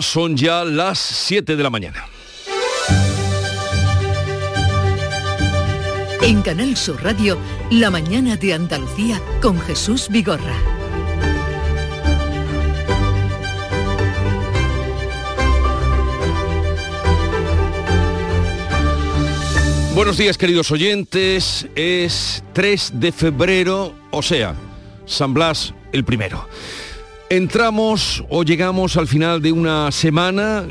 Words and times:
Son 0.00 0.36
ya 0.36 0.64
las 0.64 0.98
7 0.98 1.56
de 1.56 1.62
la 1.62 1.68
mañana. 1.68 2.06
En 6.22 6.40
Canal 6.40 6.76
Sur 6.76 7.02
Radio, 7.02 7.36
La 7.70 7.90
mañana 7.90 8.36
de 8.36 8.54
Andalucía 8.54 9.20
con 9.42 9.60
Jesús 9.60 10.08
Vigorra. 10.08 10.56
Buenos 19.94 20.16
días 20.16 20.38
queridos 20.38 20.70
oyentes, 20.70 21.66
es 21.74 22.42
3 22.54 22.92
de 22.94 23.12
febrero, 23.12 23.94
o 24.10 24.22
sea, 24.22 24.54
San 25.04 25.34
Blas 25.34 25.74
el 25.92 26.04
primero. 26.04 26.48
Entramos 27.32 28.22
o 28.28 28.42
llegamos 28.42 28.98
al 28.98 29.08
final 29.08 29.40
de 29.40 29.52
una 29.52 29.90
semana 29.90 30.66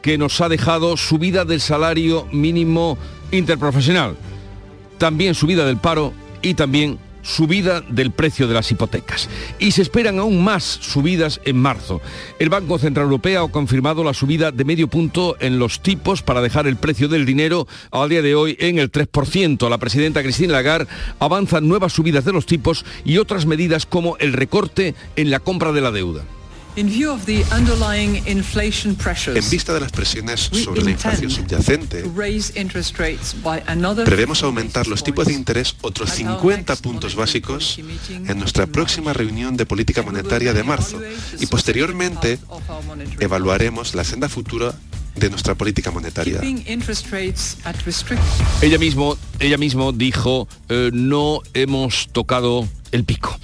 que 0.00 0.16
nos 0.16 0.40
ha 0.40 0.48
dejado 0.48 0.96
subida 0.96 1.44
del 1.44 1.60
salario 1.60 2.26
mínimo 2.32 2.96
interprofesional, 3.32 4.16
también 4.96 5.34
subida 5.34 5.66
del 5.66 5.76
paro 5.76 6.14
y 6.40 6.54
también 6.54 6.98
subida 7.26 7.80
del 7.80 8.12
precio 8.12 8.46
de 8.46 8.54
las 8.54 8.70
hipotecas. 8.70 9.28
Y 9.58 9.72
se 9.72 9.82
esperan 9.82 10.18
aún 10.18 10.42
más 10.42 10.64
subidas 10.64 11.40
en 11.44 11.56
marzo. 11.58 12.00
El 12.38 12.48
Banco 12.48 12.78
Central 12.78 13.04
Europeo 13.04 13.44
ha 13.44 13.50
confirmado 13.50 14.04
la 14.04 14.14
subida 14.14 14.52
de 14.52 14.64
medio 14.64 14.88
punto 14.88 15.36
en 15.40 15.58
los 15.58 15.80
tipos 15.80 16.22
para 16.22 16.40
dejar 16.40 16.66
el 16.66 16.76
precio 16.76 17.08
del 17.08 17.26
dinero 17.26 17.66
al 17.90 18.08
día 18.08 18.22
de 18.22 18.34
hoy 18.34 18.56
en 18.60 18.78
el 18.78 18.90
3%. 18.90 19.68
La 19.68 19.78
presidenta 19.78 20.22
Cristina 20.22 20.54
Lagarde 20.54 20.90
avanza 21.18 21.60
nuevas 21.60 21.92
subidas 21.92 22.24
de 22.24 22.32
los 22.32 22.46
tipos 22.46 22.84
y 23.04 23.18
otras 23.18 23.46
medidas 23.46 23.86
como 23.86 24.16
el 24.18 24.32
recorte 24.32 24.94
en 25.16 25.30
la 25.30 25.40
compra 25.40 25.72
de 25.72 25.80
la 25.80 25.90
deuda. 25.90 26.22
En 29.34 29.50
vista 29.50 29.72
de 29.72 29.80
las 29.80 29.92
presiones 29.92 30.40
sobre 30.40 30.82
la 30.82 30.90
inflación 30.90 31.30
subyacente, 31.30 32.04
prevemos 34.04 34.42
aumentar 34.42 34.86
los 34.86 35.02
tipos 35.02 35.26
de 35.26 35.32
interés 35.32 35.74
otros 35.80 36.10
50 36.10 36.76
puntos 36.76 37.14
básicos 37.14 37.78
en 38.10 38.38
nuestra 38.38 38.66
próxima 38.66 39.14
reunión 39.14 39.56
de 39.56 39.64
política 39.64 40.02
monetaria 40.02 40.52
de 40.52 40.62
marzo 40.62 41.00
y 41.38 41.46
posteriormente 41.46 42.38
evaluaremos 43.20 43.94
la 43.94 44.04
senda 44.04 44.28
futura 44.28 44.74
de 45.14 45.30
nuestra 45.30 45.54
política 45.54 45.90
monetaria. 45.90 46.40
Ella 48.60 48.78
mismo, 48.78 49.16
ella 49.38 49.56
mismo 49.56 49.92
dijo, 49.92 50.46
eh, 50.68 50.90
no 50.92 51.40
hemos 51.54 52.08
tocado 52.12 52.68
el 52.92 53.04
pico. 53.04 53.38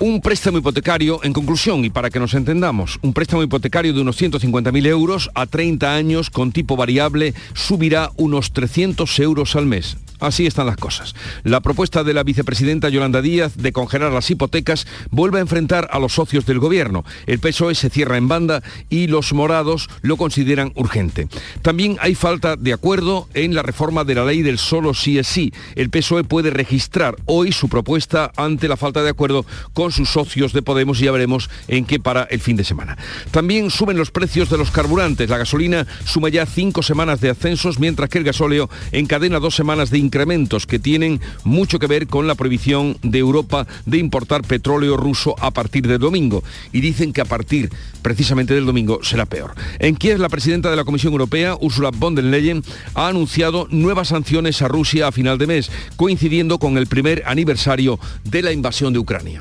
Un 0.00 0.20
préstamo 0.20 0.58
hipotecario, 0.58 1.20
en 1.22 1.32
conclusión, 1.32 1.84
y 1.84 1.90
para 1.90 2.10
que 2.10 2.18
nos 2.18 2.34
entendamos, 2.34 2.98
un 3.02 3.12
préstamo 3.12 3.44
hipotecario 3.44 3.92
de 3.92 4.00
unos 4.00 4.20
150.000 4.20 4.86
euros 4.86 5.30
a 5.34 5.46
30 5.46 5.94
años 5.94 6.30
con 6.30 6.50
tipo 6.50 6.76
variable 6.76 7.32
subirá 7.54 8.10
unos 8.16 8.52
300 8.52 9.18
euros 9.20 9.54
al 9.54 9.66
mes. 9.66 9.96
Así 10.24 10.46
están 10.46 10.64
las 10.66 10.78
cosas. 10.78 11.14
La 11.42 11.60
propuesta 11.60 12.02
de 12.02 12.14
la 12.14 12.22
vicepresidenta 12.22 12.88
Yolanda 12.88 13.20
Díaz 13.20 13.58
de 13.58 13.72
congelar 13.72 14.10
las 14.10 14.30
hipotecas 14.30 14.86
vuelve 15.10 15.38
a 15.38 15.42
enfrentar 15.42 15.88
a 15.92 15.98
los 15.98 16.14
socios 16.14 16.46
del 16.46 16.60
gobierno. 16.60 17.04
El 17.26 17.40
PSOE 17.40 17.74
se 17.74 17.90
cierra 17.90 18.16
en 18.16 18.26
banda 18.26 18.62
y 18.88 19.06
los 19.06 19.34
morados 19.34 19.90
lo 20.00 20.16
consideran 20.16 20.72
urgente. 20.76 21.28
También 21.60 21.98
hay 22.00 22.14
falta 22.14 22.56
de 22.56 22.72
acuerdo 22.72 23.28
en 23.34 23.54
la 23.54 23.62
reforma 23.62 24.04
de 24.04 24.14
la 24.14 24.24
ley 24.24 24.40
del 24.40 24.56
solo 24.56 24.94
sí 24.94 25.18
es 25.18 25.26
sí. 25.26 25.52
El 25.74 25.90
PSOE 25.90 26.24
puede 26.24 26.48
registrar 26.48 27.16
hoy 27.26 27.52
su 27.52 27.68
propuesta 27.68 28.32
ante 28.36 28.66
la 28.66 28.78
falta 28.78 29.02
de 29.02 29.10
acuerdo 29.10 29.44
con 29.74 29.92
sus 29.92 30.08
socios 30.08 30.54
de 30.54 30.62
Podemos 30.62 31.02
y 31.02 31.04
ya 31.04 31.12
veremos 31.12 31.50
en 31.68 31.84
qué 31.84 32.00
para 32.00 32.22
el 32.24 32.40
fin 32.40 32.56
de 32.56 32.64
semana. 32.64 32.96
También 33.30 33.70
suben 33.70 33.98
los 33.98 34.10
precios 34.10 34.48
de 34.48 34.56
los 34.56 34.70
carburantes. 34.70 35.28
La 35.28 35.36
gasolina 35.36 35.86
suma 36.06 36.30
ya 36.30 36.46
cinco 36.46 36.82
semanas 36.82 37.20
de 37.20 37.28
ascensos, 37.28 37.78
mientras 37.78 38.08
que 38.08 38.16
el 38.16 38.24
gasóleo 38.24 38.70
encadena 38.92 39.38
dos 39.38 39.54
semanas 39.54 39.90
de 39.90 39.98
incrementos 40.14 40.64
que 40.68 40.78
tienen 40.78 41.20
mucho 41.42 41.80
que 41.80 41.88
ver 41.88 42.06
con 42.06 42.28
la 42.28 42.36
prohibición 42.36 42.96
de 43.02 43.18
Europa 43.18 43.66
de 43.84 43.98
importar 43.98 44.42
petróleo 44.42 44.96
ruso 44.96 45.34
a 45.40 45.50
partir 45.50 45.88
del 45.88 45.98
domingo. 45.98 46.44
Y 46.72 46.80
dicen 46.80 47.12
que 47.12 47.20
a 47.20 47.24
partir 47.24 47.68
precisamente 48.00 48.54
del 48.54 48.64
domingo 48.64 49.00
será 49.02 49.26
peor. 49.26 49.54
En 49.80 49.96
Kiev, 49.96 50.20
la 50.20 50.28
presidenta 50.28 50.70
de 50.70 50.76
la 50.76 50.84
Comisión 50.84 51.12
Europea, 51.12 51.56
Ursula 51.60 51.90
von 51.92 52.14
der 52.14 52.26
Leyen, 52.26 52.62
ha 52.94 53.08
anunciado 53.08 53.66
nuevas 53.70 54.08
sanciones 54.08 54.62
a 54.62 54.68
Rusia 54.68 55.08
a 55.08 55.12
final 55.12 55.36
de 55.36 55.48
mes, 55.48 55.72
coincidiendo 55.96 56.60
con 56.60 56.78
el 56.78 56.86
primer 56.86 57.24
aniversario 57.26 57.98
de 58.22 58.42
la 58.42 58.52
invasión 58.52 58.92
de 58.92 59.00
Ucrania. 59.00 59.40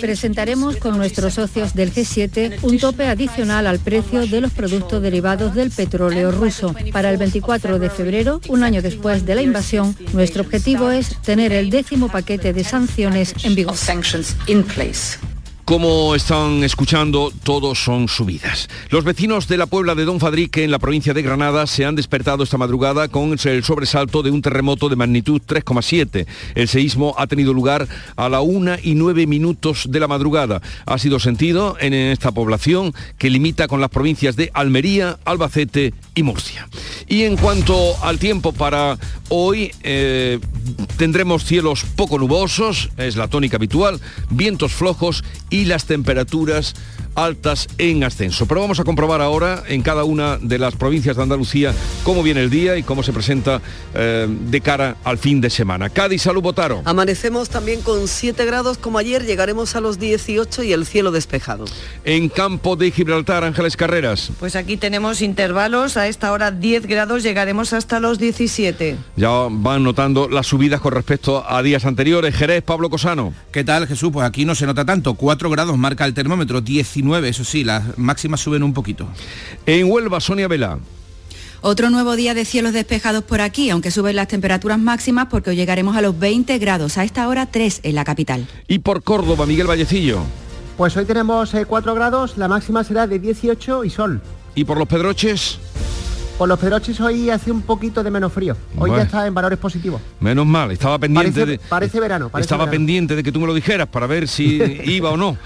Presentaremos 0.00 0.76
con 0.76 0.96
nuestros 0.96 1.34
socios 1.34 1.74
del 1.74 1.92
G7 1.92 2.58
un 2.62 2.78
tope 2.78 3.06
adicional 3.06 3.66
al 3.66 3.80
precio 3.80 4.28
de 4.28 4.40
los 4.40 4.52
productos 4.52 5.02
derivados 5.02 5.56
del 5.56 5.72
petróleo 5.72 6.30
ruso. 6.30 6.72
Para 6.92 7.10
el 7.10 7.16
24 7.16 7.80
de 7.80 7.90
febrero, 7.90 8.40
un 8.48 8.62
año 8.62 8.80
después 8.80 9.26
de 9.26 9.34
la 9.34 9.42
invasión, 9.42 9.96
nuestro 10.12 10.42
objetivo 10.42 10.90
es 10.90 11.20
tener 11.22 11.52
el 11.52 11.70
décimo 11.70 12.08
paquete 12.08 12.52
de 12.52 12.62
sanciones 12.62 13.34
en 13.42 13.56
vigor. 13.56 13.74
Como 15.64 16.14
están 16.14 16.62
escuchando, 16.62 17.32
todos 17.42 17.82
son 17.82 18.06
subidas. 18.06 18.68
Los 18.90 19.02
vecinos 19.02 19.48
de 19.48 19.56
la 19.56 19.64
Puebla 19.64 19.94
de 19.94 20.04
Don 20.04 20.20
Fadrique, 20.20 20.62
en 20.62 20.70
la 20.70 20.78
provincia 20.78 21.14
de 21.14 21.22
Granada, 21.22 21.66
se 21.66 21.86
han 21.86 21.96
despertado 21.96 22.44
esta 22.44 22.58
madrugada 22.58 23.08
con 23.08 23.34
el 23.42 23.64
sobresalto 23.64 24.22
de 24.22 24.30
un 24.30 24.42
terremoto 24.42 24.90
de 24.90 24.96
magnitud 24.96 25.40
3,7. 25.40 26.26
El 26.54 26.68
seísmo 26.68 27.14
ha 27.16 27.26
tenido 27.28 27.54
lugar 27.54 27.88
a 28.16 28.28
la 28.28 28.42
una 28.42 28.78
y 28.82 28.94
nueve 28.94 29.26
minutos 29.26 29.86
de 29.88 30.00
la 30.00 30.06
madrugada. 30.06 30.60
Ha 30.84 30.98
sido 30.98 31.18
sentido 31.18 31.78
en 31.80 31.94
esta 31.94 32.30
población 32.30 32.92
que 33.16 33.30
limita 33.30 33.66
con 33.66 33.80
las 33.80 33.88
provincias 33.88 34.36
de 34.36 34.50
Almería, 34.52 35.18
Albacete 35.24 35.94
y 36.14 36.22
Murcia. 36.24 36.68
Y 37.08 37.22
en 37.22 37.38
cuanto 37.38 37.94
al 38.02 38.18
tiempo 38.18 38.52
para 38.52 38.98
hoy, 39.30 39.72
eh, 39.82 40.40
tendremos 40.98 41.44
cielos 41.44 41.84
poco 41.96 42.18
nubosos, 42.18 42.90
es 42.98 43.16
la 43.16 43.28
tónica 43.28 43.56
habitual, 43.56 44.00
vientos 44.30 44.72
flojos 44.72 45.24
y 45.50 45.53
las 45.62 45.84
temperaturas 45.84 46.74
altas 47.14 47.68
en 47.78 48.04
ascenso. 48.04 48.46
Pero 48.46 48.60
vamos 48.60 48.80
a 48.80 48.84
comprobar 48.84 49.20
ahora 49.20 49.62
en 49.68 49.82
cada 49.82 50.04
una 50.04 50.38
de 50.38 50.58
las 50.58 50.74
provincias 50.74 51.16
de 51.16 51.22
Andalucía 51.22 51.72
cómo 52.02 52.22
viene 52.22 52.42
el 52.42 52.50
día 52.50 52.76
y 52.76 52.82
cómo 52.82 53.02
se 53.02 53.12
presenta 53.12 53.60
eh, 53.94 54.26
de 54.28 54.60
cara 54.60 54.96
al 55.04 55.18
fin 55.18 55.40
de 55.40 55.50
semana. 55.50 55.88
Cádiz, 55.90 56.22
salud, 56.22 56.42
Botaro. 56.42 56.82
Amanecemos 56.84 57.48
también 57.48 57.80
con 57.82 58.08
7 58.08 58.44
grados 58.44 58.78
como 58.78 58.98
ayer, 58.98 59.24
llegaremos 59.24 59.76
a 59.76 59.80
los 59.80 59.98
18 59.98 60.64
y 60.64 60.72
el 60.72 60.86
cielo 60.86 61.12
despejado. 61.12 61.64
En 62.04 62.28
campo 62.28 62.76
de 62.76 62.90
Gibraltar, 62.90 63.44
Ángeles 63.44 63.76
Carreras. 63.76 64.32
Pues 64.40 64.56
aquí 64.56 64.76
tenemos 64.76 65.22
intervalos, 65.22 65.96
a 65.96 66.08
esta 66.08 66.32
hora 66.32 66.50
10 66.50 66.86
grados, 66.86 67.22
llegaremos 67.22 67.72
hasta 67.72 68.00
los 68.00 68.18
17. 68.18 68.96
Ya 69.16 69.30
van 69.50 69.84
notando 69.84 70.28
las 70.28 70.46
subidas 70.46 70.80
con 70.80 70.92
respecto 70.92 71.44
a 71.48 71.62
días 71.62 71.84
anteriores. 71.84 72.34
Jerez, 72.34 72.62
Pablo 72.62 72.90
Cosano. 72.90 73.32
¿Qué 73.52 73.64
tal, 73.64 73.86
Jesús? 73.86 74.10
Pues 74.12 74.26
aquí 74.26 74.44
no 74.44 74.54
se 74.54 74.66
nota 74.66 74.84
tanto, 74.84 75.14
4 75.14 75.43
grados 75.50 75.76
marca 75.78 76.04
el 76.04 76.14
termómetro, 76.14 76.60
19, 76.60 77.28
eso 77.28 77.44
sí, 77.44 77.64
las 77.64 77.98
máximas 77.98 78.40
suben 78.40 78.62
un 78.62 78.72
poquito. 78.72 79.08
En 79.66 79.90
Huelva, 79.90 80.20
Sonia 80.20 80.48
Vela. 80.48 80.78
Otro 81.60 81.88
nuevo 81.88 82.14
día 82.14 82.34
de 82.34 82.44
cielos 82.44 82.74
despejados 82.74 83.24
por 83.24 83.40
aquí, 83.40 83.70
aunque 83.70 83.90
suben 83.90 84.16
las 84.16 84.28
temperaturas 84.28 84.78
máximas 84.78 85.28
porque 85.30 85.50
hoy 85.50 85.56
llegaremos 85.56 85.96
a 85.96 86.02
los 86.02 86.18
20 86.18 86.58
grados, 86.58 86.98
a 86.98 87.04
esta 87.04 87.26
hora 87.26 87.46
3 87.46 87.80
en 87.84 87.94
la 87.94 88.04
capital. 88.04 88.46
Y 88.68 88.80
por 88.80 89.02
Córdoba, 89.02 89.46
Miguel 89.46 89.66
Vallecillo. 89.66 90.20
Pues 90.76 90.94
hoy 90.96 91.06
tenemos 91.06 91.54
4 91.66 91.94
grados, 91.94 92.36
la 92.36 92.48
máxima 92.48 92.84
será 92.84 93.06
de 93.06 93.18
18 93.18 93.84
y 93.84 93.90
sol. 93.90 94.20
¿Y 94.54 94.64
por 94.64 94.76
los 94.76 94.86
Pedroches? 94.88 95.58
Por 96.38 96.48
los 96.48 96.58
Pedroches 96.58 97.00
hoy 97.00 97.30
hace 97.30 97.52
un 97.52 97.62
poquito 97.62 98.02
de 98.02 98.10
menos 98.10 98.32
frío. 98.32 98.56
Hoy 98.76 98.90
ya 98.90 99.02
está 99.02 99.24
en 99.26 99.34
valores 99.34 99.56
positivos. 99.56 100.00
Menos 100.18 100.44
mal, 100.44 100.72
estaba 100.72 100.98
pendiente 100.98 101.40
Parece, 101.40 101.46
de... 101.52 101.58
parece 101.68 102.00
verano. 102.00 102.28
parece 102.28 102.46
estaba 102.46 102.64
verano. 102.64 102.72
pendiente 102.78 103.14
de 103.14 103.22
que 103.22 103.30
tú 103.30 103.38
me 103.38 103.46
lo 103.46 103.54
dijeras 103.54 103.86
para 103.86 104.08
ver 104.08 104.26
si 104.26 104.56
iba 104.84 105.10
o 105.10 105.16
no. 105.16 105.36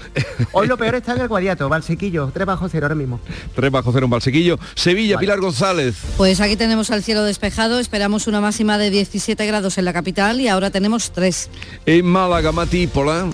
Hoy 0.51 0.67
lo 0.67 0.77
peor 0.77 0.95
está 0.95 1.13
en 1.13 1.21
el 1.21 1.27
Guadiato, 1.27 1.69
Valsequillo, 1.69 2.31
3 2.33 2.45
bajo 2.47 2.67
cero 2.69 2.87
ahora 2.87 2.95
mismo. 2.95 3.19
3 3.53 3.71
bajo 3.71 3.91
cero 3.93 4.05
en 4.05 4.09
Balsequillo. 4.09 4.57
Sevilla, 4.73 5.19
Pilar 5.19 5.39
González. 5.39 5.95
Pues 6.17 6.41
aquí 6.41 6.55
tenemos 6.55 6.89
al 6.89 7.03
cielo 7.03 7.21
despejado, 7.23 7.77
esperamos 7.79 8.25
una 8.25 8.41
máxima 8.41 8.79
de 8.79 8.89
17 8.89 9.45
grados 9.45 9.77
en 9.77 9.85
la 9.85 9.93
capital 9.93 10.41
y 10.41 10.47
ahora 10.47 10.71
tenemos 10.71 11.11
3. 11.11 11.49
En 11.85 12.05
Málaga, 12.07 12.51
Mati 12.51 12.87
Pola. 12.87 13.27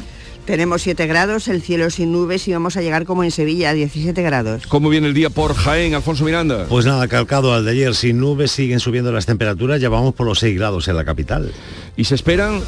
Tenemos 0.46 0.84
7 0.84 1.08
grados, 1.08 1.48
el 1.48 1.64
cielo 1.64 1.90
sin 1.90 2.12
nubes 2.12 2.48
y 2.48 2.54
vamos 2.54 2.78
a 2.78 2.82
llegar 2.84 3.06
como 3.06 3.24
en 3.24 3.32
Sevilla, 3.32 3.72
a 3.72 3.74
17 3.74 4.22
grados. 4.22 4.68
¿Cómo 4.68 4.90
viene 4.90 5.08
el 5.08 5.16
día 5.16 5.32
por 5.32 5.56
Jaén, 5.56 5.96
Alfonso 5.96 6.24
Miranda? 6.24 6.68
Pues 6.70 6.86
nada, 6.86 7.08
calcado 7.08 7.52
al 7.54 7.66
de 7.66 7.72
ayer, 7.72 7.96
sin 7.96 8.20
nubes 8.20 8.52
siguen 8.52 8.80
subiendo 8.80 9.12
las 9.12 9.26
temperaturas, 9.26 9.82
ya 9.82 9.90
vamos 9.90 10.14
por 10.14 10.28
los 10.28 10.38
6 10.40 10.56
grados 10.56 10.88
en 10.88 10.98
la 10.98 11.04
capital. 11.04 11.52
¿Y 11.98 12.04
se 12.04 12.14
esperan? 12.14 12.62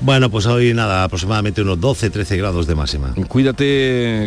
Bueno, 0.00 0.30
pues 0.30 0.46
hoy 0.46 0.72
nada, 0.72 1.04
aproximadamente 1.04 1.60
unos 1.60 1.78
12, 1.78 2.08
13 2.08 2.36
grados 2.38 2.66
de 2.66 2.74
máxima. 2.74 3.14
Cuídate, 3.28 3.64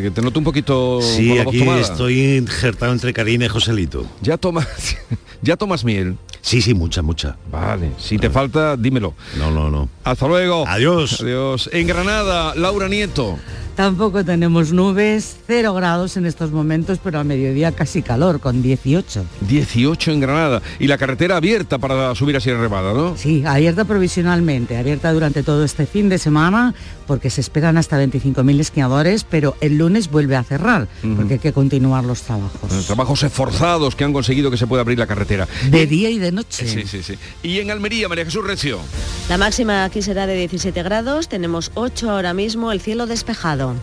que 0.03 0.12
te 0.13 0.21
noto 0.21 0.38
un 0.38 0.45
poquito 0.45 1.00
Sí, 1.01 1.30
con 1.30 1.38
la 1.38 1.44
voz 1.45 1.53
aquí 1.56 1.59
tomada. 1.59 1.81
estoy 1.81 2.36
injertado 2.38 2.92
entre 2.92 3.13
Karina 3.13 3.45
y 3.45 3.48
Joselito. 3.48 4.06
Ya 4.21 4.38
tomas, 4.38 4.68
ya 5.42 5.57
tomas 5.57 5.83
miel. 5.83 6.18
Sí, 6.41 6.61
sí, 6.61 6.73
mucha, 6.73 7.01
mucha. 7.01 7.38
Vale, 7.51 7.91
si 7.97 8.17
te 8.17 8.29
falta, 8.29 8.75
dímelo. 8.75 9.13
No, 9.38 9.51
no, 9.51 9.69
no. 9.69 9.89
Hasta 10.03 10.27
luego. 10.27 10.67
Adiós. 10.67 11.21
Adiós. 11.21 11.69
En 11.71 11.88
Granada, 11.88 12.55
Laura 12.55 12.88
Nieto. 12.88 13.38
Tampoco 13.75 14.25
tenemos 14.25 14.73
nubes, 14.73 15.38
0 15.47 15.73
grados 15.73 16.17
en 16.17 16.25
estos 16.25 16.51
momentos, 16.51 16.99
pero 17.01 17.19
a 17.19 17.23
mediodía 17.23 17.71
casi 17.71 18.01
calor, 18.01 18.39
con 18.41 18.61
18. 18.61 19.23
18 19.47 20.11
en 20.11 20.19
Granada. 20.19 20.61
Y 20.77 20.88
la 20.88 20.97
carretera 20.97 21.38
abierta 21.38 21.77
para 21.77 22.13
subir 22.13 22.35
a 22.35 22.41
Sierra 22.41 22.61
Nevada, 22.61 22.93
¿no? 22.93 23.15
Sí, 23.15 23.43
abierta 23.45 23.85
provisionalmente, 23.85 24.77
abierta 24.77 25.13
durante 25.13 25.41
todo 25.41 25.63
este 25.63 25.85
fin 25.85 26.09
de 26.09 26.17
semana, 26.17 26.75
porque 27.11 27.29
se 27.29 27.41
esperan 27.41 27.75
hasta 27.75 28.01
25.000 28.01 28.61
esquiadores, 28.61 29.25
pero 29.29 29.57
el 29.59 29.77
lunes 29.77 30.09
vuelve 30.09 30.37
a 30.37 30.45
cerrar, 30.45 30.87
porque 31.17 31.33
hay 31.33 31.39
que 31.41 31.51
continuar 31.51 32.05
los 32.05 32.21
trabajos. 32.21 32.85
Trabajos 32.85 33.23
esforzados 33.23 33.97
que 33.97 34.05
han 34.05 34.13
conseguido 34.13 34.49
que 34.49 34.55
se 34.55 34.65
pueda 34.65 34.79
abrir 34.79 34.97
la 34.97 35.07
carretera. 35.07 35.45
De 35.69 35.87
día 35.87 36.09
y 36.09 36.19
de 36.19 36.31
noche. 36.31 36.65
Sí, 36.65 36.87
sí, 36.87 37.03
sí. 37.03 37.15
Y 37.43 37.59
en 37.59 37.69
Almería, 37.69 38.07
María 38.07 38.23
Jesús 38.23 38.45
Recio. 38.47 38.79
La 39.27 39.37
máxima 39.37 39.83
aquí 39.83 40.01
será 40.01 40.25
de 40.25 40.37
17 40.37 40.83
grados, 40.83 41.27
tenemos 41.27 41.71
8 41.73 42.09
ahora 42.09 42.33
mismo, 42.33 42.71
el 42.71 42.79
cielo 42.79 43.07
despejado. 43.07 43.75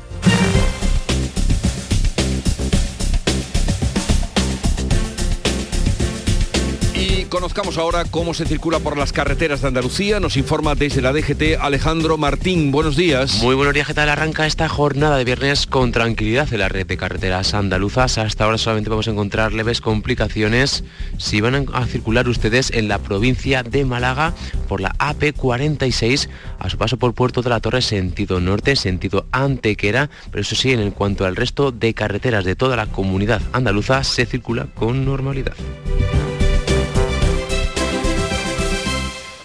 Conozcamos 7.28 7.78
ahora 7.78 8.04
cómo 8.04 8.34
se 8.34 8.46
circula 8.46 8.78
por 8.78 8.96
las 8.96 9.12
carreteras 9.12 9.60
de 9.60 9.68
Andalucía. 9.68 10.20
Nos 10.20 10.36
informa 10.36 10.74
desde 10.74 11.02
la 11.02 11.12
DGT 11.12 11.60
Alejandro 11.60 12.16
Martín. 12.16 12.70
Buenos 12.70 12.96
días. 12.96 13.42
Muy 13.42 13.54
buenos 13.54 13.74
días, 13.74 13.86
¿qué 13.86 13.94
tal? 13.94 14.08
Arranca 14.08 14.46
esta 14.46 14.68
jornada 14.68 15.16
de 15.16 15.24
viernes 15.24 15.66
con 15.66 15.92
tranquilidad 15.92 16.52
en 16.52 16.60
la 16.60 16.68
red 16.68 16.86
de 16.86 16.96
carreteras 16.96 17.54
andaluzas. 17.54 18.18
Hasta 18.18 18.44
ahora 18.44 18.58
solamente 18.58 18.90
vamos 18.90 19.08
a 19.08 19.10
encontrar 19.10 19.52
leves 19.52 19.80
complicaciones 19.80 20.84
si 21.18 21.40
van 21.40 21.66
a 21.72 21.86
circular 21.86 22.28
ustedes 22.28 22.70
en 22.70 22.88
la 22.88 22.98
provincia 22.98 23.62
de 23.62 23.84
Málaga 23.84 24.34
por 24.66 24.80
la 24.80 24.94
AP46 24.98 26.28
a 26.58 26.70
su 26.70 26.78
paso 26.78 26.96
por 26.96 27.14
Puerto 27.14 27.42
de 27.42 27.50
la 27.50 27.60
Torre 27.60 27.82
sentido 27.82 28.40
norte, 28.40 28.76
sentido 28.76 29.26
Antequera, 29.32 30.10
pero 30.30 30.42
eso 30.42 30.54
sí, 30.54 30.72
en 30.72 30.90
cuanto 30.90 31.26
al 31.26 31.36
resto 31.36 31.72
de 31.72 31.94
carreteras 31.94 32.44
de 32.44 32.56
toda 32.56 32.76
la 32.76 32.86
comunidad 32.86 33.42
andaluza 33.52 34.04
se 34.04 34.26
circula 34.26 34.66
con 34.74 35.04
normalidad. 35.04 35.54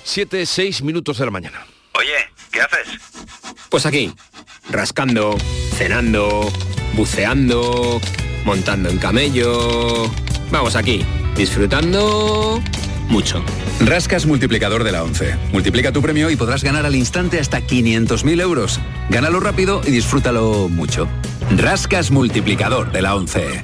7, 0.03 0.45
6 0.45 0.83
minutos 0.83 1.17
de 1.17 1.25
la 1.25 1.31
mañana. 1.31 1.65
Oye, 1.93 2.29
¿qué 2.51 2.61
haces? 2.61 2.87
Pues 3.69 3.85
aquí, 3.85 4.13
rascando, 4.69 5.35
cenando, 5.77 6.51
buceando, 6.93 8.01
montando 8.45 8.89
en 8.89 8.97
camello. 8.97 10.09
Vamos 10.51 10.75
aquí, 10.75 11.05
disfrutando 11.35 12.61
mucho. 13.07 13.43
Rascas 13.79 14.25
multiplicador 14.25 14.83
de 14.83 14.91
la 14.91 15.03
11. 15.03 15.35
Multiplica 15.51 15.91
tu 15.91 16.01
premio 16.01 16.29
y 16.29 16.35
podrás 16.35 16.63
ganar 16.63 16.85
al 16.85 16.95
instante 16.95 17.39
hasta 17.39 17.61
500.000 17.61 18.41
euros. 18.41 18.79
Gánalo 19.09 19.39
rápido 19.39 19.81
y 19.85 19.91
disfrútalo 19.91 20.69
mucho. 20.69 21.07
Rascas 21.57 22.11
multiplicador 22.11 22.91
de 22.91 23.01
la 23.01 23.15
11. 23.15 23.63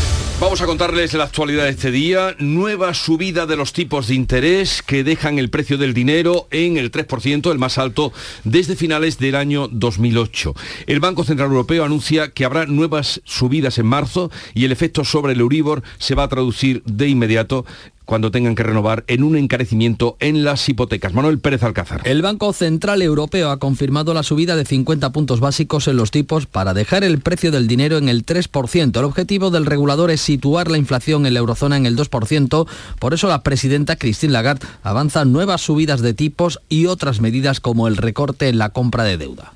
Vamos 0.41 0.59
a 0.59 0.65
contarles 0.65 1.13
la 1.13 1.25
actualidad 1.25 1.65
de 1.65 1.69
este 1.69 1.91
día. 1.91 2.35
Nueva 2.39 2.95
subida 2.95 3.45
de 3.45 3.55
los 3.55 3.73
tipos 3.73 4.07
de 4.07 4.15
interés 4.15 4.81
que 4.81 5.03
dejan 5.03 5.37
el 5.37 5.51
precio 5.51 5.77
del 5.77 5.93
dinero 5.93 6.47
en 6.49 6.77
el 6.77 6.91
3%, 6.91 7.51
el 7.51 7.59
más 7.59 7.77
alto 7.77 8.11
desde 8.43 8.75
finales 8.75 9.19
del 9.19 9.35
año 9.35 9.67
2008. 9.67 10.55
El 10.87 10.99
Banco 10.99 11.23
Central 11.23 11.49
Europeo 11.49 11.85
anuncia 11.85 12.31
que 12.31 12.43
habrá 12.43 12.65
nuevas 12.65 13.21
subidas 13.23 13.77
en 13.77 13.85
marzo 13.85 14.31
y 14.55 14.65
el 14.65 14.71
efecto 14.71 15.05
sobre 15.05 15.33
el 15.33 15.41
Euribor 15.41 15.83
se 15.99 16.15
va 16.15 16.23
a 16.23 16.29
traducir 16.29 16.81
de 16.85 17.07
inmediato 17.07 17.63
cuando 18.11 18.29
tengan 18.29 18.55
que 18.55 18.63
renovar 18.63 19.05
en 19.07 19.23
un 19.23 19.37
encarecimiento 19.37 20.17
en 20.19 20.43
las 20.43 20.67
hipotecas. 20.67 21.13
Manuel 21.13 21.39
Pérez 21.39 21.63
Alcázar. 21.63 22.01
El 22.03 22.21
Banco 22.21 22.51
Central 22.51 23.01
Europeo 23.01 23.51
ha 23.51 23.57
confirmado 23.57 24.13
la 24.13 24.21
subida 24.21 24.57
de 24.57 24.65
50 24.65 25.13
puntos 25.13 25.39
básicos 25.39 25.87
en 25.87 25.95
los 25.95 26.11
tipos 26.11 26.45
para 26.45 26.73
dejar 26.73 27.05
el 27.05 27.21
precio 27.21 27.51
del 27.51 27.69
dinero 27.69 27.97
en 27.97 28.09
el 28.09 28.25
3%. 28.25 28.99
El 28.99 29.05
objetivo 29.05 29.49
del 29.49 29.65
regulador 29.65 30.11
es 30.11 30.19
situar 30.19 30.69
la 30.69 30.77
inflación 30.77 31.25
en 31.25 31.35
la 31.35 31.39
eurozona 31.39 31.77
en 31.77 31.85
el 31.85 31.95
2%. 31.95 32.67
Por 32.99 33.13
eso 33.13 33.29
la 33.29 33.43
presidenta 33.43 33.95
Christine 33.95 34.33
Lagarde 34.33 34.67
avanza 34.83 35.23
nuevas 35.23 35.61
subidas 35.61 36.01
de 36.01 36.13
tipos 36.13 36.59
y 36.67 36.87
otras 36.87 37.21
medidas 37.21 37.61
como 37.61 37.87
el 37.87 37.95
recorte 37.95 38.49
en 38.49 38.57
la 38.57 38.71
compra 38.71 39.05
de 39.05 39.17
deuda. 39.17 39.53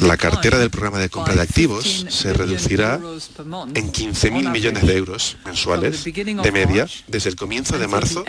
La 0.00 0.16
cartera 0.16 0.58
del 0.58 0.70
programa 0.70 0.98
de 0.98 1.08
compra 1.08 1.34
de 1.34 1.40
activos 1.40 2.06
se 2.08 2.32
reducirá 2.32 2.96
en 2.96 3.92
15.000 3.92 4.50
millones 4.50 4.86
de 4.86 4.96
euros 4.96 5.36
mensuales 5.44 6.04
de 6.04 6.52
media 6.52 6.86
desde 7.06 7.30
el 7.30 7.36
comienzo 7.36 7.78
de 7.78 7.88
marzo 7.88 8.24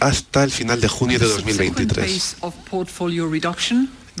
hasta 0.00 0.44
el 0.44 0.50
final 0.50 0.80
de 0.80 0.88
junio 0.88 1.18
de 1.18 1.26
2023. 1.26 2.36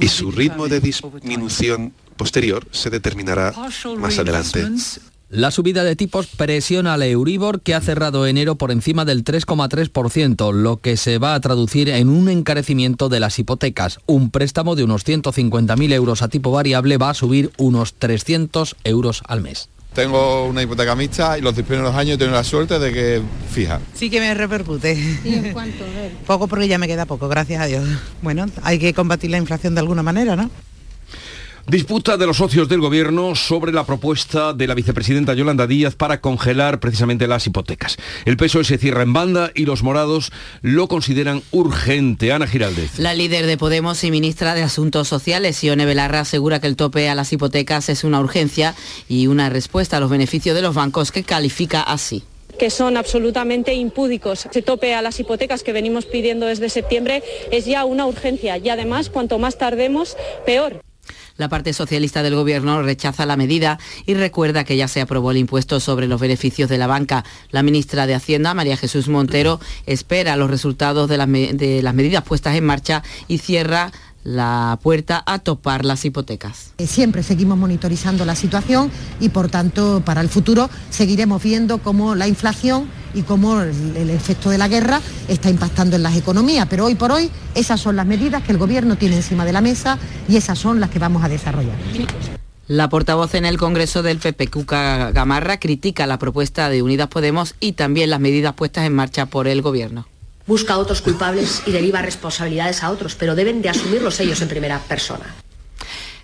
Y 0.00 0.08
su 0.08 0.32
ritmo 0.32 0.68
de 0.68 0.80
disminución 0.80 1.92
posterior 2.16 2.66
se 2.72 2.90
determinará 2.90 3.52
más 3.98 4.18
adelante. 4.18 4.66
La 5.34 5.50
subida 5.50 5.82
de 5.82 5.96
tipos 5.96 6.26
presiona 6.26 6.92
al 6.92 7.02
Euribor 7.02 7.62
que 7.62 7.74
ha 7.74 7.80
cerrado 7.80 8.26
enero 8.26 8.56
por 8.56 8.70
encima 8.70 9.06
del 9.06 9.24
3,3%, 9.24 10.52
lo 10.52 10.76
que 10.76 10.98
se 10.98 11.16
va 11.16 11.34
a 11.34 11.40
traducir 11.40 11.88
en 11.88 12.10
un 12.10 12.28
encarecimiento 12.28 13.08
de 13.08 13.18
las 13.18 13.38
hipotecas. 13.38 13.98
Un 14.04 14.30
préstamo 14.30 14.76
de 14.76 14.84
unos 14.84 15.06
150.000 15.06 15.92
euros 15.94 16.20
a 16.20 16.28
tipo 16.28 16.50
variable 16.50 16.98
va 16.98 17.08
a 17.08 17.14
subir 17.14 17.50
unos 17.56 17.94
300 17.94 18.76
euros 18.84 19.22
al 19.26 19.40
mes. 19.40 19.70
Tengo 19.94 20.44
una 20.44 20.64
hipoteca 20.64 20.94
mixta 20.94 21.38
y 21.38 21.40
los 21.40 21.56
dos 21.56 21.64
primeros 21.64 21.94
años 21.94 22.16
he 22.16 22.18
tenido 22.18 22.36
la 22.36 22.44
suerte 22.44 22.78
de 22.78 22.92
que 22.92 23.22
fija. 23.50 23.80
Sí 23.94 24.10
que 24.10 24.20
me 24.20 24.34
repercute. 24.34 24.98
¿Y 25.24 25.32
en 25.32 25.54
cuánto? 25.54 25.82
Poco 26.26 26.46
porque 26.46 26.68
ya 26.68 26.76
me 26.76 26.86
queda 26.86 27.06
poco, 27.06 27.28
gracias 27.28 27.62
a 27.62 27.64
Dios. 27.64 27.88
Bueno, 28.20 28.44
hay 28.62 28.78
que 28.78 28.92
combatir 28.92 29.30
la 29.30 29.38
inflación 29.38 29.74
de 29.74 29.80
alguna 29.80 30.02
manera, 30.02 30.36
¿no? 30.36 30.50
Disputa 31.66 32.16
de 32.16 32.26
los 32.26 32.38
socios 32.38 32.68
del 32.68 32.80
gobierno 32.80 33.36
sobre 33.36 33.72
la 33.72 33.86
propuesta 33.86 34.52
de 34.52 34.66
la 34.66 34.74
vicepresidenta 34.74 35.32
Yolanda 35.32 35.68
Díaz 35.68 35.94
para 35.94 36.20
congelar 36.20 36.80
precisamente 36.80 37.28
las 37.28 37.46
hipotecas. 37.46 37.96
El 38.24 38.36
PSOE 38.36 38.64
se 38.64 38.78
cierra 38.78 39.02
en 39.02 39.12
banda 39.12 39.52
y 39.54 39.64
los 39.64 39.84
morados 39.84 40.32
lo 40.60 40.88
consideran 40.88 41.42
urgente. 41.52 42.32
Ana 42.32 42.48
Giraldez. 42.48 42.98
La 42.98 43.14
líder 43.14 43.46
de 43.46 43.56
Podemos 43.56 44.02
y 44.02 44.10
ministra 44.10 44.54
de 44.54 44.62
Asuntos 44.62 45.06
Sociales, 45.06 45.56
Sione 45.56 45.86
Belarra, 45.86 46.20
asegura 46.20 46.60
que 46.60 46.66
el 46.66 46.76
tope 46.76 47.08
a 47.08 47.14
las 47.14 47.32
hipotecas 47.32 47.88
es 47.88 48.02
una 48.02 48.20
urgencia 48.20 48.74
y 49.08 49.28
una 49.28 49.48
respuesta 49.48 49.98
a 49.98 50.00
los 50.00 50.10
beneficios 50.10 50.56
de 50.56 50.62
los 50.62 50.74
bancos 50.74 51.12
que 51.12 51.22
califica 51.22 51.82
así 51.82 52.24
que 52.58 52.70
son 52.70 52.96
absolutamente 52.96 53.74
impúdicos. 53.74 54.46
Ese 54.46 54.62
tope 54.62 54.94
a 54.94 55.02
las 55.02 55.18
hipotecas 55.18 55.62
que 55.62 55.72
venimos 55.72 56.04
pidiendo 56.04 56.46
desde 56.46 56.68
septiembre 56.68 57.22
es 57.50 57.64
ya 57.64 57.84
una 57.84 58.06
urgencia 58.06 58.58
y 58.58 58.68
además 58.68 59.08
cuanto 59.08 59.38
más 59.38 59.58
tardemos, 59.58 60.16
peor. 60.44 60.80
La 61.36 61.48
parte 61.48 61.72
socialista 61.72 62.22
del 62.22 62.34
Gobierno 62.34 62.82
rechaza 62.82 63.26
la 63.26 63.36
medida 63.36 63.78
y 64.06 64.14
recuerda 64.14 64.64
que 64.64 64.76
ya 64.76 64.88
se 64.88 65.00
aprobó 65.00 65.30
el 65.30 65.38
impuesto 65.38 65.80
sobre 65.80 66.06
los 66.06 66.20
beneficios 66.20 66.68
de 66.68 66.78
la 66.78 66.86
banca. 66.86 67.24
La 67.50 67.62
ministra 67.62 68.06
de 68.06 68.14
Hacienda, 68.14 68.54
María 68.54 68.76
Jesús 68.76 69.08
Montero, 69.08 69.60
espera 69.86 70.36
los 70.36 70.50
resultados 70.50 71.08
de 71.08 71.18
las, 71.18 71.28
de 71.28 71.80
las 71.82 71.94
medidas 71.94 72.24
puestas 72.24 72.56
en 72.56 72.64
marcha 72.64 73.02
y 73.28 73.38
cierra 73.38 73.92
la 74.24 74.78
puerta 74.82 75.22
a 75.26 75.38
topar 75.38 75.84
las 75.84 76.04
hipotecas. 76.04 76.72
Siempre 76.78 77.22
seguimos 77.22 77.58
monitorizando 77.58 78.24
la 78.24 78.36
situación 78.36 78.90
y 79.20 79.30
por 79.30 79.48
tanto 79.48 80.02
para 80.04 80.20
el 80.20 80.28
futuro 80.28 80.70
seguiremos 80.90 81.42
viendo 81.42 81.78
cómo 81.78 82.14
la 82.14 82.28
inflación 82.28 82.88
y 83.14 83.22
cómo 83.22 83.60
el, 83.60 83.96
el, 83.96 84.10
efecto 84.10 84.50
de 84.50 84.58
la 84.58 84.68
guerra 84.68 85.00
está 85.28 85.50
impactando 85.50 85.96
en 85.96 86.02
las 86.02 86.16
economías. 86.16 86.66
Pero 86.68 86.86
hoy 86.86 86.94
por 86.94 87.12
hoy 87.12 87.30
esas 87.54 87.80
son 87.80 87.96
las 87.96 88.06
medidas 88.06 88.42
que 88.42 88.52
el 88.52 88.58
Gobierno 88.58 88.96
tiene 88.96 89.16
encima 89.16 89.44
de 89.44 89.52
la 89.52 89.60
mesa 89.60 89.98
y 90.28 90.36
esas 90.36 90.58
son 90.58 90.80
las 90.80 90.90
que 90.90 90.98
vamos 90.98 91.24
a 91.24 91.28
desarrollar. 91.28 91.76
La 92.68 92.88
portavoz 92.88 93.34
en 93.34 93.44
el 93.44 93.58
Congreso 93.58 94.02
del 94.02 94.18
PP, 94.18 94.48
Cuca 94.48 95.10
Gamarra, 95.10 95.58
critica 95.58 96.06
la 96.06 96.18
propuesta 96.18 96.68
de 96.68 96.82
Unidas 96.82 97.08
Podemos 97.08 97.54
y 97.60 97.72
también 97.72 98.10
las 98.10 98.20
medidas 98.20 98.54
puestas 98.54 98.86
en 98.86 98.94
marcha 98.94 99.26
por 99.26 99.48
el 99.48 99.62
Gobierno 99.62 100.06
busca 100.46 100.74
a 100.74 100.78
otros 100.78 101.02
culpables 101.02 101.62
y 101.66 101.72
deriva 101.72 102.02
responsabilidades 102.02 102.82
a 102.82 102.90
otros, 102.90 103.14
pero 103.14 103.34
deben 103.34 103.62
de 103.62 103.68
asumirlos 103.68 104.18
ellos 104.20 104.40
en 104.42 104.48
primera 104.48 104.78
persona. 104.80 105.34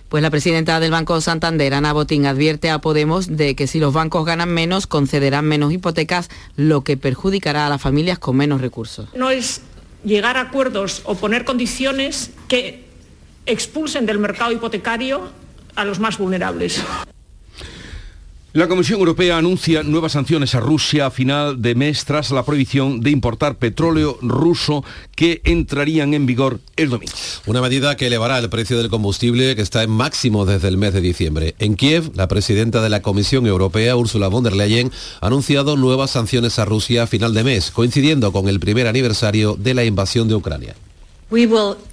Pues 0.09 0.23
la 0.23 0.31
presidenta 0.31 0.79
del 0.79 0.89
Banco 0.89 1.21
Santander, 1.21 1.75
Ana 1.75 1.93
Botín, 1.93 2.25
advierte 2.25 2.71
a 2.71 2.79
Podemos 2.79 3.37
de 3.37 3.55
que 3.55 3.67
si 3.67 3.79
los 3.79 3.93
bancos 3.93 4.25
ganan 4.25 4.49
menos, 4.49 4.87
concederán 4.87 5.45
menos 5.45 5.71
hipotecas, 5.71 6.29
lo 6.55 6.83
que 6.83 6.97
perjudicará 6.97 7.67
a 7.67 7.69
las 7.69 7.79
familias 7.79 8.17
con 8.17 8.35
menos 8.35 8.59
recursos. 8.59 9.07
No 9.13 9.29
es 9.29 9.61
llegar 10.03 10.35
a 10.37 10.41
acuerdos 10.41 11.03
o 11.05 11.13
poner 11.13 11.45
condiciones 11.45 12.31
que 12.47 12.85
expulsen 13.45 14.07
del 14.07 14.17
mercado 14.17 14.51
hipotecario 14.51 15.29
a 15.75 15.85
los 15.85 15.99
más 15.99 16.17
vulnerables. 16.17 16.83
La 18.51 18.67
Comisión 18.67 18.97
Europea 18.99 19.37
anuncia 19.37 19.83
nuevas 19.83 20.13
sanciones 20.13 20.55
a 20.55 20.59
Rusia 20.59 21.05
a 21.05 21.11
final 21.11 21.61
de 21.61 21.75
mes 21.75 22.03
tras 22.03 22.31
la 22.31 22.43
prohibición 22.43 22.99
de 22.99 23.11
importar 23.11 23.57
petróleo 23.57 24.17
ruso 24.23 24.83
que 25.15 25.39
entrarían 25.43 26.15
en 26.15 26.25
vigor 26.25 26.59
el 26.75 26.89
domingo. 26.89 27.13
Una 27.45 27.61
medida 27.61 27.95
que 27.95 28.07
elevará 28.07 28.39
el 28.39 28.49
precio 28.49 28.79
del 28.79 28.89
combustible 28.89 29.55
que 29.55 29.61
está 29.61 29.83
en 29.83 29.91
máximo 29.91 30.47
desde 30.47 30.67
el 30.67 30.77
mes 30.77 30.93
de 30.93 31.01
diciembre. 31.01 31.53
En 31.59 31.75
Kiev, 31.75 32.09
la 32.15 32.27
presidenta 32.27 32.81
de 32.81 32.89
la 32.89 33.03
Comisión 33.03 33.45
Europea, 33.45 33.95
Ursula 33.95 34.29
von 34.29 34.43
der 34.43 34.55
Leyen, 34.55 34.91
ha 35.21 35.27
anunciado 35.27 35.77
nuevas 35.77 36.09
sanciones 36.09 36.57
a 36.57 36.65
Rusia 36.65 37.03
a 37.03 37.07
final 37.07 37.35
de 37.35 37.43
mes, 37.43 37.69
coincidiendo 37.69 38.31
con 38.31 38.47
el 38.47 38.59
primer 38.59 38.87
aniversario 38.87 39.57
de 39.59 39.75
la 39.75 39.83
invasión 39.83 40.27
de 40.27 40.33
Ucrania. 40.33 40.75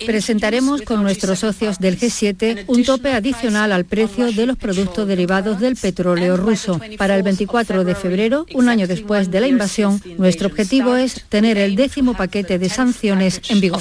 Presentaremos 0.06 0.82
con 0.82 1.02
nuestros 1.02 1.40
socios 1.40 1.78
del 1.78 1.98
G7 1.98 2.64
un 2.68 2.84
tope 2.84 3.12
adicional 3.12 3.70
al 3.72 3.84
precio 3.84 4.32
de 4.32 4.46
los 4.46 4.56
productos 4.56 5.06
derivados 5.06 5.60
del 5.60 5.76
petróleo 5.76 6.36
ruso. 6.38 6.80
Para 6.96 7.16
el 7.16 7.22
24 7.22 7.84
de 7.84 7.94
febrero, 7.94 8.46
un 8.54 8.70
año 8.70 8.86
después 8.86 9.30
de 9.30 9.40
la 9.40 9.46
invasión, 9.46 10.00
nuestro 10.16 10.48
objetivo 10.48 10.96
es 10.96 11.24
tener 11.28 11.58
el 11.58 11.76
décimo 11.76 12.14
paquete 12.14 12.58
de 12.58 12.70
sanciones 12.70 13.42
en 13.50 13.60
vigor. 13.60 13.80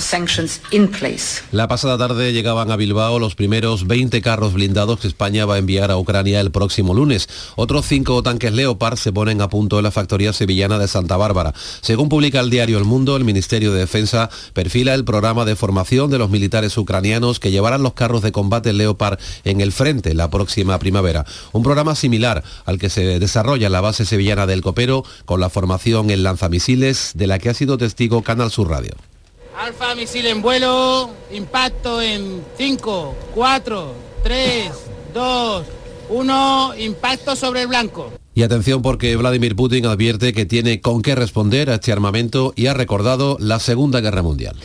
La 1.51 1.67
pasada 1.69 1.97
tarde 1.97 2.33
llegaban 2.33 2.69
a 2.69 2.75
Bilbao 2.75 3.17
los 3.19 3.35
primeros 3.35 3.87
20 3.87 4.21
carros 4.21 4.53
blindados 4.53 4.99
que 4.99 5.07
España 5.07 5.45
va 5.45 5.55
a 5.55 5.59
enviar 5.59 5.89
a 5.89 5.97
Ucrania 5.97 6.41
el 6.41 6.51
próximo 6.51 6.93
lunes. 6.93 7.29
Otros 7.55 7.85
cinco 7.85 8.21
tanques 8.23 8.51
Leopard 8.51 8.97
se 8.97 9.13
ponen 9.13 9.41
a 9.41 9.47
punto 9.47 9.77
en 9.77 9.83
la 9.83 9.91
factoría 9.91 10.33
sevillana 10.33 10.79
de 10.79 10.89
Santa 10.89 11.15
Bárbara. 11.15 11.53
Según 11.81 12.09
publica 12.09 12.41
el 12.41 12.49
diario 12.49 12.77
El 12.77 12.83
Mundo, 12.83 13.15
el 13.15 13.23
Ministerio 13.23 13.71
de 13.71 13.79
Defensa 13.79 14.29
perfila 14.53 14.93
el 14.93 15.05
programa 15.05 15.44
de 15.45 15.55
formación 15.55 16.09
de 16.09 16.17
los 16.17 16.29
militares 16.29 16.77
ucranianos 16.77 17.39
que 17.39 17.51
llevarán 17.51 17.83
los 17.83 17.93
carros 17.93 18.21
de 18.21 18.31
combate 18.31 18.73
Leopard 18.73 19.19
en 19.43 19.61
el 19.61 19.71
frente 19.71 20.13
la 20.13 20.29
próxima 20.29 20.79
primavera. 20.79 21.25
Un 21.51 21.63
programa 21.63 21.95
similar 21.95 22.43
al 22.65 22.79
que 22.79 22.89
se 22.89 23.19
desarrolla 23.19 23.67
en 23.67 23.73
la 23.73 23.81
base 23.81 24.05
sevillana 24.05 24.45
del 24.45 24.61
Copero 24.61 25.03
con 25.25 25.39
la 25.39 25.49
formación 25.49 26.09
en 26.09 26.23
lanzamisiles 26.23 27.11
de 27.15 27.27
la 27.27 27.39
que 27.39 27.49
ha 27.49 27.53
sido 27.53 27.77
testigo 27.77 28.23
Canal 28.23 28.51
Sur 28.51 28.69
Radio. 28.69 28.95
Alfa 29.57 29.95
misil 29.95 30.25
en 30.25 30.41
vuelo, 30.41 31.09
impacto 31.31 32.01
en 32.01 32.43
5, 32.57 33.15
4, 33.33 33.93
3, 34.23 34.71
2, 35.13 35.65
1, 36.09 36.73
impacto 36.79 37.35
sobre 37.35 37.61
el 37.61 37.67
blanco. 37.67 38.11
Y 38.33 38.43
atención 38.43 38.81
porque 38.81 39.15
Vladimir 39.15 39.55
Putin 39.55 39.85
advierte 39.85 40.33
que 40.33 40.45
tiene 40.45 40.81
con 40.81 41.01
qué 41.01 41.15
responder 41.15 41.69
a 41.69 41.75
este 41.75 41.93
armamento 41.93 42.51
y 42.57 42.67
ha 42.67 42.73
recordado 42.73 43.37
la 43.39 43.59
Segunda 43.59 44.01
Guerra 44.01 44.21
Mundial. 44.23 44.57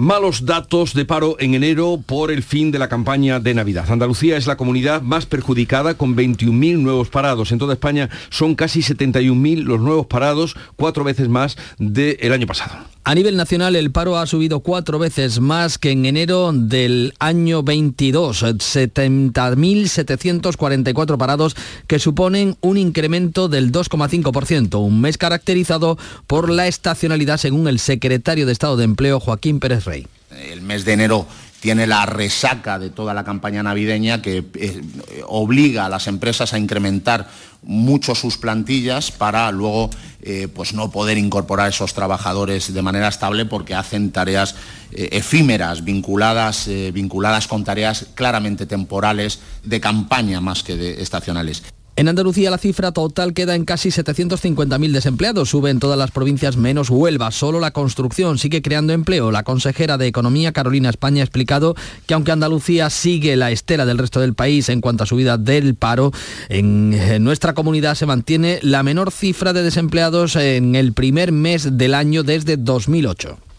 Malos 0.00 0.46
datos 0.46 0.94
de 0.94 1.04
paro 1.04 1.36
en 1.40 1.52
enero 1.52 2.00
por 2.06 2.30
el 2.30 2.42
fin 2.42 2.70
de 2.70 2.78
la 2.78 2.88
campaña 2.88 3.38
de 3.38 3.52
Navidad. 3.52 3.84
Andalucía 3.90 4.38
es 4.38 4.46
la 4.46 4.56
comunidad 4.56 5.02
más 5.02 5.26
perjudicada 5.26 5.92
con 5.92 6.16
21.000 6.16 6.78
nuevos 6.78 7.10
parados. 7.10 7.52
En 7.52 7.58
toda 7.58 7.74
España 7.74 8.08
son 8.30 8.54
casi 8.54 8.80
71.000 8.80 9.62
los 9.62 9.78
nuevos 9.78 10.06
parados, 10.06 10.56
cuatro 10.76 11.04
veces 11.04 11.28
más 11.28 11.58
del 11.76 12.32
año 12.32 12.46
pasado. 12.46 12.78
A 13.02 13.14
nivel 13.14 13.34
nacional, 13.36 13.76
el 13.76 13.90
paro 13.90 14.18
ha 14.18 14.26
subido 14.26 14.60
cuatro 14.60 14.98
veces 14.98 15.40
más 15.40 15.78
que 15.78 15.90
en 15.90 16.04
enero 16.04 16.52
del 16.52 17.14
año 17.18 17.62
22, 17.62 18.42
70.744 18.42 21.16
parados, 21.16 21.56
que 21.86 21.98
suponen 21.98 22.58
un 22.60 22.76
incremento 22.76 23.48
del 23.48 23.72
2,5%, 23.72 24.78
un 24.78 25.00
mes 25.00 25.16
caracterizado 25.16 25.96
por 26.26 26.50
la 26.50 26.66
estacionalidad, 26.66 27.38
según 27.38 27.68
el 27.68 27.78
secretario 27.78 28.44
de 28.44 28.52
Estado 28.52 28.76
de 28.76 28.84
Empleo, 28.84 29.18
Joaquín 29.18 29.60
Pérez 29.60 29.86
Rey. 29.86 30.06
El 30.30 30.60
mes 30.60 30.84
de 30.84 30.92
enero 30.92 31.26
tiene 31.60 31.86
la 31.86 32.06
resaca 32.06 32.78
de 32.78 32.90
toda 32.90 33.14
la 33.14 33.24
campaña 33.24 33.62
navideña 33.62 34.22
que 34.22 34.44
eh, 34.54 34.82
obliga 35.26 35.86
a 35.86 35.88
las 35.88 36.06
empresas 36.06 36.54
a 36.54 36.58
incrementar 36.58 37.28
mucho 37.62 38.14
sus 38.14 38.38
plantillas 38.38 39.10
para 39.10 39.50
luego 39.50 39.90
eh, 40.22 40.48
pues 40.52 40.72
no 40.72 40.90
poder 40.90 41.18
incorporar 41.18 41.68
esos 41.68 41.94
trabajadores 41.94 42.72
de 42.72 42.82
manera 42.82 43.08
estable 43.08 43.44
porque 43.44 43.74
hacen 43.74 44.12
tareas 44.12 44.54
eh, 44.92 45.10
efímeras 45.12 45.84
vinculadas, 45.84 46.68
vinculadas 46.92 47.46
con 47.46 47.64
tareas 47.64 48.06
claramente 48.14 48.66
temporales 48.66 49.40
de 49.64 49.80
campaña 49.80 50.40
más 50.40 50.62
que 50.62 50.76
de 50.76 51.02
estacionales. 51.02 51.62
En 52.00 52.08
Andalucía 52.08 52.50
la 52.50 52.56
cifra 52.56 52.92
total 52.92 53.34
queda 53.34 53.54
en 53.54 53.66
casi 53.66 53.90
750.000 53.90 54.90
desempleados. 54.90 55.50
Sube 55.50 55.68
en 55.68 55.80
todas 55.80 55.98
las 55.98 56.10
provincias 56.10 56.56
menos 56.56 56.88
Huelva. 56.88 57.30
Solo 57.30 57.60
la 57.60 57.72
construcción 57.72 58.38
sigue 58.38 58.62
creando 58.62 58.94
empleo. 58.94 59.30
La 59.30 59.42
consejera 59.42 59.98
de 59.98 60.06
Economía, 60.06 60.52
Carolina 60.52 60.88
España, 60.88 61.20
ha 61.20 61.24
explicado 61.24 61.74
que 62.06 62.14
aunque 62.14 62.32
Andalucía 62.32 62.88
sigue 62.88 63.36
la 63.36 63.50
estela 63.50 63.84
del 63.84 63.98
resto 63.98 64.18
del 64.18 64.32
país 64.32 64.70
en 64.70 64.80
cuanto 64.80 65.04
a 65.04 65.06
subida 65.06 65.36
del 65.36 65.74
paro, 65.74 66.10
en 66.48 67.22
nuestra 67.22 67.52
comunidad 67.52 67.96
se 67.96 68.06
mantiene 68.06 68.60
la 68.62 68.82
menor 68.82 69.10
cifra 69.10 69.52
de 69.52 69.62
desempleados 69.62 70.36
en 70.36 70.76
el 70.76 70.94
primer 70.94 71.32
mes 71.32 71.76
del 71.76 71.92
año 71.92 72.22
desde 72.22 72.56
2008 72.56 73.49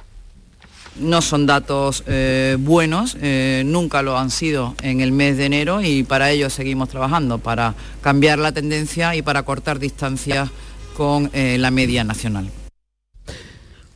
no 1.01 1.21
son 1.21 1.45
datos 1.45 2.03
eh, 2.07 2.57
buenos, 2.59 3.17
eh, 3.21 3.63
nunca 3.65 4.01
lo 4.01 4.17
han 4.17 4.31
sido 4.31 4.75
en 4.81 5.01
el 5.01 5.11
mes 5.11 5.37
de 5.37 5.45
enero 5.45 5.81
y 5.81 6.03
para 6.03 6.31
ello 6.31 6.49
seguimos 6.49 6.89
trabajando, 6.89 7.37
para 7.37 7.75
cambiar 8.01 8.39
la 8.39 8.51
tendencia 8.51 9.15
y 9.15 9.21
para 9.21 9.43
cortar 9.43 9.79
distancias 9.79 10.49
con 10.95 11.29
eh, 11.33 11.57
la 11.59 11.71
media 11.71 12.03
nacional. 12.03 12.49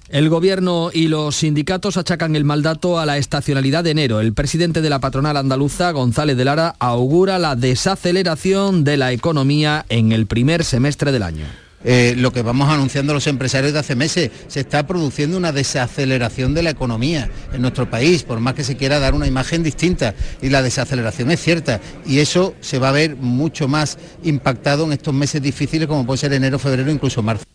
El 0.10 0.30
gobierno 0.30 0.92
y 0.94 1.08
los 1.08 1.36
sindicatos 1.36 1.98
achacan 1.98 2.36
el 2.36 2.46
mal 2.46 2.62
dato 2.62 3.00
a 3.00 3.06
la 3.06 3.18
estacionalidad 3.18 3.84
de 3.84 3.92
enero. 3.92 4.20
El 4.20 4.34
presidente 4.34 4.82
de 4.82 4.90
la 4.90 5.00
patronal 5.00 5.36
andaluza, 5.36 5.92
González 5.92 6.38
de 6.38 6.46
Lara, 6.46 6.76
augura 6.80 7.40
la 7.40 7.56
desaceleración 7.56 8.84
de 8.84 8.98
la 8.98 9.12
economía 9.12 9.86
en 9.90 10.12
el 10.12 10.28
primer 10.28 10.64
semestre 10.64 11.12
del 11.12 11.24
año. 11.24 11.46
Eh, 11.86 12.16
lo 12.18 12.34
que 12.34 12.42
vamos 12.42 12.70
anunciando 12.70 13.14
los 13.14 13.28
empresarios 13.28 13.74
de 13.74 13.80
hace 13.80 13.96
meses. 13.96 14.32
Se 14.48 14.60
está 14.60 14.86
produciendo 14.88 15.38
una 15.38 15.52
desaceleración 15.52 16.54
de 16.54 16.64
la 16.64 16.72
economía 16.72 17.30
en 17.54 17.62
nuestro 17.62 17.90
país, 17.90 18.24
por 18.24 18.40
más 18.40 18.56
que 18.56 18.64
se 18.64 18.76
quiera 18.76 19.00
dar 19.00 19.14
una 19.14 19.28
imagen 19.28 19.64
distinta. 19.64 20.16
Y 20.42 20.50
la 20.50 20.62
desaceleración 20.62 21.32
es 21.32 21.40
cierta. 21.42 21.80
Y 22.06 22.20
eso 22.20 22.56
se 22.60 22.80
va 22.80 22.90
a 22.90 22.94
ver 22.94 23.16
mucho 23.16 23.68
más 23.68 23.98
impactado 24.24 24.86
en 24.86 24.94
estos 24.94 25.14
meses 25.14 25.42
difíciles 25.42 25.88
como 25.88 26.06
puede 26.06 26.18
ser 26.18 26.34
enero, 26.34 26.60
febrero, 26.60 26.92
incluso 26.92 27.22
marzo. 27.22 27.46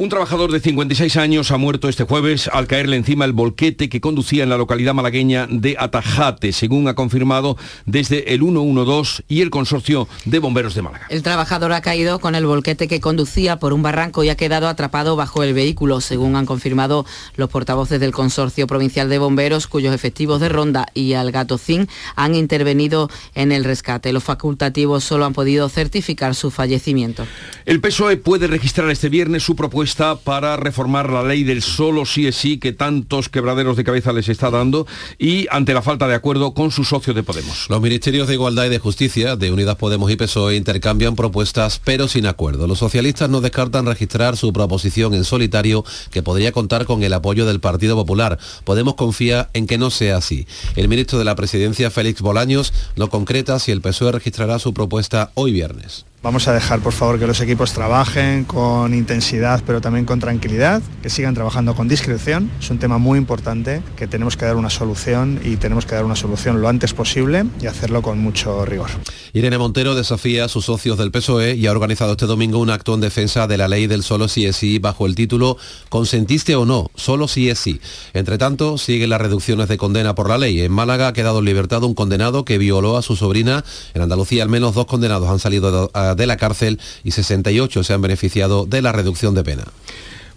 Un 0.00 0.08
trabajador 0.08 0.50
de 0.50 0.60
56 0.60 1.18
años 1.18 1.50
ha 1.50 1.58
muerto 1.58 1.86
este 1.86 2.04
jueves 2.04 2.48
al 2.50 2.66
caerle 2.66 2.96
encima 2.96 3.26
el 3.26 3.34
volquete 3.34 3.90
que 3.90 4.00
conducía 4.00 4.42
en 4.42 4.48
la 4.48 4.56
localidad 4.56 4.94
malagueña 4.94 5.46
de 5.46 5.76
Atajate, 5.78 6.52
según 6.52 6.88
ha 6.88 6.94
confirmado 6.94 7.58
desde 7.84 8.32
el 8.32 8.40
112 8.40 9.24
y 9.28 9.42
el 9.42 9.50
consorcio 9.50 10.08
de 10.24 10.38
bomberos 10.38 10.74
de 10.74 10.80
Málaga. 10.80 11.06
El 11.10 11.22
trabajador 11.22 11.74
ha 11.74 11.82
caído 11.82 12.18
con 12.18 12.34
el 12.34 12.46
volquete 12.46 12.88
que 12.88 12.98
conducía 12.98 13.58
por 13.58 13.74
un 13.74 13.82
barranco 13.82 14.24
y 14.24 14.30
ha 14.30 14.36
quedado 14.38 14.68
atrapado 14.68 15.16
bajo 15.16 15.42
el 15.42 15.52
vehículo, 15.52 16.00
según 16.00 16.34
han 16.34 16.46
confirmado 16.46 17.04
los 17.36 17.50
portavoces 17.50 18.00
del 18.00 18.12
consorcio 18.12 18.66
provincial 18.66 19.10
de 19.10 19.18
bomberos, 19.18 19.66
cuyos 19.66 19.94
efectivos 19.94 20.40
de 20.40 20.48
Ronda 20.48 20.86
y 20.94 21.12
Algatocín 21.12 21.88
han 22.16 22.34
intervenido 22.34 23.10
en 23.34 23.52
el 23.52 23.64
rescate. 23.64 24.14
Los 24.14 24.24
facultativos 24.24 25.04
solo 25.04 25.26
han 25.26 25.34
podido 25.34 25.68
certificar 25.68 26.34
su 26.34 26.50
fallecimiento. 26.50 27.26
El 27.66 27.82
PSOE 27.82 28.16
puede 28.16 28.46
registrar 28.46 28.88
este 28.88 29.10
viernes 29.10 29.42
su 29.42 29.54
propuesta 29.54 29.89
para 30.24 30.56
reformar 30.56 31.10
la 31.10 31.22
ley 31.22 31.42
del 31.42 31.62
solo 31.62 32.06
sí 32.06 32.26
es 32.26 32.36
sí 32.36 32.58
que 32.58 32.72
tantos 32.72 33.28
quebraderos 33.28 33.76
de 33.76 33.84
cabeza 33.84 34.12
les 34.12 34.28
está 34.28 34.48
dando 34.48 34.86
y 35.18 35.46
ante 35.50 35.74
la 35.74 35.82
falta 35.82 36.06
de 36.06 36.14
acuerdo 36.14 36.54
con 36.54 36.70
su 36.70 36.84
socio 36.84 37.12
de 37.12 37.22
Podemos. 37.22 37.66
Los 37.68 37.80
ministerios 37.80 38.28
de 38.28 38.34
Igualdad 38.34 38.66
y 38.66 38.68
de 38.68 38.78
Justicia 38.78 39.34
de 39.36 39.50
Unidas 39.50 39.76
Podemos 39.76 40.10
y 40.10 40.16
PSOE 40.16 40.56
intercambian 40.56 41.16
propuestas 41.16 41.80
pero 41.84 42.06
sin 42.06 42.26
acuerdo. 42.26 42.66
Los 42.66 42.78
socialistas 42.78 43.28
no 43.28 43.40
descartan 43.40 43.86
registrar 43.86 44.36
su 44.36 44.52
proposición 44.52 45.12
en 45.14 45.24
solitario 45.24 45.84
que 46.10 46.22
podría 46.22 46.52
contar 46.52 46.84
con 46.84 47.02
el 47.02 47.12
apoyo 47.12 47.44
del 47.44 47.60
Partido 47.60 47.96
Popular. 47.96 48.38
Podemos 48.64 48.94
confía 48.94 49.50
en 49.54 49.66
que 49.66 49.78
no 49.78 49.90
sea 49.90 50.18
así. 50.18 50.46
El 50.76 50.88
ministro 50.88 51.18
de 51.18 51.24
la 51.24 51.34
Presidencia, 51.34 51.90
Félix 51.90 52.20
Bolaños, 52.20 52.72
no 52.96 53.10
concreta 53.10 53.58
si 53.58 53.72
el 53.72 53.80
PSOE 53.80 54.12
registrará 54.12 54.58
su 54.58 54.72
propuesta 54.72 55.32
hoy 55.34 55.52
viernes. 55.52 56.04
Vamos 56.22 56.48
a 56.48 56.52
dejar, 56.52 56.80
por 56.80 56.92
favor, 56.92 57.18
que 57.18 57.26
los 57.26 57.40
equipos 57.40 57.72
trabajen 57.72 58.44
con 58.44 58.92
intensidad, 58.92 59.62
pero 59.66 59.80
también 59.80 60.04
con 60.04 60.20
tranquilidad, 60.20 60.82
que 61.02 61.08
sigan 61.08 61.32
trabajando 61.32 61.74
con 61.74 61.88
discreción. 61.88 62.50
Es 62.60 62.68
un 62.68 62.78
tema 62.78 62.98
muy 62.98 63.18
importante 63.18 63.82
que 63.96 64.06
tenemos 64.06 64.36
que 64.36 64.44
dar 64.44 64.56
una 64.56 64.68
solución 64.68 65.40
y 65.42 65.56
tenemos 65.56 65.86
que 65.86 65.94
dar 65.94 66.04
una 66.04 66.16
solución 66.16 66.60
lo 66.60 66.68
antes 66.68 66.92
posible 66.92 67.46
y 67.62 67.68
hacerlo 67.68 68.02
con 68.02 68.18
mucho 68.18 68.66
rigor. 68.66 68.90
Irene 69.32 69.56
Montero 69.56 69.94
desafía 69.94 70.44
a 70.44 70.48
sus 70.48 70.66
socios 70.66 70.98
del 70.98 71.10
PSOE 71.10 71.54
y 71.54 71.66
ha 71.66 71.70
organizado 71.72 72.12
este 72.12 72.26
domingo 72.26 72.58
un 72.58 72.68
acto 72.68 72.92
en 72.92 73.00
defensa 73.00 73.46
de 73.46 73.56
la 73.56 73.68
ley 73.68 73.86
del 73.86 74.02
solo 74.02 74.28
sí 74.28 74.44
es 74.44 74.56
sí 74.56 74.78
bajo 74.78 75.06
el 75.06 75.14
título 75.14 75.56
¿Consentiste 75.88 76.54
o 76.54 76.66
no? 76.66 76.90
Solo 76.96 77.28
sí 77.28 77.48
es 77.48 77.58
sí. 77.58 77.80
Entre 78.12 78.36
tanto, 78.36 78.76
siguen 78.76 79.08
las 79.08 79.22
reducciones 79.22 79.68
de 79.68 79.78
condena 79.78 80.14
por 80.14 80.28
la 80.28 80.36
ley. 80.36 80.60
En 80.60 80.72
Málaga 80.72 81.08
ha 81.08 81.12
quedado 81.14 81.38
en 81.38 81.46
libertad 81.46 81.82
un 81.82 81.94
condenado 81.94 82.44
que 82.44 82.58
violó 82.58 82.98
a 82.98 83.02
su 83.02 83.16
sobrina. 83.16 83.64
En 83.94 84.02
Andalucía 84.02 84.42
al 84.42 84.50
menos 84.50 84.74
dos 84.74 84.84
condenados 84.84 85.30
han 85.30 85.38
salido 85.38 85.70
de 85.70 85.88
de 86.14 86.26
la 86.26 86.36
cárcel 86.36 86.80
y 87.04 87.12
68 87.12 87.84
se 87.84 87.92
han 87.92 88.02
beneficiado 88.02 88.66
de 88.66 88.82
la 88.82 88.92
reducción 88.92 89.34
de 89.34 89.44
pena. 89.44 89.64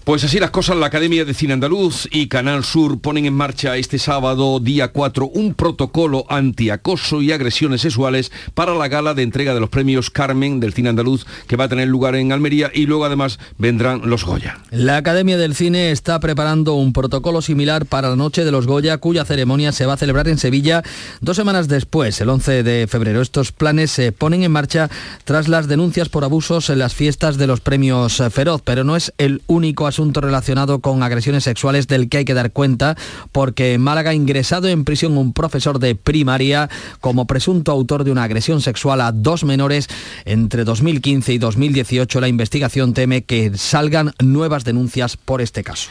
Pues 0.04 0.22
así 0.26 0.38
las 0.38 0.52
cosas, 0.52 0.76
la 0.76 0.88
Academia 0.88 1.24
de 1.24 1.34
Cine 1.34 1.54
Andaluz 1.54 2.10
y 2.12 2.28
Canal 2.28 2.66
Sur 2.66 3.00
ponen 3.00 3.26
en 3.26 3.34
marcha 3.34 3.78
este 3.78 3.98
sábado, 3.98 4.60
día 4.60 4.90
4, 4.90 5.28
un 5.28 5.54
protocolo 5.54 6.26
antiacoso 6.28 7.22
y 7.22 7.32
agresiones 7.32 7.80
sexuales 7.80 8.30
para 8.54 8.76
la 8.76 8.90
gala 8.90 9.14
de 9.14 9.24
entrega 9.24 9.54
de 9.54 9.62
los 9.62 9.70
premios 9.70 10.10
Carmen 10.10 10.60
del 10.60 10.74
Cine 10.74 10.90
Andaluz 10.90 11.26
que 11.48 11.56
va 11.56 11.64
a 11.64 11.70
tener 11.70 11.88
lugar 11.88 12.18
en 12.18 12.34
Almería 12.34 12.70
y 12.74 12.86
luego 12.86 13.06
además 13.06 13.40
vendrán 13.58 14.02
los 14.04 14.26
Goya. 14.26 14.60
La 14.72 14.98
Academia 14.98 15.38
del 15.38 15.56
Cine 15.56 15.92
está 15.92 16.20
preparando 16.20 16.74
un 16.74 16.92
protocolo 16.92 17.42
similar 17.42 17.86
para 17.86 18.10
la 18.10 18.18
Noche 18.18 18.44
de 18.44 18.52
los 18.52 18.68
Goya, 18.68 18.98
cuya 18.98 19.24
ceremonia 19.24 19.72
se 19.72 19.86
va 19.86 19.94
a 19.94 19.98
celebrar 19.98 20.28
en 20.28 20.38
Sevilla 20.38 20.84
dos 21.22 21.38
semanas 21.38 21.70
después, 21.70 22.20
el 22.20 22.28
11 22.28 22.64
de 22.64 22.88
febrero. 22.88 23.22
Estos 23.22 23.54
planes 23.54 23.92
se 23.92 24.12
ponen 24.12 24.44
en 24.44 24.52
marcha 24.52 24.90
tras 25.24 25.48
las 25.48 25.70
denuncias 25.70 26.10
por 26.10 26.26
abusos 26.26 26.70
en 26.70 26.80
las 26.80 26.94
fiestas 26.94 27.38
de 27.38 27.48
los 27.48 27.62
premios 27.62 28.22
Feroz, 28.32 28.62
pero 28.66 28.84
no 28.84 28.98
es 28.98 29.14
el 29.18 29.42
único 29.48 29.88
asunto 29.94 30.22
relacionado 30.22 30.80
con 30.80 31.04
agresiones 31.04 31.44
sexuales 31.44 31.88
del 31.88 32.10
que 32.10 32.18
hay 32.18 32.26
que 32.26 32.34
dar 32.34 32.52
cuenta, 32.52 32.98
porque 33.32 33.74
en 33.74 33.82
Málaga 33.82 34.10
ha 34.10 34.16
ingresado 34.16 34.68
en 34.68 34.86
prisión 34.86 35.18
un 35.18 35.34
profesor 35.34 35.78
de 35.78 35.94
primaria 35.94 36.70
como 37.00 37.28
presunto 37.28 37.72
autor 37.72 38.04
de 38.04 38.12
una 38.12 38.24
agresión 38.24 38.60
sexual 38.62 39.02
a 39.02 39.12
dos 39.12 39.44
menores 39.44 39.88
entre 40.26 40.64
2015 40.64 41.34
y 41.34 41.38
2018. 41.38 42.20
La 42.20 42.28
investigación 42.28 42.94
teme 42.94 43.24
que 43.24 43.56
salgan 43.56 44.14
nuevas 44.20 44.64
denuncias 44.64 45.16
por 45.16 45.42
este 45.42 45.64
caso. 45.64 45.90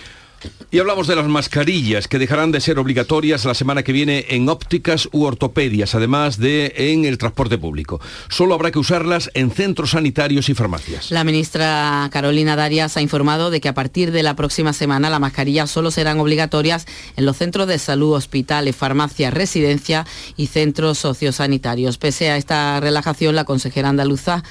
Y 0.70 0.78
hablamos 0.78 1.06
de 1.06 1.16
las 1.16 1.26
mascarillas 1.26 2.08
que 2.08 2.18
dejarán 2.18 2.52
de 2.52 2.60
ser 2.60 2.78
obligatorias 2.78 3.44
la 3.44 3.54
semana 3.54 3.82
que 3.82 3.92
viene 3.92 4.26
en 4.30 4.48
ópticas 4.48 5.08
u 5.12 5.24
ortopedias, 5.24 5.94
además 5.94 6.38
de 6.38 6.72
en 6.76 7.04
el 7.04 7.18
transporte 7.18 7.58
público. 7.58 8.00
Solo 8.28 8.54
habrá 8.54 8.70
que 8.70 8.78
usarlas 8.78 9.30
en 9.34 9.50
centros 9.50 9.90
sanitarios 9.90 10.48
y 10.48 10.54
farmacias. 10.54 11.10
La 11.10 11.24
ministra 11.24 12.08
Carolina 12.12 12.56
Darias 12.56 12.96
ha 12.96 13.02
informado 13.02 13.50
de 13.50 13.60
que 13.60 13.68
a 13.68 13.74
partir 13.74 14.12
de 14.12 14.22
la 14.22 14.34
próxima 14.34 14.72
semana 14.72 15.10
las 15.10 15.20
mascarillas 15.20 15.70
solo 15.70 15.90
serán 15.90 16.20
obligatorias 16.20 16.86
en 17.16 17.26
los 17.26 17.36
centros 17.36 17.68
de 17.68 17.78
salud, 17.78 18.14
hospitales, 18.14 18.74
farmacias, 18.74 19.34
residencias 19.34 20.06
y 20.36 20.46
centros 20.46 20.98
sociosanitarios. 20.98 21.98
Pese 21.98 22.30
a 22.30 22.36
esta 22.36 22.80
relajación, 22.80 23.34
la 23.34 23.44
consejera 23.44 23.88
andaluza 23.88 24.42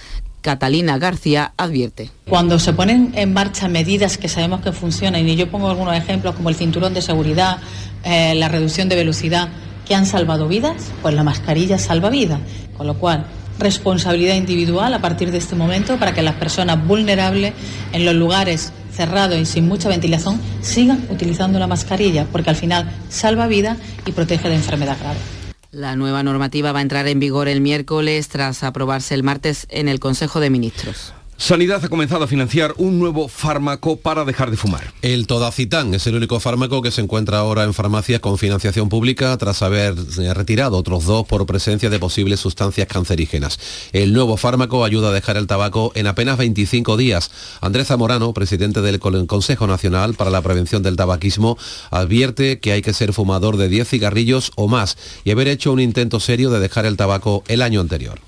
Catalina 0.42 0.98
García 0.98 1.54
advierte. 1.58 2.10
Cuando 2.28 2.60
se 2.60 2.74
ponen 2.74 3.14
en 3.16 3.34
marcha 3.34 3.68
medidas 3.68 4.18
que 4.18 4.28
sabemos 4.28 4.62
que 4.62 4.72
funcionan, 4.72 5.28
y 5.28 5.36
yo 5.36 5.50
pongo 5.50 5.70
algunos 5.70 5.96
ejemplos 5.96 6.36
como 6.36 6.50
el 6.50 6.56
cinturón 6.56 6.94
de 6.94 7.02
seguridad, 7.02 7.60
eh, 8.04 8.36
la 8.36 8.50
reducción 8.50 8.90
de 8.90 8.96
velocidad, 8.96 9.50
que 9.88 9.96
han 9.96 10.06
salvado 10.06 10.48
vidas, 10.48 10.92
pues 11.02 11.14
la 11.16 11.24
mascarilla 11.24 11.78
salva 11.78 12.10
vidas. 12.10 12.40
Con 12.78 12.88
lo 12.88 12.96
cual, 12.96 13.26
responsabilidad 13.60 14.36
individual 14.36 14.94
a 14.94 15.00
partir 15.00 15.32
de 15.32 15.38
este 15.38 15.56
momento 15.56 15.98
para 15.98 16.14
que 16.14 16.22
las 16.22 16.36
personas 16.36 16.86
vulnerables 16.86 17.54
en 17.94 18.06
los 18.06 18.16
lugares 18.16 18.74
cerrados 18.92 19.38
y 19.38 19.46
sin 19.46 19.68
mucha 19.68 19.90
ventilación 19.90 20.40
sigan 20.62 21.06
utilizando 21.10 21.60
la 21.60 21.68
mascarilla, 21.68 22.26
porque 22.32 22.50
al 22.50 22.56
final 22.56 22.92
salva 23.10 23.48
vidas 23.48 23.78
y 24.06 24.12
protege 24.12 24.50
de 24.50 24.56
enfermedad 24.56 24.98
grave. 25.00 25.41
La 25.72 25.96
nueva 25.96 26.22
normativa 26.22 26.74
va 26.74 26.80
a 26.80 26.82
entrar 26.82 27.08
en 27.08 27.22
vigor 27.22 27.48
el 27.48 27.62
miércoles 27.62 28.28
tras 28.28 28.62
aprobarse 28.62 29.14
el 29.14 29.24
martes 29.24 29.68
en 29.70 29.88
el 29.88 30.02
Consejo 30.02 30.42
de 30.42 30.50
Ministros. 30.50 31.14
Sanidad 31.42 31.84
ha 31.84 31.90
comenzado 31.90 32.24
a 32.24 32.28
financiar 32.28 32.76
un 32.78 33.00
nuevo 33.00 33.28
fármaco 33.28 33.98
para 33.98 34.26
dejar 34.26 34.52
de 34.52 34.58
fumar. 34.58 34.94
El 35.02 35.26
Todacitán 35.26 35.96
es 35.96 36.06
el 36.06 36.14
único 36.14 36.40
fármaco 36.40 36.84
que 36.84 36.92
se 36.92 37.02
encuentra 37.02 37.40
ahora 37.40 37.64
en 37.64 37.74
farmacias 37.74 38.20
con 38.20 38.38
financiación 38.38 38.90
pública 38.90 39.36
tras 39.38 39.64
haber 39.64 39.96
eh, 40.20 40.34
retirado 40.36 40.78
otros 40.78 41.06
dos 41.06 41.26
por 41.26 41.48
presencia 41.48 41.90
de 41.90 41.98
posibles 41.98 42.40
sustancias 42.40 42.88
cancerígenas. 42.88 43.60
El 43.92 44.14
nuevo 44.14 44.38
fármaco 44.38 44.86
ayuda 44.86 45.10
a 45.10 45.14
dejar 45.14 45.36
el 45.36 45.48
tabaco 45.48 45.92
en 45.96 46.06
apenas 46.06 46.38
25 46.38 46.96
días. 46.96 47.32
Andrés 47.60 47.88
Zamorano, 47.88 48.34
presidente 48.34 48.82
del 48.82 49.00
Consejo 49.00 49.66
Nacional 49.66 50.14
para 50.14 50.30
la 50.30 50.44
Prevención 50.44 50.84
del 50.84 50.96
Tabaquismo, 50.96 51.58
advierte 51.90 52.60
que 52.60 52.72
hay 52.72 52.84
que 52.84 52.94
ser 52.94 53.14
fumador 53.14 53.58
de 53.58 53.68
10 53.68 53.90
cigarrillos 53.90 54.52
o 54.58 54.68
más 54.68 54.96
y 55.24 55.32
haber 55.32 55.48
hecho 55.48 55.72
un 55.72 55.80
intento 55.80 56.20
serio 56.20 56.52
de 56.52 56.60
dejar 56.60 56.86
el 56.86 56.98
tabaco 56.98 57.44
el 57.48 57.64
año 57.64 57.82
anterior. 57.82 58.20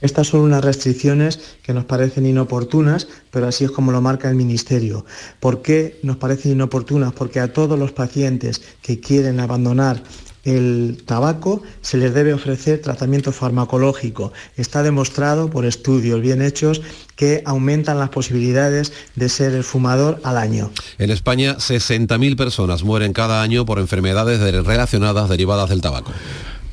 Estas 0.00 0.28
son 0.28 0.40
unas 0.40 0.64
restricciones 0.64 1.40
que 1.62 1.74
nos 1.74 1.84
parecen 1.84 2.26
inoportunas, 2.26 3.08
pero 3.30 3.46
así 3.46 3.64
es 3.64 3.70
como 3.70 3.92
lo 3.92 4.00
marca 4.00 4.28
el 4.28 4.36
Ministerio. 4.36 5.04
¿Por 5.40 5.62
qué 5.62 5.98
nos 6.02 6.16
parecen 6.16 6.52
inoportunas? 6.52 7.12
Porque 7.12 7.40
a 7.40 7.52
todos 7.52 7.78
los 7.78 7.92
pacientes 7.92 8.62
que 8.82 9.00
quieren 9.00 9.40
abandonar 9.40 10.02
el 10.44 11.02
tabaco 11.04 11.62
se 11.80 11.98
les 11.98 12.14
debe 12.14 12.32
ofrecer 12.32 12.80
tratamiento 12.80 13.32
farmacológico. 13.32 14.32
Está 14.56 14.82
demostrado 14.82 15.50
por 15.50 15.66
estudios 15.66 16.20
bien 16.20 16.42
hechos 16.42 16.80
que 17.16 17.42
aumentan 17.44 17.98
las 17.98 18.10
posibilidades 18.10 18.92
de 19.16 19.28
ser 19.28 19.52
el 19.54 19.64
fumador 19.64 20.20
al 20.24 20.36
año. 20.38 20.70
En 20.98 21.10
España, 21.10 21.56
60.000 21.56 22.36
personas 22.36 22.82
mueren 22.82 23.12
cada 23.12 23.42
año 23.42 23.66
por 23.66 23.78
enfermedades 23.78 24.40
relacionadas 24.64 25.28
derivadas 25.28 25.68
del 25.68 25.80
tabaco. 25.80 26.12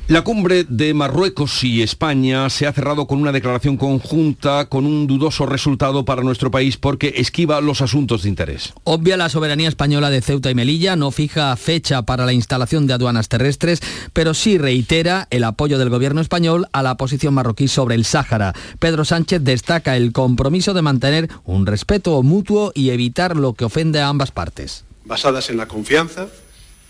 La 0.08 0.22
cumbre 0.22 0.62
de 0.68 0.94
Marruecos 0.94 1.64
y 1.64 1.82
España 1.82 2.48
se 2.48 2.68
ha 2.68 2.72
cerrado 2.72 3.08
con 3.08 3.20
una 3.20 3.32
declaración 3.32 3.76
conjunta 3.76 4.68
con 4.68 4.86
un 4.86 5.08
dudoso 5.08 5.46
resultado 5.46 6.04
para 6.04 6.22
nuestro 6.22 6.48
país 6.48 6.76
porque 6.76 7.14
esquiva 7.16 7.60
los 7.60 7.80
asuntos 7.80 8.22
de 8.22 8.28
interés. 8.28 8.72
Obvia 8.84 9.16
la 9.16 9.28
soberanía 9.28 9.68
española 9.68 10.08
de 10.08 10.22
Ceuta 10.22 10.48
y 10.48 10.54
Melilla, 10.54 10.94
no 10.94 11.10
fija 11.10 11.56
fecha 11.56 12.02
para 12.02 12.24
la 12.24 12.32
instalación 12.32 12.86
de 12.86 12.92
aduanas 12.92 13.28
terrestres, 13.28 13.80
pero 14.12 14.32
sí 14.32 14.58
reitera 14.58 15.26
el 15.30 15.42
apoyo 15.42 15.76
del 15.76 15.90
gobierno 15.90 16.20
español 16.20 16.68
a 16.70 16.84
la 16.84 16.96
posición 16.96 17.34
marroquí 17.34 17.66
sobre 17.66 17.96
el 17.96 18.04
Sáhara. 18.04 18.54
Pedro 18.78 19.04
Sánchez 19.04 19.42
destaca 19.42 19.96
el 19.96 20.12
compromiso 20.12 20.72
de 20.72 20.82
mantener 20.82 21.28
un 21.44 21.66
respeto 21.66 22.22
mutuo 22.22 22.70
y 22.76 22.90
evitar 22.90 23.36
lo 23.36 23.54
que 23.54 23.64
ofende 23.64 24.00
a 24.00 24.06
ambas 24.06 24.30
partes. 24.30 24.84
Basadas 25.04 25.50
en 25.50 25.56
la 25.56 25.66
confianza, 25.66 26.28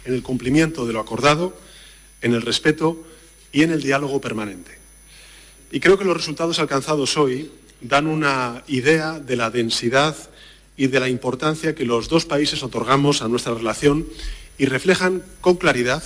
en 0.04 0.12
el 0.12 0.22
cumplimiento 0.22 0.86
de 0.86 0.92
lo 0.92 1.00
acordado, 1.00 1.54
en 2.22 2.34
el 2.34 2.42
respeto 2.42 3.02
y 3.52 3.62
en 3.62 3.70
el 3.70 3.82
diálogo 3.82 4.20
permanente. 4.20 4.78
Y 5.70 5.80
creo 5.80 5.98
que 5.98 6.04
los 6.04 6.16
resultados 6.16 6.58
alcanzados 6.58 7.16
hoy 7.16 7.50
dan 7.80 8.06
una 8.06 8.62
idea 8.68 9.18
de 9.18 9.36
la 9.36 9.50
densidad 9.50 10.16
y 10.76 10.88
de 10.88 11.00
la 11.00 11.08
importancia 11.08 11.74
que 11.74 11.84
los 11.84 12.08
dos 12.08 12.26
países 12.26 12.62
otorgamos 12.62 13.22
a 13.22 13.28
nuestra 13.28 13.54
relación 13.54 14.06
y 14.58 14.66
reflejan 14.66 15.22
con 15.40 15.56
claridad 15.56 16.02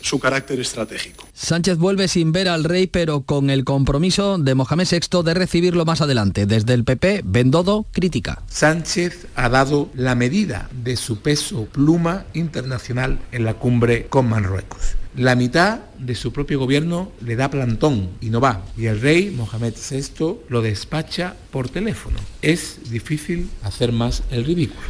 su 0.00 0.18
carácter 0.18 0.58
estratégico. 0.60 1.26
Sánchez 1.34 1.76
vuelve 1.76 2.08
sin 2.08 2.32
ver 2.32 2.48
al 2.48 2.64
rey, 2.64 2.86
pero 2.86 3.20
con 3.20 3.50
el 3.50 3.64
compromiso 3.64 4.38
de 4.38 4.54
Mohamed 4.54 4.86
VI 4.90 5.22
de 5.22 5.34
recibirlo 5.34 5.84
más 5.84 6.00
adelante. 6.00 6.46
Desde 6.46 6.72
el 6.74 6.84
PP, 6.84 7.22
Bendodo 7.24 7.86
critica. 7.92 8.42
Sánchez 8.48 9.26
ha 9.34 9.48
dado 9.48 9.90
la 9.94 10.14
medida 10.14 10.70
de 10.72 10.96
su 10.96 11.20
peso 11.20 11.66
pluma 11.66 12.24
internacional 12.32 13.18
en 13.32 13.44
la 13.44 13.54
cumbre 13.54 14.06
con 14.06 14.28
Marruecos. 14.28 14.96
La 15.16 15.34
mitad 15.34 15.80
de 15.98 16.14
su 16.14 16.32
propio 16.32 16.60
gobierno 16.60 17.10
le 17.20 17.34
da 17.34 17.50
plantón 17.50 18.10
y 18.20 18.30
no 18.30 18.40
va. 18.40 18.62
Y 18.76 18.86
el 18.86 19.00
rey 19.00 19.30
Mohamed 19.30 19.74
VI 19.74 20.36
lo 20.48 20.62
despacha 20.62 21.34
por 21.50 21.68
teléfono. 21.68 22.18
Es 22.42 22.90
difícil 22.90 23.50
hacer 23.62 23.90
más 23.90 24.22
el 24.30 24.44
ridículo. 24.44 24.80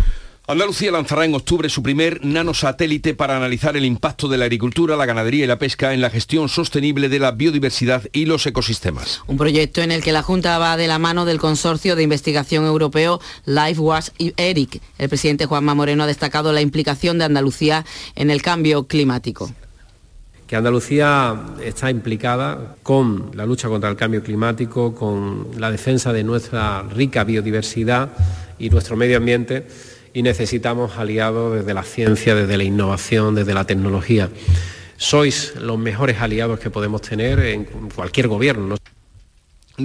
Andalucía 0.46 0.90
lanzará 0.90 1.24
en 1.24 1.34
octubre 1.36 1.68
su 1.68 1.80
primer 1.80 2.24
nanosatélite 2.24 3.14
para 3.14 3.36
analizar 3.36 3.76
el 3.76 3.84
impacto 3.84 4.26
de 4.26 4.36
la 4.36 4.46
agricultura, 4.46 4.96
la 4.96 5.06
ganadería 5.06 5.44
y 5.44 5.46
la 5.46 5.60
pesca 5.60 5.94
en 5.94 6.00
la 6.00 6.10
gestión 6.10 6.48
sostenible 6.48 7.08
de 7.08 7.20
la 7.20 7.30
biodiversidad 7.30 8.02
y 8.12 8.24
los 8.24 8.44
ecosistemas. 8.46 9.22
Un 9.28 9.36
proyecto 9.36 9.80
en 9.80 9.92
el 9.92 10.02
que 10.02 10.10
la 10.10 10.22
Junta 10.22 10.58
va 10.58 10.76
de 10.76 10.88
la 10.88 10.98
mano 10.98 11.24
del 11.24 11.38
consorcio 11.38 11.94
de 11.94 12.02
investigación 12.02 12.64
europeo 12.64 13.20
LifeWatch 13.44 14.08
y 14.18 14.34
ERIC. 14.36 14.82
El 14.98 15.08
presidente 15.08 15.46
Juanma 15.46 15.76
Moreno 15.76 16.02
ha 16.02 16.08
destacado 16.08 16.52
la 16.52 16.62
implicación 16.62 17.18
de 17.18 17.26
Andalucía 17.26 17.86
en 18.16 18.30
el 18.30 18.42
cambio 18.42 18.88
climático 18.88 19.54
que 20.50 20.56
Andalucía 20.56 21.40
está 21.62 21.92
implicada 21.92 22.74
con 22.82 23.30
la 23.34 23.46
lucha 23.46 23.68
contra 23.68 23.88
el 23.88 23.94
cambio 23.94 24.20
climático, 24.20 24.92
con 24.96 25.46
la 25.56 25.70
defensa 25.70 26.12
de 26.12 26.24
nuestra 26.24 26.82
rica 26.82 27.22
biodiversidad 27.22 28.08
y 28.58 28.68
nuestro 28.68 28.96
medio 28.96 29.18
ambiente 29.18 29.68
y 30.12 30.24
necesitamos 30.24 30.96
aliados 30.96 31.54
desde 31.54 31.72
la 31.72 31.84
ciencia, 31.84 32.34
desde 32.34 32.56
la 32.56 32.64
innovación, 32.64 33.36
desde 33.36 33.54
la 33.54 33.64
tecnología. 33.64 34.28
Sois 34.96 35.54
los 35.54 35.78
mejores 35.78 36.20
aliados 36.20 36.58
que 36.58 36.68
podemos 36.68 37.00
tener 37.00 37.38
en 37.38 37.66
cualquier 37.94 38.26
gobierno. 38.26 38.74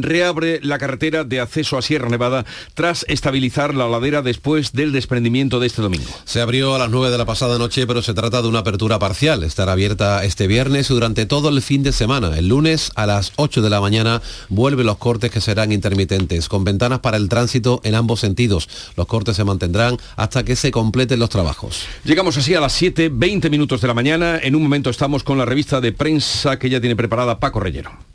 Reabre 0.04 0.60
la 0.62 0.78
carretera 0.78 1.24
de 1.24 1.40
acceso 1.40 1.78
a 1.78 1.82
Sierra 1.82 2.10
Nevada 2.10 2.46
tras 2.74 3.06
estabilizar 3.08 3.74
la 3.74 3.88
ladera 3.88 4.22
después 4.22 4.74
del 4.74 4.92
desprendimiento 4.92 5.60
de 5.60 5.68
este 5.68 5.82
domingo. 5.82 6.10
Se 6.26 6.42
abrió 6.42 6.76
a 6.76 6.80
las 6.80 6.90
9 6.90 7.12
de 7.12 7.18
la 7.18 7.26
pasada 7.26 7.58
noche, 7.58 7.88
pero 7.88 8.02
se 8.02 8.14
trata 8.14 8.42
de 8.42 8.48
una 8.48 8.60
apertura 8.60 9.00
parcial. 9.00 9.44
Estará 9.44 9.74
abierta 9.74 10.24
este 10.24 10.48
viernes 10.48 10.90
y 10.90 10.94
durante 10.94 11.26
todo 11.26 11.50
el 11.50 11.62
fin 11.62 11.84
de 11.84 11.92
semana. 11.92 12.38
El 12.38 12.48
lunes 12.48 12.92
a 12.96 13.06
las 13.06 13.32
8 13.36 13.62
de 13.62 13.70
la 13.70 13.82
mañana 13.82 14.22
vuelven 14.50 14.86
los 14.86 14.98
cortes 14.98 15.32
que 15.32 15.42
serán 15.42 15.72
intermitentes, 15.72 16.50
con 16.50 16.64
ventanas 16.64 17.00
para 17.00 17.18
el 17.18 17.30
tránsito 17.30 17.82
en 17.84 17.96
ambos 17.96 18.20
sentidos. 18.20 18.70
Los 18.96 19.08
cortes 19.08 19.36
se 19.36 19.44
mantendrán 19.44 19.98
hasta 20.16 20.44
que 20.44 20.56
se 20.56 20.72
completen 20.72 21.20
los 21.20 21.30
trabajos. 21.30 21.86
Llegamos 22.04 22.38
así 22.38 22.54
a 22.54 22.60
las 22.60 22.74
7, 22.74 23.10
20 23.12 23.50
minutos 23.50 23.82
de 23.82 23.88
la 23.88 23.94
mañana. 23.94 24.40
En 24.42 24.56
un 24.56 24.64
momento 24.64 24.90
estamos 24.90 25.24
con 25.24 25.38
la 25.38 25.46
revista 25.46 25.82
de 25.82 25.92
prensa 25.92 26.58
que 26.60 26.70
ya 26.70 26.80
tiene 26.80 26.96
preparada 26.96 27.40
Paco 27.40 27.60
Reyero. 27.60 28.15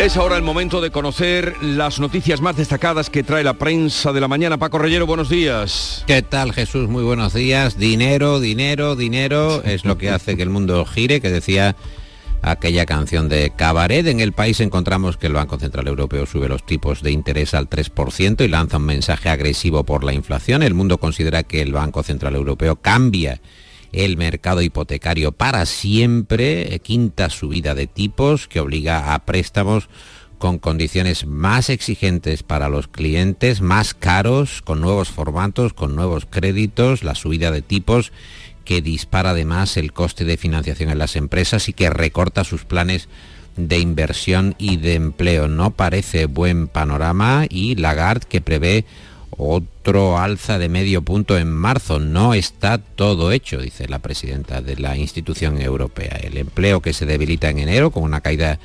Es 0.00 0.16
ahora 0.16 0.38
el 0.38 0.42
momento 0.42 0.80
de 0.80 0.90
conocer 0.90 1.62
las 1.62 2.00
noticias 2.00 2.40
más 2.40 2.56
destacadas 2.56 3.10
que 3.10 3.22
trae 3.22 3.44
la 3.44 3.52
prensa 3.52 4.14
de 4.14 4.20
la 4.22 4.28
mañana. 4.28 4.56
Paco 4.56 4.78
Reyero, 4.78 5.06
buenos 5.06 5.28
días. 5.28 6.04
¿Qué 6.06 6.22
tal 6.22 6.54
Jesús? 6.54 6.88
Muy 6.88 7.02
buenos 7.02 7.34
días. 7.34 7.76
Dinero, 7.76 8.40
dinero, 8.40 8.96
dinero 8.96 9.62
es 9.62 9.84
lo 9.84 9.98
que 9.98 10.08
hace 10.08 10.38
que 10.38 10.42
el 10.42 10.48
mundo 10.48 10.86
gire, 10.86 11.20
que 11.20 11.28
decía 11.28 11.76
aquella 12.40 12.86
canción 12.86 13.28
de 13.28 13.52
Cabaret. 13.54 14.06
En 14.06 14.20
el 14.20 14.32
país 14.32 14.60
encontramos 14.60 15.18
que 15.18 15.26
el 15.26 15.34
Banco 15.34 15.58
Central 15.58 15.86
Europeo 15.86 16.24
sube 16.24 16.48
los 16.48 16.64
tipos 16.64 17.02
de 17.02 17.10
interés 17.10 17.52
al 17.52 17.68
3% 17.68 18.42
y 18.42 18.48
lanza 18.48 18.78
un 18.78 18.86
mensaje 18.86 19.28
agresivo 19.28 19.84
por 19.84 20.02
la 20.02 20.14
inflación. 20.14 20.62
El 20.62 20.72
mundo 20.72 20.96
considera 20.96 21.42
que 21.42 21.60
el 21.60 21.74
Banco 21.74 22.02
Central 22.02 22.36
Europeo 22.36 22.76
cambia 22.76 23.42
el 23.92 24.16
mercado 24.16 24.62
hipotecario 24.62 25.32
para 25.32 25.66
siempre, 25.66 26.74
eh, 26.74 26.78
quinta 26.80 27.30
subida 27.30 27.74
de 27.74 27.86
tipos 27.86 28.48
que 28.48 28.60
obliga 28.60 29.14
a 29.14 29.24
préstamos 29.24 29.88
con 30.38 30.58
condiciones 30.58 31.26
más 31.26 31.68
exigentes 31.68 32.42
para 32.42 32.70
los 32.70 32.88
clientes, 32.88 33.60
más 33.60 33.92
caros, 33.92 34.62
con 34.62 34.80
nuevos 34.80 35.10
formatos, 35.10 35.74
con 35.74 35.94
nuevos 35.94 36.24
créditos, 36.24 37.04
la 37.04 37.14
subida 37.14 37.50
de 37.50 37.60
tipos 37.60 38.12
que 38.64 38.80
dispara 38.80 39.30
además 39.30 39.76
el 39.76 39.92
coste 39.92 40.24
de 40.24 40.36
financiación 40.38 40.90
en 40.90 40.98
las 40.98 41.16
empresas 41.16 41.68
y 41.68 41.72
que 41.72 41.90
recorta 41.90 42.44
sus 42.44 42.64
planes 42.64 43.08
de 43.56 43.78
inversión 43.78 44.54
y 44.58 44.76
de 44.76 44.94
empleo. 44.94 45.48
No 45.48 45.72
parece 45.72 46.26
buen 46.26 46.68
panorama 46.68 47.44
y 47.48 47.74
Lagarde 47.74 48.26
que 48.28 48.40
prevé 48.40 48.86
otro 49.36 50.18
alza 50.18 50.58
de 50.58 50.68
medio 50.68 51.02
punto 51.02 51.38
en 51.38 51.50
marzo. 51.50 51.98
No 51.98 52.34
está 52.34 52.78
todo 52.78 53.32
hecho, 53.32 53.58
dice 53.58 53.88
la 53.88 53.98
presidenta 54.00 54.60
de 54.60 54.76
la 54.76 54.96
institución 54.96 55.60
europea. 55.60 56.18
El 56.22 56.36
empleo 56.36 56.80
que 56.80 56.92
se 56.92 57.06
debilita 57.06 57.50
en 57.50 57.58
enero 57.58 57.90
con 57.90 58.02
una 58.02 58.20
caída 58.20 58.58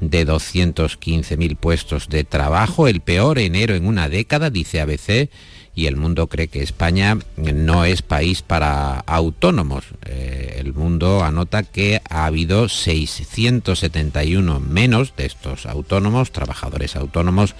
de 0.00 0.26
215.000 0.26 1.56
puestos 1.56 2.08
de 2.08 2.24
trabajo, 2.24 2.88
el 2.88 3.00
peor 3.00 3.38
enero 3.38 3.74
en 3.74 3.86
una 3.86 4.08
década, 4.08 4.50
dice 4.50 4.80
ABC, 4.80 5.28
y 5.74 5.86
el 5.86 5.96
mundo 5.96 6.26
cree 6.26 6.48
que 6.48 6.62
España 6.62 7.18
no 7.36 7.84
es 7.84 8.02
país 8.02 8.42
para 8.42 9.00
autónomos. 9.00 9.84
Eh, 10.04 10.56
el 10.58 10.74
mundo 10.74 11.22
anota 11.22 11.62
que 11.62 12.02
ha 12.08 12.26
habido 12.26 12.68
671 12.68 14.60
menos 14.60 15.14
de 15.16 15.26
estos 15.26 15.66
autónomos, 15.66 16.32
trabajadores 16.32 16.96
autónomos, 16.96 17.54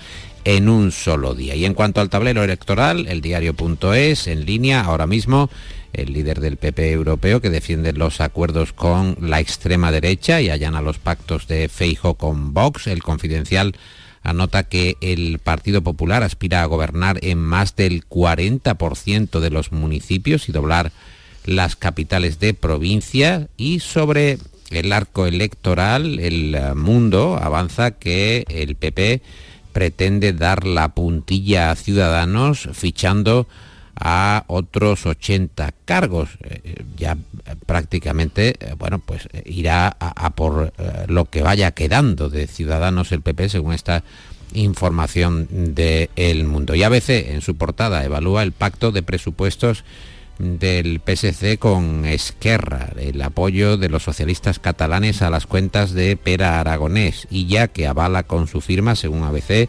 en 0.44 0.68
un 0.68 0.92
solo 0.92 1.34
día. 1.34 1.54
Y 1.54 1.64
en 1.64 1.74
cuanto 1.74 2.00
al 2.00 2.10
tablero 2.10 2.42
electoral, 2.42 3.06
el 3.08 3.20
diario.es 3.20 4.26
en 4.26 4.46
línea 4.46 4.82
ahora 4.82 5.06
mismo 5.06 5.50
el 5.92 6.12
líder 6.12 6.40
del 6.40 6.56
PP 6.56 6.92
europeo 6.92 7.40
que 7.40 7.50
defiende 7.50 7.92
los 7.92 8.20
acuerdos 8.20 8.72
con 8.72 9.16
la 9.20 9.40
extrema 9.40 9.90
derecha 9.90 10.40
y 10.40 10.50
allana 10.50 10.82
los 10.82 10.98
pactos 10.98 11.48
de 11.48 11.68
Feijo 11.68 12.14
con 12.14 12.54
Vox. 12.54 12.86
El 12.86 13.02
confidencial 13.02 13.74
anota 14.22 14.64
que 14.64 14.96
el 15.00 15.38
Partido 15.38 15.82
Popular 15.82 16.22
aspira 16.22 16.62
a 16.62 16.66
gobernar 16.66 17.18
en 17.22 17.38
más 17.38 17.76
del 17.76 18.06
40% 18.08 19.40
de 19.40 19.50
los 19.50 19.72
municipios 19.72 20.48
y 20.48 20.52
doblar 20.52 20.92
las 21.44 21.74
capitales 21.74 22.38
de 22.38 22.54
provincia 22.54 23.48
y 23.56 23.80
sobre 23.80 24.38
el 24.70 24.92
arco 24.92 25.26
electoral 25.26 26.20
el 26.20 26.56
mundo 26.76 27.38
avanza 27.40 27.92
que 27.92 28.44
el 28.48 28.76
PP 28.76 29.22
pretende 29.72 30.32
dar 30.32 30.66
la 30.66 30.88
puntilla 30.88 31.70
a 31.70 31.76
Ciudadanos 31.76 32.68
fichando 32.72 33.46
a 34.00 34.44
otros 34.46 35.06
80 35.06 35.72
cargos. 35.84 36.30
Eh, 36.42 36.84
ya 36.96 37.16
prácticamente, 37.66 38.56
eh, 38.58 38.74
bueno, 38.78 38.98
pues 38.98 39.28
eh, 39.32 39.42
irá 39.46 39.96
a, 40.00 40.30
por 40.30 40.72
lo 41.08 41.26
que 41.26 41.42
vaya 41.42 41.72
quedando 41.72 42.30
de 42.30 42.46
Ciudadanos 42.46 43.12
el 43.12 43.20
PP 43.20 43.48
según 43.50 43.74
esta 43.74 44.02
información 44.54 45.46
de 45.50 46.10
El 46.16 46.44
Mundo. 46.44 46.74
Y 46.74 46.82
ABC 46.82 47.10
en 47.10 47.40
su 47.42 47.56
portada 47.56 48.04
evalúa 48.04 48.42
el 48.42 48.52
pacto 48.52 48.90
de 48.90 49.02
presupuestos 49.02 49.84
del 50.40 51.00
PSC 51.04 51.58
con 51.58 52.06
Esquerra, 52.06 52.88
el 52.98 53.20
apoyo 53.20 53.76
de 53.76 53.90
los 53.90 54.02
socialistas 54.02 54.58
catalanes 54.58 55.22
a 55.22 55.30
las 55.30 55.46
cuentas 55.46 55.92
de 55.92 56.16
Pera 56.16 56.58
Aragonés 56.60 57.28
y 57.30 57.46
ya 57.46 57.68
que 57.68 57.86
avala 57.86 58.22
con 58.22 58.48
su 58.48 58.62
firma, 58.62 58.96
según 58.96 59.22
ABC, 59.22 59.68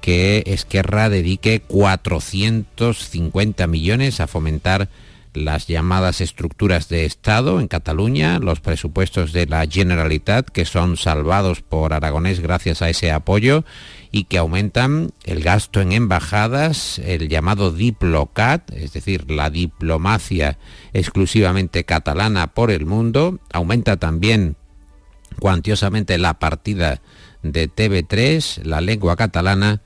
que 0.00 0.44
Esquerra 0.46 1.08
dedique 1.08 1.60
450 1.60 3.66
millones 3.66 4.20
a 4.20 4.28
fomentar 4.28 4.88
las 5.36 5.66
llamadas 5.66 6.20
estructuras 6.20 6.88
de 6.88 7.04
Estado 7.04 7.60
en 7.60 7.68
Cataluña, 7.68 8.38
los 8.38 8.60
presupuestos 8.60 9.32
de 9.32 9.46
la 9.46 9.66
Generalitat, 9.66 10.48
que 10.48 10.64
son 10.64 10.96
salvados 10.96 11.62
por 11.62 11.92
Aragonés 11.92 12.40
gracias 12.40 12.82
a 12.82 12.88
ese 12.88 13.12
apoyo, 13.12 13.64
y 14.10 14.24
que 14.24 14.38
aumentan 14.38 15.10
el 15.24 15.42
gasto 15.42 15.80
en 15.80 15.92
embajadas, 15.92 16.98
el 17.00 17.28
llamado 17.28 17.70
Diplocat, 17.70 18.72
es 18.72 18.92
decir, 18.92 19.30
la 19.30 19.50
diplomacia 19.50 20.58
exclusivamente 20.92 21.84
catalana 21.84 22.48
por 22.48 22.70
el 22.70 22.86
mundo, 22.86 23.38
aumenta 23.52 23.98
también 23.98 24.56
cuantiosamente 25.38 26.16
la 26.18 26.38
partida 26.38 27.02
de 27.42 27.70
TV3, 27.70 28.64
la 28.64 28.80
lengua 28.80 29.16
catalana 29.16 29.82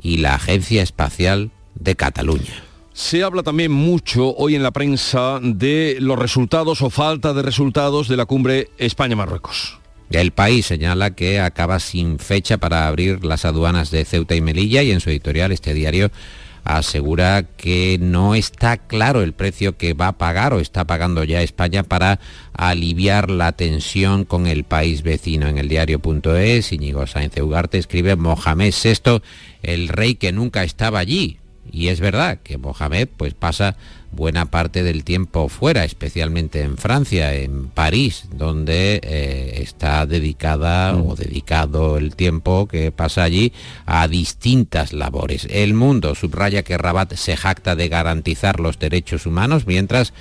y 0.00 0.18
la 0.18 0.34
Agencia 0.34 0.82
Espacial 0.82 1.50
de 1.74 1.96
Cataluña. 1.96 2.65
Se 2.96 3.22
habla 3.22 3.42
también 3.42 3.72
mucho 3.72 4.34
hoy 4.36 4.54
en 4.54 4.62
la 4.62 4.70
prensa 4.70 5.38
de 5.42 5.98
los 6.00 6.18
resultados 6.18 6.80
o 6.80 6.88
falta 6.88 7.34
de 7.34 7.42
resultados 7.42 8.08
de 8.08 8.16
la 8.16 8.24
cumbre 8.24 8.70
España-Marruecos. 8.78 9.78
El 10.10 10.30
país 10.30 10.64
señala 10.64 11.10
que 11.10 11.38
acaba 11.38 11.78
sin 11.78 12.18
fecha 12.18 12.56
para 12.56 12.88
abrir 12.88 13.22
las 13.22 13.44
aduanas 13.44 13.90
de 13.90 14.06
Ceuta 14.06 14.34
y 14.34 14.40
Melilla 14.40 14.82
y 14.82 14.92
en 14.92 15.00
su 15.00 15.10
editorial 15.10 15.52
este 15.52 15.74
diario 15.74 16.10
asegura 16.64 17.42
que 17.42 17.98
no 18.00 18.34
está 18.34 18.78
claro 18.78 19.20
el 19.20 19.34
precio 19.34 19.76
que 19.76 19.92
va 19.92 20.08
a 20.08 20.16
pagar 20.16 20.54
o 20.54 20.60
está 20.60 20.86
pagando 20.86 21.22
ya 21.22 21.42
España 21.42 21.82
para 21.82 22.18
aliviar 22.54 23.28
la 23.28 23.52
tensión 23.52 24.24
con 24.24 24.46
el 24.46 24.64
país 24.64 25.02
vecino. 25.02 25.48
En 25.48 25.58
el 25.58 25.68
diario.es, 25.68 26.72
Íñigo 26.72 27.06
Sáenz 27.06 27.36
Ugarte 27.36 27.76
escribe 27.76 28.16
Mohamed 28.16 28.72
VI, 28.72 29.20
el 29.62 29.88
rey 29.88 30.14
que 30.14 30.32
nunca 30.32 30.64
estaba 30.64 30.98
allí. 30.98 31.40
Y 31.76 31.88
es 31.88 32.00
verdad 32.00 32.38
que 32.42 32.56
Mohamed 32.56 33.06
pues 33.18 33.34
pasa 33.34 33.76
buena 34.10 34.46
parte 34.46 34.82
del 34.82 35.04
tiempo 35.04 35.50
fuera, 35.50 35.84
especialmente 35.84 36.62
en 36.62 36.78
Francia, 36.78 37.34
en 37.34 37.68
París, 37.68 38.24
donde 38.32 38.98
eh, 39.02 39.58
está 39.60 40.06
dedicada 40.06 40.96
o 40.96 41.12
mm. 41.12 41.16
dedicado 41.16 41.98
el 41.98 42.16
tiempo 42.16 42.66
que 42.66 42.92
pasa 42.92 43.24
allí 43.24 43.52
a 43.84 44.08
distintas 44.08 44.94
labores. 44.94 45.46
El 45.50 45.74
mundo 45.74 46.14
subraya 46.14 46.62
que 46.62 46.78
Rabat 46.78 47.12
se 47.12 47.36
jacta 47.36 47.76
de 47.76 47.90
garantizar 47.90 48.58
los 48.58 48.78
derechos 48.78 49.26
humanos, 49.26 49.66
mientras 49.66 50.14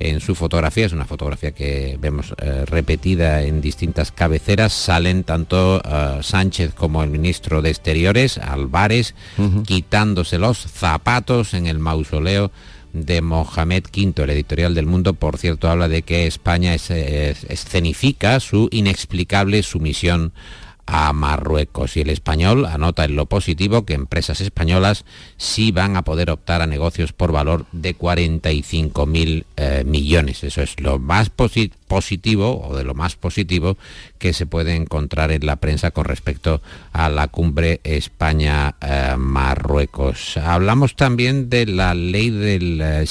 en 0.00 0.20
su 0.20 0.34
fotografía, 0.34 0.86
es 0.86 0.92
una 0.92 1.04
fotografía 1.04 1.52
que 1.52 1.98
vemos 2.00 2.34
eh, 2.38 2.64
repetida 2.66 3.42
en 3.42 3.60
distintas 3.60 4.10
cabeceras, 4.10 4.72
salen 4.72 5.24
tanto 5.24 5.82
eh, 5.84 6.18
Sánchez 6.22 6.72
como 6.74 7.04
el 7.04 7.10
ministro 7.10 7.60
de 7.60 7.68
Exteriores, 7.68 8.38
Álvarez, 8.38 9.14
quitándose 9.66 10.38
los 10.38 10.58
zapatos 10.58 11.52
en 11.52 11.66
el 11.66 11.78
mausoleo 11.78 12.50
de 12.94 13.20
Mohamed 13.20 13.84
V, 13.94 14.24
el 14.24 14.30
editorial 14.30 14.74
del 14.74 14.86
Mundo, 14.86 15.14
por 15.14 15.36
cierto, 15.36 15.68
habla 15.68 15.88
de 15.88 16.02
que 16.02 16.26
España 16.26 16.74
escenifica 16.74 18.40
su 18.40 18.68
inexplicable 18.72 19.62
sumisión 19.62 20.32
a 20.92 21.12
Marruecos 21.12 21.96
y 21.96 22.00
el 22.00 22.10
español 22.10 22.66
anota 22.66 23.04
en 23.04 23.14
lo 23.14 23.26
positivo 23.26 23.84
que 23.84 23.94
empresas 23.94 24.40
españolas 24.40 25.04
sí 25.36 25.70
van 25.70 25.96
a 25.96 26.02
poder 26.02 26.30
optar 26.30 26.62
a 26.62 26.66
negocios 26.66 27.12
por 27.12 27.30
valor 27.30 27.66
de 27.70 27.96
45.000 27.96 29.44
eh, 29.56 29.84
millones. 29.86 30.42
Eso 30.42 30.62
es 30.62 30.80
lo 30.80 30.98
más 30.98 31.30
positivo 31.30 31.79
o 31.90 32.76
de 32.76 32.84
lo 32.84 32.94
más 32.94 33.16
positivo 33.16 33.76
que 34.18 34.32
se 34.32 34.46
puede 34.46 34.76
encontrar 34.76 35.32
en 35.32 35.44
la 35.44 35.56
prensa 35.56 35.90
con 35.90 36.04
respecto 36.04 36.62
a 36.92 37.08
la 37.08 37.26
cumbre 37.28 37.80
España-Marruecos. 37.84 40.36
Hablamos 40.36 40.94
también 40.96 41.48
de 41.50 41.66
la 41.66 41.94
ley 41.94 42.30
del. 42.30 42.80
Eh, 42.80 43.06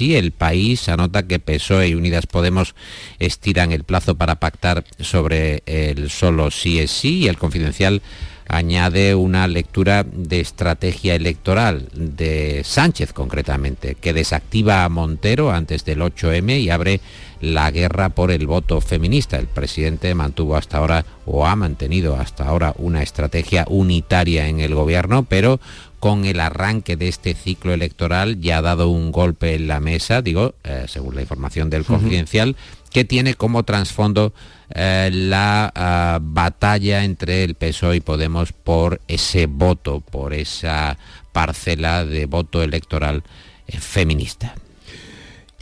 el 0.00 0.32
país 0.32 0.88
anota 0.88 1.26
que 1.26 1.38
PSOE 1.38 1.88
y 1.88 1.94
Unidas 1.94 2.26
Podemos 2.26 2.74
estiran 3.18 3.72
el 3.72 3.84
plazo 3.84 4.14
para 4.14 4.36
pactar 4.36 4.84
sobre 5.00 5.62
el 5.66 6.08
solo 6.10 6.48
CSI 6.48 7.24
y 7.24 7.28
el 7.28 7.38
confidencial 7.38 8.02
añade 8.48 9.14
una 9.14 9.46
lectura 9.46 10.04
de 10.04 10.40
estrategia 10.40 11.14
electoral 11.14 11.88
de 11.94 12.62
Sánchez 12.64 13.12
concretamente, 13.12 13.94
que 13.94 14.12
desactiva 14.12 14.84
a 14.84 14.88
Montero 14.88 15.50
antes 15.50 15.84
del 15.84 16.00
8M 16.00 16.60
y 16.60 16.70
abre 16.70 17.00
la 17.44 17.70
guerra 17.70 18.08
por 18.10 18.30
el 18.30 18.46
voto 18.46 18.80
feminista. 18.80 19.38
El 19.38 19.46
presidente 19.46 20.14
mantuvo 20.14 20.56
hasta 20.56 20.78
ahora 20.78 21.04
o 21.26 21.46
ha 21.46 21.56
mantenido 21.56 22.16
hasta 22.16 22.46
ahora 22.46 22.74
una 22.78 23.02
estrategia 23.02 23.66
unitaria 23.68 24.48
en 24.48 24.60
el 24.60 24.74
gobierno, 24.74 25.24
pero 25.24 25.60
con 26.00 26.26
el 26.26 26.40
arranque 26.40 26.96
de 26.96 27.08
este 27.08 27.34
ciclo 27.34 27.72
electoral 27.72 28.40
ya 28.40 28.58
ha 28.58 28.62
dado 28.62 28.90
un 28.90 29.10
golpe 29.10 29.54
en 29.54 29.68
la 29.68 29.80
mesa, 29.80 30.20
digo, 30.20 30.54
eh, 30.62 30.84
según 30.86 31.14
la 31.14 31.22
información 31.22 31.70
del 31.70 31.84
confidencial, 31.84 32.56
que 32.92 33.04
tiene 33.04 33.34
como 33.34 33.62
trasfondo 33.62 34.34
eh, 34.74 35.10
la 35.12 35.72
ah, 35.74 36.18
batalla 36.20 37.04
entre 37.04 37.44
el 37.44 37.54
PSOE 37.54 37.96
y 37.96 38.00
Podemos 38.00 38.52
por 38.52 39.00
ese 39.08 39.46
voto, 39.46 40.00
por 40.00 40.34
esa 40.34 40.98
parcela 41.32 42.04
de 42.04 42.26
voto 42.26 42.62
electoral 42.62 43.22
eh, 43.66 43.78
feminista. 43.78 44.54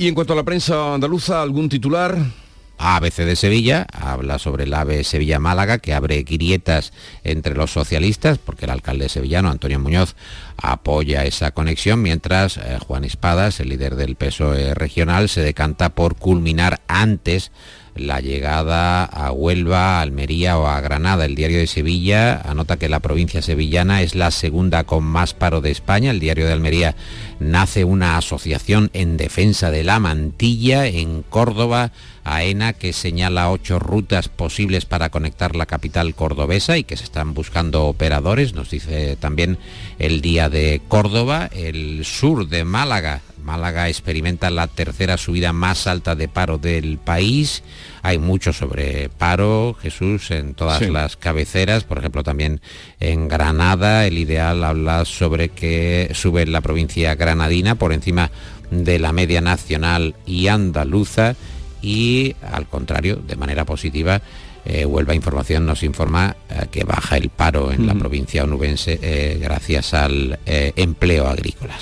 Y 0.02 0.08
en 0.08 0.16
cuanto 0.16 0.32
a 0.32 0.36
la 0.36 0.42
prensa 0.42 0.94
andaluza, 0.94 1.40
¿algún 1.40 1.68
titular? 1.68 2.18
ABC 2.76 3.18
de 3.18 3.36
Sevilla 3.36 3.86
habla 3.92 4.40
sobre 4.40 4.64
el 4.64 4.74
AVE 4.74 5.04
Sevilla-Málaga 5.04 5.78
que 5.78 5.94
abre 5.94 6.24
grietas 6.24 6.92
entre 7.22 7.54
los 7.54 7.70
socialistas 7.70 8.38
porque 8.38 8.64
el 8.64 8.72
alcalde 8.72 9.08
sevillano 9.08 9.48
Antonio 9.48 9.78
Muñoz 9.78 10.16
apoya 10.56 11.24
esa 11.24 11.52
conexión 11.52 12.02
mientras 12.02 12.56
eh, 12.56 12.78
Juan 12.84 13.04
Espadas, 13.04 13.60
el 13.60 13.68
líder 13.68 13.94
del 13.94 14.16
PSOE 14.16 14.74
regional, 14.74 15.28
se 15.28 15.40
decanta 15.40 15.90
por 15.90 16.16
culminar 16.16 16.80
antes 16.88 17.52
la 17.94 18.20
llegada 18.20 19.04
a 19.04 19.32
Huelva, 19.32 20.00
Almería 20.00 20.58
o 20.58 20.66
a 20.66 20.80
Granada. 20.80 21.24
El 21.24 21.34
diario 21.34 21.58
de 21.58 21.66
Sevilla 21.66 22.40
anota 22.40 22.76
que 22.76 22.88
la 22.88 23.00
provincia 23.00 23.42
sevillana 23.42 24.02
es 24.02 24.14
la 24.14 24.30
segunda 24.30 24.84
con 24.84 25.04
más 25.04 25.34
paro 25.34 25.60
de 25.60 25.70
España. 25.70 26.10
El 26.10 26.20
diario 26.20 26.46
de 26.46 26.52
Almería 26.52 26.96
nace 27.40 27.84
una 27.84 28.16
asociación 28.16 28.90
en 28.92 29.16
defensa 29.16 29.70
de 29.70 29.84
la 29.84 29.98
mantilla 29.98 30.86
en 30.86 31.22
Córdoba. 31.22 31.92
AENA 32.24 32.72
que 32.72 32.92
señala 32.92 33.50
ocho 33.50 33.80
rutas 33.80 34.28
posibles 34.28 34.84
para 34.84 35.10
conectar 35.10 35.56
la 35.56 35.66
capital 35.66 36.14
cordobesa 36.14 36.78
y 36.78 36.84
que 36.84 36.96
se 36.96 37.02
están 37.02 37.34
buscando 37.34 37.86
operadores, 37.86 38.54
nos 38.54 38.70
dice 38.70 39.16
también 39.16 39.58
el 39.98 40.20
día 40.20 40.48
de 40.48 40.80
Córdoba, 40.86 41.50
el 41.52 42.04
sur 42.04 42.48
de 42.48 42.64
Málaga 42.64 43.22
Málaga 43.42 43.88
experimenta 43.88 44.50
la 44.50 44.66
tercera 44.66 45.16
subida 45.16 45.52
más 45.52 45.86
alta 45.86 46.14
de 46.14 46.28
paro 46.28 46.58
del 46.58 46.98
país. 46.98 47.62
Hay 48.02 48.18
mucho 48.18 48.52
sobre 48.52 49.08
paro, 49.08 49.76
Jesús, 49.80 50.30
en 50.30 50.54
todas 50.54 50.88
las 50.88 51.16
cabeceras. 51.16 51.84
Por 51.84 51.98
ejemplo, 51.98 52.22
también 52.22 52.60
en 53.00 53.28
Granada, 53.28 54.06
el 54.06 54.18
ideal 54.18 54.64
habla 54.64 55.04
sobre 55.04 55.50
que 55.50 56.10
sube 56.14 56.46
la 56.46 56.60
provincia 56.60 57.14
granadina 57.14 57.74
por 57.74 57.92
encima 57.92 58.30
de 58.70 58.98
la 58.98 59.12
media 59.12 59.40
nacional 59.40 60.14
y 60.26 60.48
andaluza. 60.48 61.36
Y 61.82 62.36
al 62.42 62.66
contrario, 62.68 63.16
de 63.16 63.36
manera 63.36 63.64
positiva, 63.64 64.22
eh, 64.64 64.86
Huelva 64.86 65.14
Información 65.14 65.66
nos 65.66 65.82
informa 65.82 66.36
eh, 66.48 66.66
que 66.70 66.84
baja 66.84 67.16
el 67.16 67.30
paro 67.30 67.72
en 67.72 67.86
la 67.86 67.94
provincia 67.94 68.44
onubense 68.44 68.98
eh, 69.02 69.38
gracias 69.40 69.92
al 69.92 70.38
empleo 70.46 71.26
agrícola. 71.26 71.74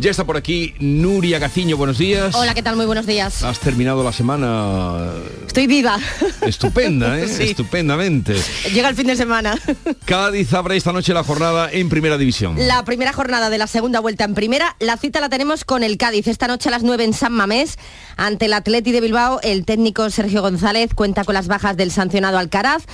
Ya 0.00 0.12
está 0.12 0.24
por 0.24 0.36
aquí 0.36 0.74
Nuria 0.78 1.40
Gaciño, 1.40 1.76
buenos 1.76 1.98
días. 1.98 2.32
Hola, 2.36 2.54
¿qué 2.54 2.62
tal? 2.62 2.76
Muy 2.76 2.86
buenos 2.86 3.04
días. 3.04 3.42
Has 3.42 3.58
terminado 3.58 4.04
la 4.04 4.12
semana... 4.12 5.10
Estoy 5.44 5.66
viva. 5.66 5.98
Estupenda, 6.42 7.18
¿eh? 7.20 7.24
Estupendamente. 7.24 8.36
Llega 8.72 8.88
el 8.88 8.94
fin 8.94 9.08
de 9.08 9.16
semana. 9.16 9.58
Cádiz 10.04 10.54
abre 10.54 10.76
esta 10.76 10.92
noche 10.92 11.12
la 11.12 11.24
jornada 11.24 11.68
en 11.72 11.88
Primera 11.88 12.16
División. 12.16 12.54
La 12.68 12.84
primera 12.84 13.12
jornada 13.12 13.50
de 13.50 13.58
la 13.58 13.66
segunda 13.66 13.98
vuelta 13.98 14.22
en 14.22 14.34
Primera. 14.34 14.76
La 14.78 14.96
cita 14.98 15.20
la 15.20 15.28
tenemos 15.28 15.64
con 15.64 15.82
el 15.82 15.96
Cádiz. 15.96 16.28
Esta 16.28 16.46
noche 16.46 16.68
a 16.68 16.72
las 16.72 16.84
9 16.84 17.02
en 17.02 17.12
San 17.12 17.32
Mamés. 17.32 17.76
Ante 18.16 18.46
el 18.46 18.52
Atleti 18.52 18.92
de 18.92 19.00
Bilbao, 19.00 19.40
el 19.42 19.64
técnico 19.64 20.08
Sergio 20.10 20.42
González 20.42 20.94
cuenta 20.94 21.24
con 21.24 21.34
las 21.34 21.48
bajas 21.48 21.76
del 21.76 21.90
sancionado 21.90 22.38
Alcaraz 22.38 22.84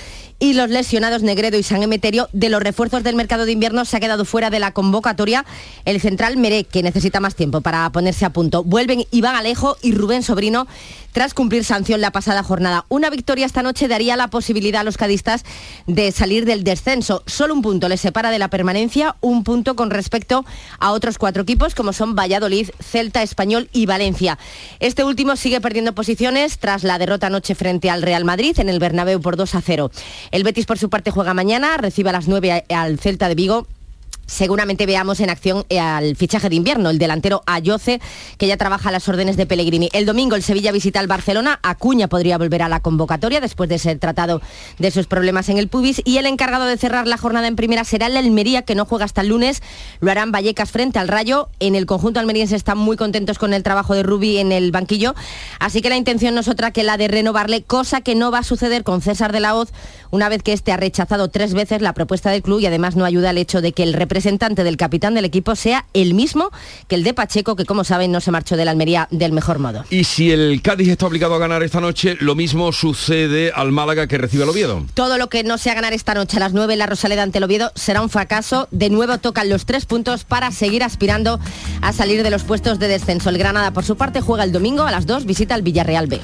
y 0.44 0.52
los 0.52 0.68
lesionados 0.68 1.22
Negredo 1.22 1.56
y 1.56 1.62
San 1.62 1.82
Emeterio. 1.82 2.28
De 2.34 2.50
los 2.50 2.62
refuerzos 2.62 3.02
del 3.02 3.16
mercado 3.16 3.46
de 3.46 3.52
invierno 3.52 3.86
se 3.86 3.96
ha 3.96 4.00
quedado 4.00 4.26
fuera 4.26 4.50
de 4.50 4.58
la 4.58 4.72
convocatoria 4.72 5.46
el 5.86 6.02
central 6.02 6.36
Meré, 6.36 6.64
que 6.64 6.82
necesita 6.82 7.18
más 7.18 7.34
tiempo 7.34 7.62
para 7.62 7.90
ponerse 7.92 8.26
a 8.26 8.30
punto. 8.30 8.62
Vuelven 8.62 9.06
Iván 9.10 9.36
Alejo 9.36 9.78
y 9.80 9.92
Rubén 9.92 10.22
Sobrino 10.22 10.66
tras 11.14 11.32
cumplir 11.32 11.64
sanción 11.64 12.00
la 12.00 12.10
pasada 12.10 12.42
jornada. 12.42 12.84
Una 12.88 13.08
victoria 13.08 13.46
esta 13.46 13.62
noche 13.62 13.86
daría 13.88 14.16
la 14.16 14.28
posibilidad 14.28 14.80
a 14.80 14.84
los 14.84 14.98
cadistas 14.98 15.44
de 15.86 16.10
salir 16.10 16.44
del 16.44 16.64
descenso. 16.64 17.22
Solo 17.26 17.54
un 17.54 17.62
punto 17.62 17.88
les 17.88 18.00
separa 18.00 18.32
de 18.32 18.40
la 18.40 18.48
permanencia, 18.48 19.14
un 19.20 19.44
punto 19.44 19.76
con 19.76 19.90
respecto 19.90 20.44
a 20.80 20.90
otros 20.90 21.16
cuatro 21.16 21.44
equipos 21.44 21.76
como 21.76 21.92
son 21.92 22.16
Valladolid, 22.16 22.70
Celta, 22.80 23.22
Español 23.22 23.68
y 23.72 23.86
Valencia. 23.86 24.38
Este 24.80 25.04
último 25.04 25.36
sigue 25.36 25.60
perdiendo 25.60 25.94
posiciones 25.94 26.58
tras 26.58 26.82
la 26.82 26.98
derrota 26.98 27.28
anoche 27.28 27.54
frente 27.54 27.90
al 27.90 28.02
Real 28.02 28.24
Madrid 28.24 28.58
en 28.58 28.68
el 28.68 28.80
Bernabéu 28.80 29.20
por 29.20 29.36
2 29.36 29.54
a 29.54 29.60
0. 29.60 29.92
El 30.34 30.42
Betis 30.42 30.66
por 30.66 30.78
su 30.80 30.90
parte 30.90 31.12
juega 31.12 31.32
mañana, 31.32 31.76
recibe 31.76 32.08
a 32.08 32.12
las 32.12 32.26
9 32.26 32.64
al 32.68 32.98
Celta 32.98 33.28
de 33.28 33.36
Vigo 33.36 33.68
seguramente 34.26 34.86
veamos 34.86 35.20
en 35.20 35.30
acción 35.30 35.64
eh, 35.68 35.78
al 35.78 36.16
fichaje 36.16 36.48
de 36.48 36.56
invierno, 36.56 36.90
el 36.90 36.98
delantero 36.98 37.42
Ayoce, 37.46 38.00
que 38.38 38.46
ya 38.46 38.56
trabaja 38.56 38.88
a 38.88 38.92
las 38.92 39.08
órdenes 39.08 39.36
de 39.36 39.46
Pellegrini. 39.46 39.90
El 39.92 40.06
domingo 40.06 40.36
el 40.36 40.42
Sevilla 40.42 40.72
visita 40.72 41.00
al 41.00 41.06
Barcelona, 41.06 41.60
Acuña 41.62 42.08
podría 42.08 42.38
volver 42.38 42.62
a 42.62 42.68
la 42.68 42.80
convocatoria 42.80 43.40
después 43.40 43.68
de 43.68 43.78
ser 43.78 43.98
tratado 43.98 44.40
de 44.78 44.90
sus 44.90 45.06
problemas 45.06 45.48
en 45.48 45.58
el 45.58 45.68
pubis 45.68 46.02
y 46.04 46.18
el 46.18 46.26
encargado 46.26 46.64
de 46.64 46.76
cerrar 46.76 47.06
la 47.06 47.18
jornada 47.18 47.48
en 47.48 47.56
primera 47.56 47.84
será 47.84 48.06
el 48.06 48.16
Almería, 48.16 48.62
que 48.62 48.74
no 48.74 48.84
juega 48.84 49.04
hasta 49.04 49.20
el 49.20 49.28
lunes, 49.28 49.62
lo 50.00 50.10
harán 50.10 50.32
Vallecas 50.32 50.70
frente 50.70 50.98
al 50.98 51.08
Rayo. 51.08 51.48
En 51.60 51.74
el 51.74 51.86
conjunto 51.86 52.20
almeriense 52.20 52.56
están 52.56 52.78
muy 52.78 52.96
contentos 52.96 53.38
con 53.38 53.54
el 53.54 53.62
trabajo 53.62 53.94
de 53.94 54.02
Rubi 54.02 54.38
en 54.38 54.52
el 54.52 54.72
banquillo, 54.72 55.14
así 55.58 55.82
que 55.82 55.90
la 55.90 55.96
intención 55.96 56.34
no 56.34 56.40
es 56.40 56.48
otra 56.48 56.70
que 56.70 56.82
la 56.82 56.96
de 56.96 57.08
renovarle, 57.08 57.62
cosa 57.62 58.00
que 58.00 58.14
no 58.14 58.30
va 58.30 58.38
a 58.38 58.42
suceder 58.42 58.84
con 58.84 59.00
César 59.02 59.32
de 59.32 59.40
la 59.40 59.54
Hoz 59.54 59.70
una 60.10 60.28
vez 60.28 60.42
que 60.42 60.52
este 60.52 60.70
ha 60.70 60.76
rechazado 60.76 61.28
tres 61.28 61.54
veces 61.54 61.82
la 61.82 61.92
propuesta 61.92 62.30
del 62.30 62.42
club 62.42 62.60
y 62.60 62.66
además 62.66 62.94
no 62.94 63.04
ayuda 63.04 63.30
el 63.30 63.38
hecho 63.38 63.60
de 63.60 63.72
que 63.72 63.82
el 63.82 63.92
representante 63.92 64.13
del 64.14 64.76
capitán 64.76 65.14
del 65.14 65.24
equipo 65.24 65.56
sea 65.56 65.86
el 65.92 66.14
mismo 66.14 66.50
que 66.88 66.94
el 66.94 67.04
de 67.04 67.14
Pacheco, 67.14 67.56
que 67.56 67.64
como 67.64 67.84
saben 67.84 68.12
no 68.12 68.20
se 68.20 68.30
marchó 68.30 68.56
de 68.56 68.64
la 68.64 68.70
Almería 68.70 69.08
del 69.10 69.32
mejor 69.32 69.58
modo. 69.58 69.84
Y 69.90 70.04
si 70.04 70.30
el 70.30 70.62
Cádiz 70.62 70.88
está 70.88 71.06
obligado 71.06 71.34
a 71.34 71.38
ganar 71.38 71.62
esta 71.62 71.80
noche, 71.80 72.16
lo 72.20 72.34
mismo 72.34 72.72
sucede 72.72 73.52
al 73.54 73.72
Málaga 73.72 74.06
que 74.06 74.18
recibe 74.18 74.44
el 74.44 74.50
Oviedo. 74.50 74.84
Todo 74.94 75.18
lo 75.18 75.28
que 75.28 75.44
no 75.44 75.58
sea 75.58 75.74
ganar 75.74 75.92
esta 75.92 76.14
noche 76.14 76.36
a 76.36 76.40
las 76.40 76.52
9 76.52 76.72
en 76.72 76.78
la 76.78 76.86
Rosaleda 76.86 77.22
ante 77.22 77.38
el 77.38 77.44
Oviedo 77.44 77.72
será 77.74 78.02
un 78.02 78.10
fracaso. 78.10 78.68
De 78.70 78.90
nuevo 78.90 79.18
tocan 79.18 79.48
los 79.48 79.66
tres 79.66 79.84
puntos 79.86 80.24
para 80.24 80.50
seguir 80.50 80.82
aspirando 80.82 81.40
a 81.80 81.92
salir 81.92 82.22
de 82.22 82.30
los 82.30 82.44
puestos 82.44 82.78
de 82.78 82.88
descenso. 82.88 83.30
El 83.30 83.38
Granada, 83.38 83.72
por 83.72 83.84
su 83.84 83.96
parte, 83.96 84.20
juega 84.20 84.44
el 84.44 84.52
domingo 84.52 84.84
a 84.84 84.90
las 84.90 85.06
2, 85.06 85.26
visita 85.26 85.54
al 85.54 85.62
Villarreal 85.62 86.06
B. 86.06 86.20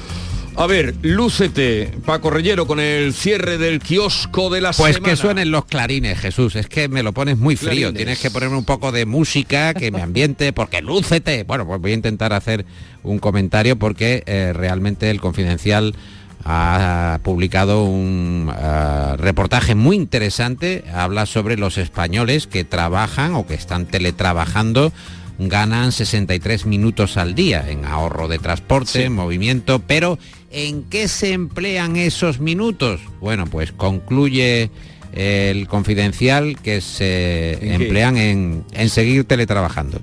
A 0.55 0.67
ver, 0.67 0.95
lúcete, 1.01 1.91
Paco 2.05 2.29
Rellero, 2.29 2.67
con 2.67 2.79
el 2.79 3.13
cierre 3.13 3.57
del 3.57 3.79
kiosco 3.79 4.49
de 4.49 4.61
la 4.61 4.73
Pues 4.73 4.95
semana. 4.95 5.09
que 5.09 5.15
suenen 5.15 5.49
los 5.49 5.65
clarines, 5.65 6.19
Jesús. 6.19 6.55
Es 6.55 6.67
que 6.67 6.89
me 6.89 7.03
lo 7.03 7.13
pones 7.13 7.37
muy 7.37 7.55
frío. 7.55 7.69
Clarines. 7.89 7.95
Tienes 7.95 8.19
que 8.19 8.29
ponerme 8.31 8.57
un 8.57 8.65
poco 8.65 8.91
de 8.91 9.05
música 9.05 9.73
que 9.73 9.91
me 9.91 10.01
ambiente, 10.01 10.51
porque 10.53 10.81
lúcete. 10.81 11.43
Bueno, 11.43 11.65
pues 11.65 11.79
voy 11.79 11.91
a 11.91 11.95
intentar 11.95 12.33
hacer 12.33 12.65
un 13.03 13.19
comentario 13.19 13.77
porque 13.77 14.23
eh, 14.25 14.51
realmente 14.53 15.09
el 15.09 15.21
Confidencial 15.21 15.95
ha 16.43 17.19
publicado 17.23 17.85
un 17.85 18.51
ah, 18.53 19.15
reportaje 19.17 19.73
muy 19.73 19.95
interesante. 19.95 20.83
Habla 20.93 21.27
sobre 21.27 21.55
los 21.57 21.77
españoles 21.77 22.47
que 22.47 22.63
trabajan 22.65 23.35
o 23.35 23.47
que 23.47 23.53
están 23.53 23.85
teletrabajando 23.85 24.91
ganan 25.39 25.91
63 25.91 26.65
minutos 26.67 27.17
al 27.17 27.33
día 27.33 27.65
en 27.67 27.85
ahorro 27.85 28.27
de 28.27 28.37
transporte, 28.37 29.05
en 29.05 29.13
movimiento, 29.13 29.79
pero 29.79 30.19
¿en 30.51 30.83
qué 30.83 31.07
se 31.07 31.33
emplean 31.33 31.95
esos 31.95 32.39
minutos? 32.39 33.01
Bueno, 33.19 33.45
pues 33.47 33.71
concluye 33.71 34.69
el 35.13 35.67
confidencial 35.67 36.57
que 36.61 36.81
se 36.81 37.73
emplean 37.73 38.17
en, 38.17 38.63
en 38.73 38.89
seguir 38.89 39.25
teletrabajando. 39.25 39.99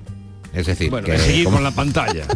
Es 0.53 0.65
decir, 0.65 0.89
Bueno, 0.89 1.05
que 1.05 1.13
en 1.13 1.19
seguir 1.19 1.45
con 1.45 1.63
la 1.63 1.71
pantalla. 1.71 2.25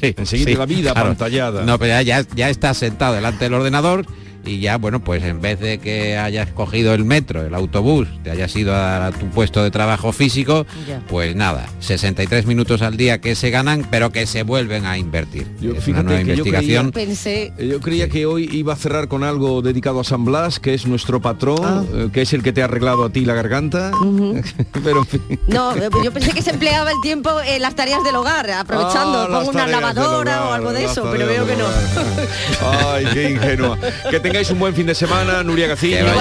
Sí, 0.00 0.14
en 0.16 0.26
seguir 0.26 0.48
sí, 0.50 0.54
la 0.54 0.66
vida 0.66 0.92
claro. 0.92 1.08
pantallada. 1.08 1.64
No, 1.64 1.76
pero 1.76 2.00
ya, 2.00 2.02
ya, 2.02 2.26
ya 2.36 2.50
estás 2.50 2.76
sentado 2.76 3.14
delante 3.16 3.46
del 3.46 3.54
ordenador 3.54 4.06
y 4.48 4.60
ya, 4.60 4.78
bueno, 4.78 5.00
pues 5.04 5.22
en 5.24 5.40
vez 5.40 5.60
de 5.60 5.78
que 5.78 6.16
hayas 6.16 6.48
cogido 6.52 6.94
el 6.94 7.04
metro, 7.04 7.44
el 7.44 7.54
autobús, 7.54 8.08
te 8.24 8.30
hayas 8.30 8.54
ido 8.56 8.74
a 8.74 9.10
tu 9.12 9.26
puesto 9.26 9.62
de 9.62 9.70
trabajo 9.70 10.12
físico, 10.12 10.66
Ya. 10.88 11.00
pues 11.08 11.36
nada, 11.36 11.66
63 11.80 12.46
minutos 12.46 12.82
al 12.82 12.96
día 12.96 13.20
que 13.20 13.34
se 13.34 13.50
ganan, 13.50 13.86
pero 13.90 14.10
que 14.10 14.26
se 14.26 14.42
vuelven 14.42 14.86
a 14.86 14.96
invertir. 14.98 15.46
Yo- 15.60 15.72
es 15.72 15.86
una 15.88 16.02
nueva 16.02 16.20
que 16.20 16.26
yo 16.26 16.32
investigación. 16.44 16.90
Pensé, 16.92 17.52
Eh, 17.58 17.68
Yo 17.68 17.80
creía 17.80 18.08
que 18.08 18.24
hoy 18.26 18.48
iba 18.52 18.72
a 18.72 18.76
cerrar 18.76 19.08
con 19.08 19.22
algo 19.24 19.60
dedicado 19.62 20.00
a 20.00 20.04
San 20.04 20.24
Blas, 20.24 20.58
que 20.60 20.74
es 20.74 20.86
nuestro 20.86 21.20
patrón, 21.20 21.88
eh, 21.94 22.08
que 22.12 22.22
es 22.22 22.32
el 22.32 22.42
que 22.42 22.52
te 22.52 22.62
ha 22.62 22.64
arreglado 22.64 23.04
a 23.04 23.10
ti 23.10 23.24
la 23.24 23.34
garganta. 23.34 23.90
Pero 24.84 25.00
en 25.00 25.06
fin. 25.06 25.22
no, 25.48 25.74
eh, 25.76 25.88
yo 26.02 26.12
pensé 26.12 26.32
que 26.32 26.42
se 26.42 26.50
empleaba 26.50 26.90
el 26.90 27.00
tiempo 27.02 27.30
en 27.46 27.60
las 27.62 27.74
tareas 27.74 28.02
del 28.04 28.16
hogar, 28.16 28.50
aprovechando, 28.50 29.18
Ah, 29.18 29.26
pongo 29.30 29.50
una 29.50 29.66
lavadora 29.66 30.48
o 30.48 30.52
algo 30.52 30.72
de 30.72 30.84
eso, 30.84 31.08
pero 31.12 31.26
veo 31.26 31.46
que 31.46 31.56
no. 31.56 31.66
Ay, 32.92 33.06
qué 33.12 33.30
ingenua. 33.30 33.78
Que 34.10 34.20
tengáis 34.38 34.52
un 34.52 34.60
buen 34.60 34.74
fin 34.74 34.86
de 34.86 34.94
semana, 34.94 35.42
Nuria 35.42 35.66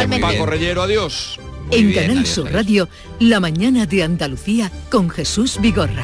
muy 0.08 0.20
Paco. 0.20 0.48
Rellero, 0.48 0.82
adiós. 0.82 1.40
Muy 1.68 1.78
en 1.78 1.88
bien, 1.90 2.02
Canal 2.02 2.18
adiós, 2.18 2.30
Sur. 2.30 2.52
Radio, 2.52 2.90
La 3.20 3.40
mañana 3.40 3.86
de 3.86 4.02
Andalucía 4.02 4.72
con 4.90 5.08
Jesús 5.12 5.60
Vigorra. 5.62 6.04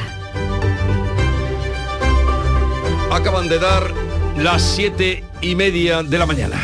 Acaban 3.10 3.48
de 3.48 3.58
dar 3.58 3.92
las 4.38 4.62
siete 4.62 5.24
y 5.40 5.56
media 5.56 6.04
de 6.04 6.16
la 6.16 6.26
mañana. 6.26 6.56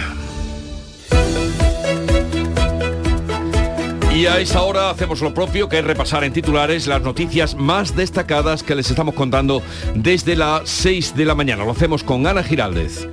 Y 4.14 4.26
a 4.26 4.38
esa 4.38 4.62
hora 4.62 4.90
hacemos 4.90 5.20
lo 5.20 5.34
propio, 5.34 5.68
que 5.68 5.80
es 5.80 5.84
repasar 5.84 6.22
en 6.22 6.32
titulares 6.32 6.86
las 6.86 7.02
noticias 7.02 7.56
más 7.56 7.96
destacadas 7.96 8.62
que 8.62 8.76
les 8.76 8.88
estamos 8.88 9.16
contando 9.16 9.64
desde 9.96 10.36
las 10.36 10.68
6 10.68 11.16
de 11.16 11.24
la 11.24 11.34
mañana. 11.34 11.64
Lo 11.64 11.72
hacemos 11.72 12.04
con 12.04 12.24
Ana 12.28 12.44
Giraldez. 12.44 13.08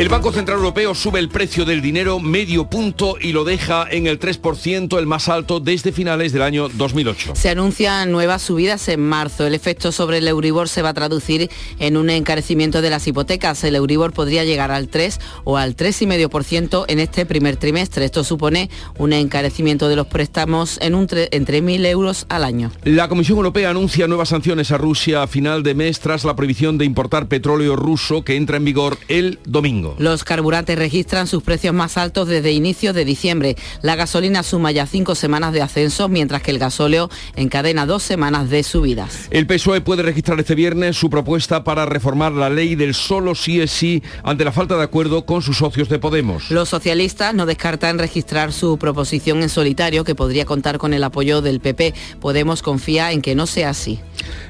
El 0.00 0.08
Banco 0.08 0.32
Central 0.32 0.56
Europeo 0.56 0.94
sube 0.94 1.18
el 1.18 1.28
precio 1.28 1.66
del 1.66 1.82
dinero 1.82 2.20
medio 2.20 2.70
punto 2.70 3.16
y 3.20 3.32
lo 3.32 3.44
deja 3.44 3.86
en 3.90 4.06
el 4.06 4.18
3%, 4.18 4.98
el 4.98 5.04
más 5.06 5.28
alto 5.28 5.60
desde 5.60 5.92
finales 5.92 6.32
del 6.32 6.40
año 6.40 6.70
2008. 6.70 7.34
Se 7.36 7.50
anuncian 7.50 8.10
nuevas 8.10 8.40
subidas 8.40 8.88
en 8.88 9.00
marzo. 9.00 9.46
El 9.46 9.52
efecto 9.54 9.92
sobre 9.92 10.16
el 10.16 10.26
Euribor 10.26 10.70
se 10.70 10.80
va 10.80 10.88
a 10.88 10.94
traducir 10.94 11.50
en 11.78 11.98
un 11.98 12.08
encarecimiento 12.08 12.80
de 12.80 12.88
las 12.88 13.06
hipotecas. 13.06 13.62
El 13.62 13.74
Euribor 13.76 14.14
podría 14.14 14.42
llegar 14.46 14.70
al 14.70 14.88
3 14.88 15.20
o 15.44 15.58
al 15.58 15.76
3,5% 15.76 16.86
en 16.88 16.98
este 16.98 17.26
primer 17.26 17.56
trimestre. 17.58 18.06
Esto 18.06 18.24
supone 18.24 18.70
un 18.96 19.12
encarecimiento 19.12 19.86
de 19.90 19.96
los 19.96 20.06
préstamos 20.06 20.78
en, 20.80 20.94
un 20.94 21.08
tre- 21.08 21.28
en 21.30 21.44
3.000 21.44 21.84
euros 21.84 22.24
al 22.30 22.44
año. 22.44 22.72
La 22.84 23.08
Comisión 23.08 23.36
Europea 23.36 23.68
anuncia 23.68 24.06
nuevas 24.06 24.30
sanciones 24.30 24.70
a 24.72 24.78
Rusia 24.78 25.22
a 25.24 25.26
final 25.26 25.62
de 25.62 25.74
mes 25.74 26.00
tras 26.00 26.24
la 26.24 26.34
prohibición 26.36 26.78
de 26.78 26.86
importar 26.86 27.28
petróleo 27.28 27.76
ruso 27.76 28.24
que 28.24 28.36
entra 28.36 28.56
en 28.56 28.64
vigor 28.64 28.96
el 29.08 29.38
domingo. 29.44 29.89
Los 29.98 30.24
carburantes 30.24 30.78
registran 30.78 31.26
sus 31.26 31.42
precios 31.42 31.74
más 31.74 31.96
altos 31.96 32.28
desde 32.28 32.52
inicios 32.52 32.94
de 32.94 33.04
diciembre. 33.04 33.56
La 33.82 33.96
gasolina 33.96 34.42
suma 34.42 34.70
ya 34.72 34.86
cinco 34.86 35.14
semanas 35.14 35.52
de 35.52 35.62
ascenso, 35.62 36.08
mientras 36.08 36.42
que 36.42 36.50
el 36.50 36.58
gasóleo 36.58 37.10
encadena 37.36 37.86
dos 37.86 38.02
semanas 38.02 38.50
de 38.50 38.62
subidas. 38.62 39.28
El 39.30 39.46
PSOE 39.46 39.80
puede 39.80 40.02
registrar 40.02 40.38
este 40.40 40.54
viernes 40.54 40.96
su 40.96 41.10
propuesta 41.10 41.64
para 41.64 41.86
reformar 41.86 42.32
la 42.32 42.50
ley 42.50 42.74
del 42.74 42.94
solo 42.94 43.34
sí 43.34 43.60
es 43.60 43.70
sí 43.70 44.02
ante 44.22 44.44
la 44.44 44.52
falta 44.52 44.76
de 44.76 44.84
acuerdo 44.84 45.26
con 45.26 45.42
sus 45.42 45.58
socios 45.58 45.88
de 45.88 45.98
Podemos. 45.98 46.50
Los 46.50 46.68
socialistas 46.68 47.34
no 47.34 47.46
descartan 47.46 47.98
registrar 47.98 48.52
su 48.52 48.78
proposición 48.78 49.42
en 49.42 49.48
solitario, 49.48 50.04
que 50.04 50.14
podría 50.14 50.44
contar 50.44 50.78
con 50.78 50.94
el 50.94 51.04
apoyo 51.04 51.42
del 51.42 51.60
PP. 51.60 51.94
Podemos 52.20 52.62
confía 52.62 53.12
en 53.12 53.22
que 53.22 53.34
no 53.34 53.46
sea 53.46 53.70
así. 53.70 54.00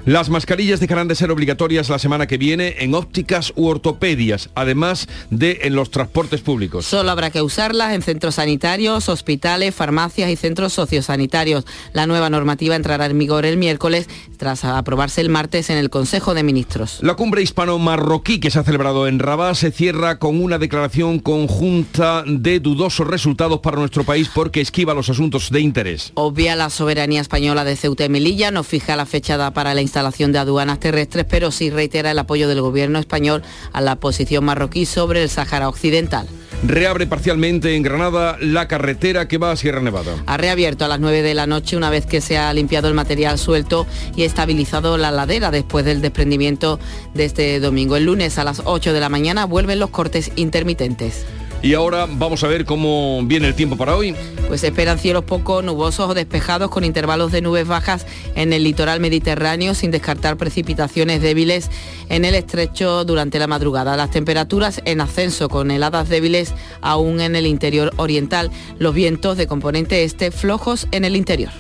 Las 0.05 0.31
mascarillas 0.31 0.81
dejarán 0.81 1.09
de 1.09 1.15
ser 1.15 1.31
obligatorias 1.31 1.89
la 1.89 1.99
semana 1.99 2.27
que 2.27 2.39
viene 2.39 2.77
en 2.79 2.95
ópticas 2.95 3.53
u 3.55 3.67
ortopedias, 3.67 4.51
además 4.55 5.09
de 5.31 5.61
en 5.63 5.75
los 5.75 5.91
transportes 5.91 6.41
públicos. 6.41 6.85
Solo 6.87 7.11
habrá 7.11 7.31
que 7.31 7.43
usarlas 7.43 7.95
en 7.95 8.03
centros 8.03 8.35
sanitarios, 8.37 9.09
hospitales, 9.09 9.75
farmacias 9.75 10.31
y 10.31 10.37
centros 10.37 10.73
sociosanitarios. 10.73 11.65
La 11.93 12.07
nueva 12.07 12.31
normativa 12.31 12.77
entrará 12.77 13.07
en 13.07 13.19
vigor 13.19 13.47
el 13.47 13.57
miércoles 13.57 14.09
tras 14.37 14.65
aprobarse 14.65 15.21
el 15.21 15.29
martes 15.29 15.71
en 15.71 15.77
el 15.79 15.91
Consejo 15.91 16.35
de 16.35 16.43
Ministros. 16.43 16.99
La 17.03 17.15
cumbre 17.15 17.43
hispano-marroquí 17.43 18.41
que 18.41 18.51
se 18.51 18.59
ha 18.59 18.65
celebrado 18.65 19.07
en 19.07 19.19
Rabat 19.19 19.55
se 19.55 19.71
cierra 19.71 20.19
con 20.19 20.43
una 20.43 20.59
declaración 20.59 21.19
conjunta 21.21 22.25
de 22.27 22.61
dudosos 22.61 23.07
resultados 23.07 23.61
para 23.61 23.77
nuestro 23.79 24.05
país 24.05 24.31
porque 24.35 24.61
esquiva 24.61 24.95
los 24.95 25.09
asuntos 25.11 25.51
de 25.51 25.61
interés. 25.61 26.13
Obvia 26.15 26.57
la 26.57 26.71
soberanía 26.71 27.21
española 27.21 27.65
de 27.65 27.77
Ceuta 27.77 28.05
y 28.05 28.09
Melilla, 28.09 28.51
no 28.51 28.63
fija 28.65 28.97
la 28.97 29.07
fecha 29.07 29.37
da- 29.37 29.53
para 29.53 29.75
la 29.75 29.83
instalación 29.83 30.33
de 30.33 30.39
aduanas 30.39 30.81
terrestres, 30.81 31.27
pero 31.29 31.51
sí 31.51 31.71
reitera 31.71 32.11
el 32.11 32.19
apoyo 32.19 32.49
del 32.49 32.61
gobierno 32.61 32.99
español 32.99 33.43
a 33.73 33.81
la 33.81 33.97
posición 33.97 34.45
marroquí 34.45 34.87
sobre 34.87 35.20
el 35.21 35.31
Sáhara 35.31 35.69
Occidental. 35.69 36.27
Reabre 36.63 37.07
parcialmente 37.07 37.75
en 37.75 37.83
Granada 37.83 38.37
la 38.39 38.69
carretera 38.69 39.29
que 39.29 39.39
va 39.39 39.51
a 39.51 39.57
Sierra 39.57 39.81
Nevada. 39.81 40.13
Ha 40.27 40.37
reabierto 40.37 40.85
a 40.85 40.89
las 40.89 41.01
9 41.01 41.23
de 41.23 41.33
la 41.33 41.47
noche 41.47 41.77
una 41.77 41.89
vez 41.89 42.05
que 42.05 42.21
se 42.21 42.37
ha 42.37 42.53
limpiado 42.53 42.89
el 42.89 42.95
material 42.95 43.39
suelto 43.39 43.87
y 44.15 44.25
estabilizado 44.25 44.99
la 44.99 45.11
ladera 45.11 45.51
después 45.51 45.87
del 45.87 46.03
desprendimiento 46.03 46.79
de 47.15 47.25
este 47.25 47.61
domingo. 47.61 47.97
El 47.97 48.05
lunes 48.05 48.37
a 48.39 48.45
las 48.45 48.61
8 48.65 48.93
de 48.93 49.01
la 49.01 49.09
mañana 49.09 49.47
vuelven 49.47 49.79
los 49.79 49.89
cortes 49.89 50.33
intermitentes. 50.37 51.25
Y 51.63 51.75
ahora 51.75 52.07
vamos 52.09 52.43
a 52.43 52.49
ver 52.49 52.65
cómo 52.65 53.21
viene 53.25 53.49
el 53.49 53.55
tiempo 53.55 53.77
para 53.77 53.95
hoy. 53.95 54.17
Pues 54.49 54.65
esperan 54.65 54.99
cielos 54.99 55.25
poco 55.25 55.61
nubosos 55.61 56.09
o 56.09 56.15
despejados 56.15 56.71
con 56.71 56.85
intervalos 56.85 57.33
de 57.33 57.43
nubes 57.43 57.67
bajas 57.67 58.07
en 58.35 58.53
el 58.53 58.65
litoral 58.65 58.99
mediterráneo 58.99 59.75
sin 59.75 59.91
descartar 59.91 60.39
precipitaciones 60.39 61.21
débiles 61.21 61.71
en 62.09 62.25
el 62.25 62.35
estrecho 62.35 63.05
durante 63.05 63.39
la 63.39 63.47
madrugada. 63.47 63.97
Las 63.97 64.11
temperaturas 64.11 64.81
en 64.87 65.03
ascenso 65.03 65.51
con 65.51 65.71
heladas 65.71 66.09
débiles 66.09 66.55
aún 66.81 67.21
en 67.21 67.37
el 67.37 67.47
interior 67.47 67.93
oriental. 67.97 68.51
Los 68.79 68.95
vientos 68.95 69.37
de 69.37 69.47
componente 69.47 70.03
este 70.05 70.31
flojos 70.31 70.89
en 70.93 71.05
el 71.05 71.15
interior. 71.15 71.53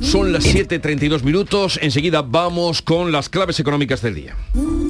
Son 0.00 0.32
las 0.32 0.44
7.32 0.44 1.22
minutos. 1.22 1.78
Enseguida 1.82 2.22
vamos 2.22 2.82
con 2.82 3.12
las 3.12 3.28
claves 3.28 3.60
económicas 3.60 4.02
del 4.02 4.14
día. 4.14 4.36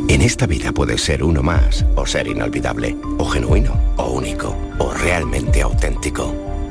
En 0.09 0.23
esta 0.23 0.47
vida 0.47 0.73
puedes 0.73 1.03
ser 1.03 1.23
uno 1.23 1.43
más, 1.43 1.85
o 1.97 2.07
ser 2.07 2.29
inolvidable, 2.29 2.97
o 3.19 3.27
genuino, 3.27 3.79
o 3.97 4.11
único, 4.11 4.57
o 4.79 4.93
realmente 4.93 5.63
auténtico. 5.63 6.48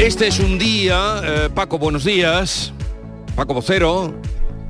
Este 0.00 0.28
es 0.28 0.40
un 0.40 0.58
día, 0.58 1.20
eh, 1.22 1.50
Paco, 1.54 1.78
buenos 1.78 2.04
días. 2.04 2.72
Paco 3.36 3.52
Vocero. 3.52 4.14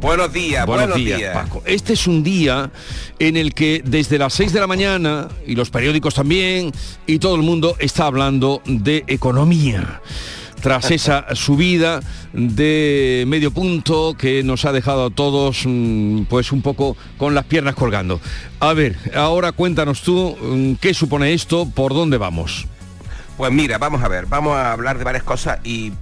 Buenos 0.01 0.33
días, 0.33 0.67
buenos, 0.67 0.97
días, 0.97 1.21
Paco. 1.33 1.63
Este 1.67 1.93
es 1.93 2.09
un 2.09 2.25
día 2.25 2.73
en 3.21 3.37
el 3.37 3.55
que 3.55 3.81
desde 3.85 4.19
las 4.19 4.35
6 4.35 4.53
de 4.53 4.59
la 4.59 4.67
mañana, 4.67 5.29
y 5.47 5.55
los 5.55 5.71
periódicos 5.71 6.15
también, 6.15 6.73
y 7.07 7.21
todo 7.21 7.37
el 7.37 7.43
mundo 7.43 7.77
está 7.79 8.07
hablando 8.07 8.61
de 8.67 9.05
economía 9.07 10.03
tras 10.63 10.91
esa 10.91 11.25
subida 11.37 12.01
de 12.33 13.23
medio 13.29 13.53
punto 13.53 14.17
que 14.19 14.43
nos 14.43 14.65
ha 14.65 14.73
dejado 14.73 15.07
a 15.07 15.11
todos 15.11 15.63
mm, 15.65 16.25
pues 16.25 16.51
un 16.51 16.61
poco 16.61 16.97
con 17.19 17.37
las 17.37 17.45
piernas 17.45 17.77
colgando. 17.77 18.21
A 18.59 18.73
ver, 18.73 18.97
ahora 19.15 19.53
cuéntanos 19.53 20.03
tú 20.03 20.37
mm, 20.43 20.75
qué 20.81 20.93
supone 20.93 21.33
esto, 21.35 21.71
por 21.73 21.95
dónde 21.95 22.19
vamos. 22.19 22.67
Pues 23.41 23.53
mira, 23.55 23.79
vamos 23.79 24.03
a 24.03 24.09
ver, 24.09 24.27
vamos 24.27 24.55
a 24.55 24.71
hablar 24.71 24.99
de 24.99 25.05
varias 25.05 25.25
cosas 25.25 25.61
y 25.65 25.95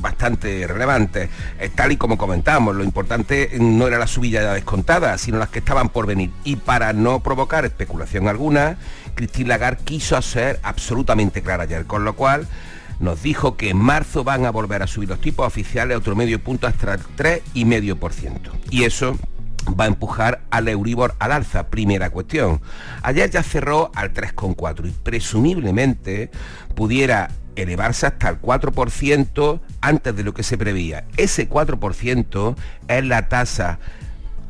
bastante 0.00 0.64
relevantes. 0.68 1.28
Tal 1.74 1.90
y 1.90 1.96
como 1.96 2.16
comentamos, 2.16 2.76
lo 2.76 2.84
importante 2.84 3.50
no 3.58 3.88
era 3.88 3.98
la 3.98 4.06
subida 4.06 4.42
ya 4.42 4.52
descontada, 4.52 5.18
sino 5.18 5.38
las 5.38 5.48
que 5.48 5.58
estaban 5.58 5.88
por 5.88 6.06
venir. 6.06 6.30
Y 6.44 6.54
para 6.54 6.92
no 6.92 7.18
provocar 7.18 7.64
especulación 7.64 8.28
alguna, 8.28 8.76
Christine 9.16 9.48
Lagarde 9.48 9.82
quiso 9.82 10.22
ser 10.22 10.60
absolutamente 10.62 11.42
clara 11.42 11.64
ayer, 11.64 11.84
con 11.84 12.04
lo 12.04 12.14
cual 12.14 12.46
nos 13.00 13.24
dijo 13.24 13.56
que 13.56 13.70
en 13.70 13.78
marzo 13.78 14.22
van 14.22 14.46
a 14.46 14.50
volver 14.50 14.84
a 14.84 14.86
subir 14.86 15.08
los 15.08 15.20
tipos 15.20 15.44
oficiales 15.44 15.96
a 15.96 15.98
otro 15.98 16.14
medio 16.14 16.40
punto 16.40 16.68
hasta 16.68 16.94
el 16.94 17.00
3,5%. 17.16 18.38
Y 18.70 18.84
eso 18.84 19.18
va 19.68 19.84
a 19.84 19.88
empujar 19.88 20.42
al 20.50 20.68
Euribor 20.68 21.14
al 21.18 21.32
alza, 21.32 21.68
primera 21.68 22.10
cuestión. 22.10 22.60
Ayer 23.02 23.30
ya 23.30 23.42
cerró 23.42 23.90
al 23.94 24.12
3,4 24.12 24.88
y 24.88 24.90
presumiblemente 24.90 26.30
pudiera 26.74 27.30
elevarse 27.56 28.06
hasta 28.06 28.28
el 28.28 28.40
4% 28.40 29.60
antes 29.80 30.16
de 30.16 30.22
lo 30.24 30.34
que 30.34 30.42
se 30.42 30.58
preveía. 30.58 31.04
Ese 31.16 31.48
4% 31.48 32.56
es 32.88 33.04
la 33.04 33.28
tasa 33.28 33.78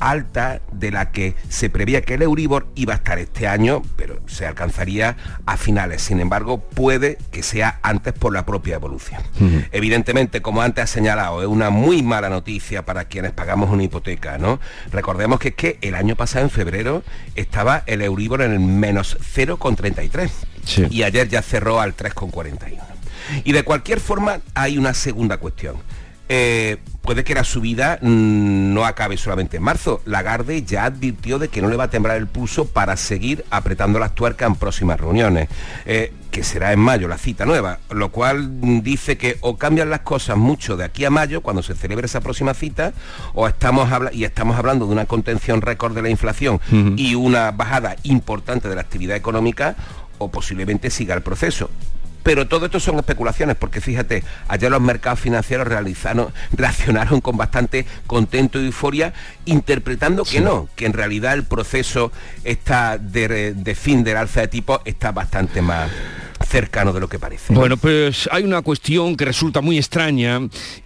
alta 0.05 0.61
de 0.71 0.91
la 0.91 1.11
que 1.11 1.35
se 1.49 1.69
prevía 1.69 2.01
que 2.01 2.13
el 2.13 2.21
Euribor 2.21 2.67
iba 2.75 2.93
a 2.93 2.97
estar 2.97 3.17
este 3.17 3.47
año, 3.47 3.81
pero 3.95 4.21
se 4.27 4.45
alcanzaría 4.45 5.17
a 5.45 5.57
finales. 5.57 6.03
Sin 6.03 6.19
embargo, 6.19 6.59
puede 6.59 7.17
que 7.31 7.43
sea 7.43 7.79
antes 7.81 8.13
por 8.13 8.31
la 8.31 8.45
propia 8.45 8.75
evolución. 8.75 9.21
Evidentemente, 9.71 10.41
como 10.41 10.61
antes 10.61 10.83
ha 10.83 10.87
señalado, 10.87 11.41
es 11.41 11.47
una 11.47 11.71
muy 11.71 12.03
mala 12.03 12.29
noticia 12.29 12.85
para 12.85 13.05
quienes 13.05 13.31
pagamos 13.31 13.71
una 13.71 13.83
hipoteca, 13.83 14.37
¿no? 14.37 14.59
Recordemos 14.91 15.39
que 15.39 15.49
es 15.49 15.55
que 15.55 15.79
el 15.81 15.95
año 15.95 16.15
pasado, 16.15 16.45
en 16.45 16.51
febrero, 16.51 17.03
estaba 17.35 17.83
el 17.87 18.01
Euribor 18.01 18.43
en 18.43 18.51
el 18.51 18.59
menos 18.59 19.17
0,33 19.35 20.89
y 20.91 21.03
ayer 21.03 21.27
ya 21.27 21.41
cerró 21.41 21.79
al 21.81 21.95
3,41. 21.95 22.79
Y 23.43 23.53
de 23.53 23.63
cualquier 23.63 23.99
forma, 23.99 24.41
hay 24.53 24.77
una 24.77 24.93
segunda 24.93 25.37
cuestión. 25.37 25.77
Eh, 26.29 26.77
puede 27.05 27.23
que 27.23 27.35
la 27.35 27.43
subida 27.43 27.99
mm, 28.01 28.73
no 28.73 28.85
acabe 28.85 29.17
solamente 29.17 29.57
en 29.57 29.63
marzo. 29.63 30.01
Lagarde 30.05 30.63
ya 30.63 30.85
advirtió 30.85 31.39
de 31.39 31.47
que 31.47 31.61
no 31.61 31.69
le 31.69 31.77
va 31.77 31.85
a 31.85 31.89
temblar 31.89 32.17
el 32.17 32.27
pulso 32.27 32.65
para 32.67 32.97
seguir 32.97 33.45
apretando 33.51 33.99
las 33.99 34.15
tuercas 34.15 34.49
en 34.49 34.55
próximas 34.55 34.99
reuniones, 34.99 35.47
eh, 35.85 36.11
que 36.31 36.43
será 36.43 36.73
en 36.73 36.79
mayo 36.79 37.07
la 37.07 37.17
cita 37.17 37.45
nueva, 37.45 37.79
lo 37.91 38.11
cual 38.11 38.49
mm, 38.49 38.81
dice 38.81 39.17
que 39.17 39.37
o 39.41 39.57
cambian 39.57 39.89
las 39.89 40.01
cosas 40.01 40.35
mucho 40.35 40.75
de 40.75 40.83
aquí 40.83 41.05
a 41.05 41.09
mayo, 41.09 41.41
cuando 41.41 41.63
se 41.63 41.75
celebre 41.75 42.07
esa 42.07 42.21
próxima 42.21 42.53
cita, 42.53 42.93
o 43.33 43.47
estamos 43.47 43.87
y 44.11 44.23
estamos 44.23 44.57
hablando 44.57 44.87
de 44.87 44.91
una 44.91 45.05
contención 45.05 45.61
récord 45.61 45.93
de 45.93 46.01
la 46.01 46.09
inflación 46.09 46.59
y 46.97 47.15
una 47.15 47.51
bajada 47.51 47.95
importante 48.03 48.67
de 48.67 48.75
la 48.75 48.81
actividad 48.81 49.15
económica, 49.15 49.75
o 50.17 50.31
posiblemente 50.31 50.89
siga 50.89 51.13
el 51.13 51.21
proceso. 51.21 51.69
Pero 52.25 52.47
todo 52.47 52.65
esto 52.65 52.79
son 52.79 52.97
especulaciones, 52.97 53.55
porque 53.55 53.81
fíjate, 53.81 54.23
ayer 54.47 54.71
los 54.71 54.81
mercados 54.81 55.19
financieros 55.19 55.67
realizaron, 55.67 56.33
reaccionaron 56.53 57.21
con 57.21 57.37
bastante 57.37 57.85
contento 58.07 58.59
y 58.59 58.65
euforia, 58.65 59.13
interpretando 59.45 60.23
que 60.23 60.41
no, 60.41 60.67
que 60.75 60.87
en 60.87 60.93
realidad 60.93 61.35
el 61.35 61.43
proceso 61.43 62.11
está 62.43 62.97
de, 62.97 63.77
fin 63.79 64.03
del 64.03 64.17
alza 64.17 64.41
de 64.41 64.47
tipo 64.47 64.81
está 64.85 65.11
bastante 65.11 65.61
más 65.61 65.91
cercano 66.49 66.93
de 66.93 66.99
lo 66.99 67.07
que 67.07 67.19
parece. 67.19 67.53
Bueno, 67.53 67.77
pues 67.77 68.27
hay 68.31 68.43
una 68.43 68.63
cuestión 68.63 69.15
que 69.17 69.25
resulta 69.25 69.61
muy 69.61 69.77
extraña 69.77 70.39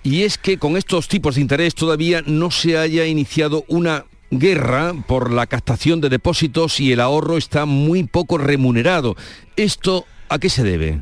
y 0.04 0.24
es 0.24 0.38
que 0.38 0.58
con 0.58 0.76
estos 0.76 1.08
tipos 1.08 1.36
de 1.36 1.42
interés 1.42 1.74
todavía 1.74 2.22
no 2.26 2.52
se 2.52 2.78
haya 2.78 3.06
iniciado 3.06 3.64
una 3.70 4.04
guerra 4.30 4.94
por 5.08 5.32
la 5.32 5.48
captación 5.48 6.02
de 6.02 6.10
depósitos 6.10 6.82
y 6.82 6.92
el 6.92 7.00
ahorro 7.00 7.38
está 7.38 7.64
muy 7.64 8.04
poco 8.04 8.38
remunerado. 8.38 9.16
¿Esto 9.56 10.06
a 10.28 10.38
qué 10.38 10.50
se 10.50 10.64
debe? 10.64 11.02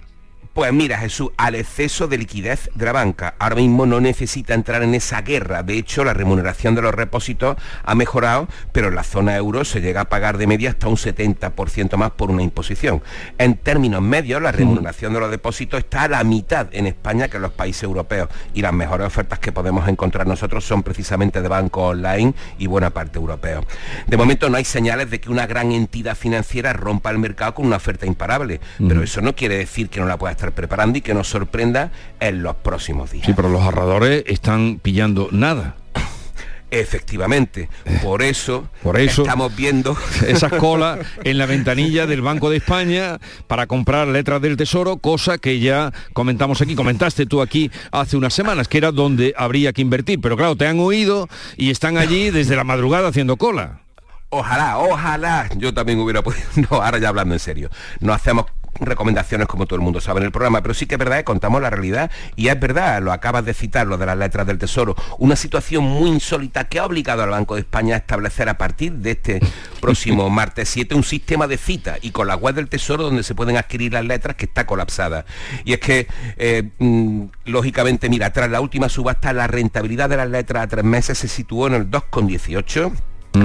Pues 0.58 0.74
mira, 0.74 0.97
Jesús, 0.97 1.30
al 1.38 1.53
exceso 1.53 2.08
de 2.08 2.18
liquidez 2.18 2.72
de 2.74 2.86
la 2.86 2.91
banca. 2.91 3.36
Ahora 3.38 3.58
mismo 3.58 3.86
no 3.86 4.01
necesita 4.01 4.55
entrar 4.55 4.82
en 4.82 4.95
esa 4.95 5.22
guerra. 5.22 5.62
De 5.62 5.78
hecho, 5.78 6.03
la 6.03 6.16
remuneración 6.16 6.74
de 6.74 6.82
los 6.82 6.95
repósitos 6.95 7.58
ha 7.84 7.93
mejorado, 7.93 8.47
pero 8.72 8.88
en 8.88 8.95
la 8.95 9.03
zona 9.03 9.36
euro 9.36 9.64
se 9.66 9.82
llega 9.82 10.01
a 10.01 10.10
pagar 10.10 10.39
de 10.39 10.47
media 10.47 10.72
hasta 10.72 10.88
un 10.88 10.95
70% 10.95 11.95
más 11.97 12.10
por 12.10 12.32
una 12.32 12.41
imposición. 12.41 13.03
En 13.38 13.58
términos 13.58 14.01
medios, 14.01 14.41
la 14.41 14.51
remuneración 14.51 15.14
de 15.14 15.20
los 15.20 15.30
depósitos 15.30 15.78
está 15.78 16.01
a 16.01 16.08
la 16.08 16.24
mitad 16.24 16.70
en 16.72 16.88
España 16.88 17.28
que 17.28 17.38
en 17.38 17.43
los 17.43 17.51
países 17.51 17.84
europeos. 17.84 18.28
Y 18.55 18.64
las 18.64 18.74
mejores 18.74 19.05
ofertas 19.05 19.38
que 19.38 19.51
podemos 19.51 19.88
encontrar 19.88 20.26
nosotros 20.26 20.66
son 20.66 20.82
precisamente 20.82 21.39
de 21.39 21.49
bancos 21.49 21.91
online 21.91 22.34
y 22.58 22.66
buena 22.66 22.89
parte 22.89 23.20
europeo. 23.20 23.64
De 24.08 24.18
momento 24.18 24.49
no 24.49 24.58
hay 24.58 24.66
señales 24.66 25.12
de 25.12 25.20
que 25.22 25.30
una 25.30 25.45
gran 25.45 25.72
entidad 25.72 26.18
financiera 26.18 26.74
rompa 26.74 27.12
el 27.12 27.20
mercado 27.20 27.53
con 27.53 27.68
una 27.68 27.76
oferta 27.76 28.08
imparable, 28.08 28.60
pero 28.80 29.03
eso 29.03 29.22
no 29.22 29.36
quiere 29.36 29.55
decir 29.60 29.89
que 29.89 29.99
no 29.99 30.08
la 30.08 30.18
pueda 30.18 30.32
estar 30.32 30.47
preparando 30.52 30.98
y 30.98 31.02
que 31.02 31.14
nos 31.14 31.28
sorprenda 31.28 31.91
en 32.20 32.43
los 32.43 32.56
próximos 32.58 33.12
días. 33.12 33.26
Sí, 33.26 33.34
pero 33.34 33.50
los 33.50 33.62
ahorradores 33.62 34.24
están 34.28 34.80
pillando 34.82 35.30
nada. 35.32 35.76
Efectivamente, 36.70 37.70
por 38.04 38.22
eso, 38.22 38.68
por 38.84 39.00
eso 39.00 39.22
estamos 39.22 39.56
viendo 39.56 39.95
esas 40.28 40.52
colas 40.52 41.00
en 41.24 41.38
la 41.38 41.45
ventanilla 41.45 42.06
del 42.08 42.22
Banco 42.22 42.50
de 42.50 42.58
España 42.58 43.20
para 43.48 43.68
comprar 43.68 44.10
letras 44.10 44.41
del 44.41 44.58
Tesoro, 44.58 44.98
cosa 44.98 45.38
que 45.38 45.62
ya 45.62 45.93
comentamos 46.12 46.62
aquí, 46.62 46.76
comentaste 46.76 47.26
tú 47.26 47.41
aquí 47.41 47.72
hace 47.91 48.18
unas 48.18 48.34
semanas, 48.34 48.68
que 48.68 48.80
era 48.80 48.91
donde 48.91 49.34
habría 49.38 49.72
que 49.72 49.82
invertir. 49.82 50.20
Pero 50.20 50.36
claro, 50.36 50.58
te 50.58 50.68
han 50.68 50.82
oído 50.82 51.30
y 51.56 51.72
están 51.72 51.98
allí 51.98 52.32
desde 52.32 52.58
la 52.58 52.66
madrugada 52.66 53.08
haciendo 53.08 53.38
cola. 53.38 53.80
Ojalá, 54.30 54.78
ojalá, 54.78 55.50
yo 55.56 55.74
también 55.74 56.00
hubiera 56.00 56.22
podido, 56.22 56.43
no, 56.70 56.82
ahora 56.82 56.98
ya 56.98 57.08
hablando 57.08 57.34
en 57.34 57.39
serio, 57.39 57.70
no 58.02 58.12
hacemos 58.12 58.45
recomendaciones 58.80 59.47
como 59.47 59.65
todo 59.65 59.75
el 59.75 59.82
mundo 59.82 60.01
sabe 60.01 60.19
en 60.19 60.25
el 60.25 60.32
programa, 60.32 60.61
pero 60.61 60.73
sí 60.73 60.86
que 60.86 60.95
es 60.95 60.99
verdad 60.99 61.17
que 61.17 61.23
contamos 61.23 61.61
la 61.61 61.69
realidad 61.69 62.11
y 62.36 62.47
es 62.47 62.59
verdad, 62.59 63.01
lo 63.01 63.11
acabas 63.11 63.45
de 63.45 63.53
citar, 63.53 63.88
lo 63.88 63.97
de 63.97 64.05
las 64.05 64.17
letras 64.17 64.47
del 64.47 64.57
Tesoro, 64.57 64.95
una 65.17 65.36
situación 65.36 65.84
muy 65.84 66.09
insólita 66.09 66.65
que 66.65 66.80
ha 66.80 66.86
obligado 66.86 67.23
al 67.23 67.30
Banco 67.30 67.55
de 67.55 67.61
España 67.61 67.95
a 67.95 67.97
establecer 67.99 68.49
a 68.49 68.57
partir 68.57 68.93
de 68.93 69.11
este 69.11 69.39
próximo 69.82 70.30
martes 70.30 70.69
7 70.69 70.95
un 70.95 71.03
sistema 71.03 71.47
de 71.47 71.57
cita 71.57 71.97
y 72.01 72.11
con 72.11 72.28
la 72.28 72.36
web 72.36 72.55
del 72.55 72.69
Tesoro 72.69 73.03
donde 73.03 73.23
se 73.23 73.36
pueden 73.36 73.57
adquirir 73.57 73.93
las 73.93 74.05
letras 74.05 74.36
que 74.36 74.45
está 74.45 74.65
colapsada. 74.65 75.25
Y 75.65 75.73
es 75.73 75.80
que, 75.80 76.07
eh, 76.38 76.69
mm, 76.80 77.23
lógicamente, 77.45 78.09
mira, 78.09 78.32
tras 78.32 78.49
la 78.49 78.61
última 78.61 78.89
subasta 78.89 79.34
la 79.34 79.47
rentabilidad 79.47 80.09
de 80.09 80.17
las 80.17 80.30
letras 80.30 80.63
a 80.63 80.67
tres 80.67 80.84
meses 80.84 81.17
se 81.17 81.28
situó 81.28 81.67
en 81.67 81.73
el 81.73 81.89
2,18 81.89 82.91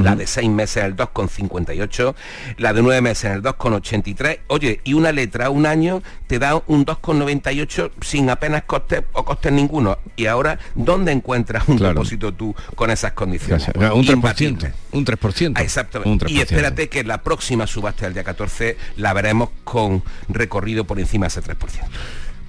la 0.01 0.16
de 0.16 0.26
seis 0.26 0.49
meses 0.49 0.78
en 0.78 0.86
el 0.86 0.97
2,58, 0.97 2.14
la 2.59 2.72
de 2.72 2.82
nueve 2.82 3.01
meses 3.01 3.24
en 3.24 3.32
el 3.32 3.43
2,83. 3.43 4.40
Oye, 4.49 4.80
y 4.84 4.95
una 4.95 5.12
letra, 5.12 5.51
un 5.51 5.66
año, 5.66 6.03
te 6.26 6.38
da 6.38 6.62
un 6.66 6.86
2,98 6.86 7.90
sin 8.01 8.30
apenas 8.30 8.64
coste 8.64 9.05
o 9.12 9.24
costes 9.24 9.53
ninguno. 9.53 9.99
Y 10.16 10.26
ahora, 10.26 10.59
¿dónde 10.74 11.12
encuentras 11.12 11.68
un 11.68 11.78
depósito 11.78 12.32
tú 12.32 12.55
con 12.74 12.90
esas 12.90 13.12
condiciones? 13.12 13.68
un 13.68 14.05
3%. 14.05 14.72
Un 14.93 15.05
3%. 15.05 15.61
exactamente. 15.61 16.26
Y 16.28 16.40
espérate 16.40 16.88
que 16.88 17.05
la 17.05 17.22
próxima 17.22 17.66
subasta 17.66 18.07
del 18.07 18.14
día 18.14 18.24
14 18.24 18.76
la 18.97 19.12
veremos 19.12 19.51
con 19.64 20.03
recorrido 20.28 20.84
por 20.84 20.99
encima 20.99 21.26
de 21.26 21.28
ese 21.28 21.43
3%. 21.43 21.57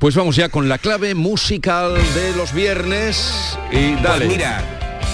Pues 0.03 0.15
vamos 0.15 0.35
ya 0.35 0.49
con 0.49 0.67
la 0.67 0.79
clave 0.79 1.15
musical 1.15 1.93
de 2.13 2.35
los 2.35 2.51
viernes 2.53 3.57
y 3.71 3.91
pues 3.91 4.03
dale. 4.03 4.25
Pues 4.25 4.37
mira, 4.37 4.61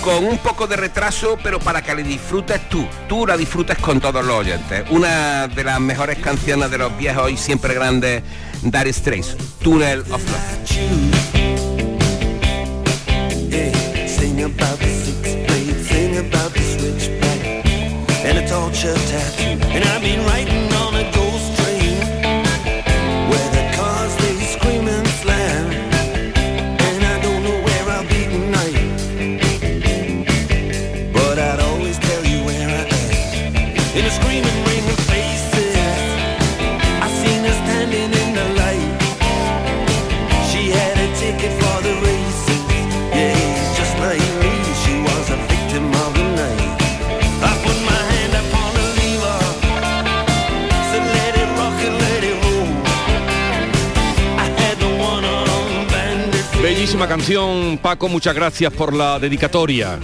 con 0.04 0.26
un 0.26 0.40
poco 0.40 0.66
de 0.66 0.78
retraso, 0.78 1.38
pero 1.44 1.60
para 1.60 1.84
que 1.84 1.94
la 1.94 2.02
disfrutes 2.02 2.68
tú. 2.70 2.88
Tú 3.08 3.28
la 3.28 3.38
disfrutes 3.38 3.78
con 3.78 4.02
todos 4.02 4.26
los 4.26 4.38
oyentes. 4.38 4.86
Una 4.90 5.48
de 5.48 5.64
las 5.64 5.80
mejores 5.80 6.18
canciones 6.18 6.72
de 6.72 6.80
los 6.80 6.98
viejos 6.98 7.30
y 7.30 7.38
siempre 7.38 7.76
grandes 7.76 8.24
Dire 8.64 8.92
Straits, 8.92 9.38
Tunnel 9.62 10.00
of 10.10 10.24
Love. 10.26 11.60
Canción, 57.08 57.80
Paco, 57.82 58.10
muchas 58.10 58.36
gracias 58.36 58.72
por 58.74 58.93
la 58.93 59.20
dedicatoria. 59.20 60.00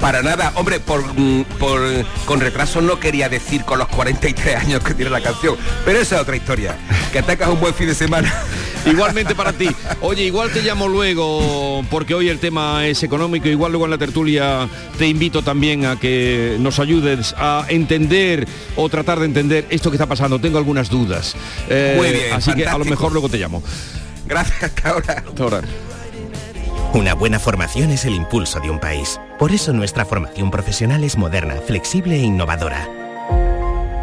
Para 0.00 0.22
nada, 0.22 0.52
hombre, 0.56 0.80
por, 0.80 1.02
mm, 1.02 1.44
por, 1.58 1.80
con 2.24 2.40
retraso 2.40 2.80
no 2.80 2.98
quería 3.00 3.28
decir 3.28 3.64
con 3.64 3.78
los 3.78 3.88
43 3.88 4.56
años 4.56 4.82
que 4.82 4.94
tiene 4.94 5.10
la 5.10 5.20
canción, 5.20 5.56
pero 5.84 6.00
esa 6.00 6.16
es 6.16 6.22
otra 6.22 6.36
historia. 6.36 6.76
Que 7.12 7.20
atacas 7.20 7.48
un 7.48 7.60
buen 7.60 7.74
fin 7.74 7.86
de 7.86 7.94
semana. 7.94 8.32
Igualmente 8.86 9.34
para 9.34 9.52
ti. 9.52 9.68
Oye, 10.00 10.24
igual 10.24 10.50
te 10.50 10.60
llamo 10.62 10.88
luego, 10.88 11.84
porque 11.88 12.14
hoy 12.14 12.28
el 12.28 12.40
tema 12.40 12.86
es 12.86 13.02
económico, 13.02 13.48
igual 13.48 13.72
luego 13.72 13.84
en 13.84 13.92
la 13.92 13.98
tertulia 13.98 14.68
te 14.98 15.06
invito 15.06 15.42
también 15.42 15.86
a 15.86 15.98
que 15.98 16.56
nos 16.58 16.80
ayudes 16.80 17.34
a 17.38 17.64
entender 17.68 18.48
o 18.74 18.88
tratar 18.88 19.20
de 19.20 19.26
entender 19.26 19.66
esto 19.70 19.90
que 19.90 19.96
está 19.96 20.06
pasando. 20.06 20.40
Tengo 20.40 20.58
algunas 20.58 20.90
dudas. 20.90 21.36
Eh, 21.68 21.94
Muy 21.96 22.10
bien, 22.10 22.32
Así 22.32 22.52
que 22.54 22.66
a 22.66 22.76
lo 22.76 22.84
mejor 22.84 23.12
luego 23.12 23.28
te 23.28 23.38
llamo. 23.38 23.62
Gracias, 24.26 24.62
hasta 24.64 24.90
ahora. 24.90 25.24
Hasta 25.28 25.42
ahora. 25.42 25.62
Una 26.94 27.14
buena 27.14 27.38
formación 27.38 27.90
es 27.90 28.04
el 28.04 28.14
impulso 28.14 28.60
de 28.60 28.68
un 28.68 28.78
país. 28.78 29.18
Por 29.38 29.52
eso 29.52 29.72
nuestra 29.72 30.04
formación 30.04 30.50
profesional 30.50 31.04
es 31.04 31.16
moderna, 31.16 31.54
flexible 31.66 32.16
e 32.16 32.22
innovadora. 32.22 32.86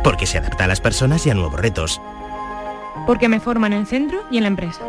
Porque 0.04 0.26
se 0.26 0.40
adapta 0.40 0.64
a 0.64 0.68
las 0.68 0.82
personas 0.82 1.24
y 1.28 1.30
a 1.30 1.36
nuevos 1.36 1.60
retos. 1.60 2.02
Porque 3.06 3.30
me 3.30 3.40
forman 3.40 3.74
en 3.74 3.82
el 3.82 3.88
centro 3.88 4.24
y 4.32 4.38
en 4.38 4.44
la 4.44 4.48
empresa. 4.50 4.82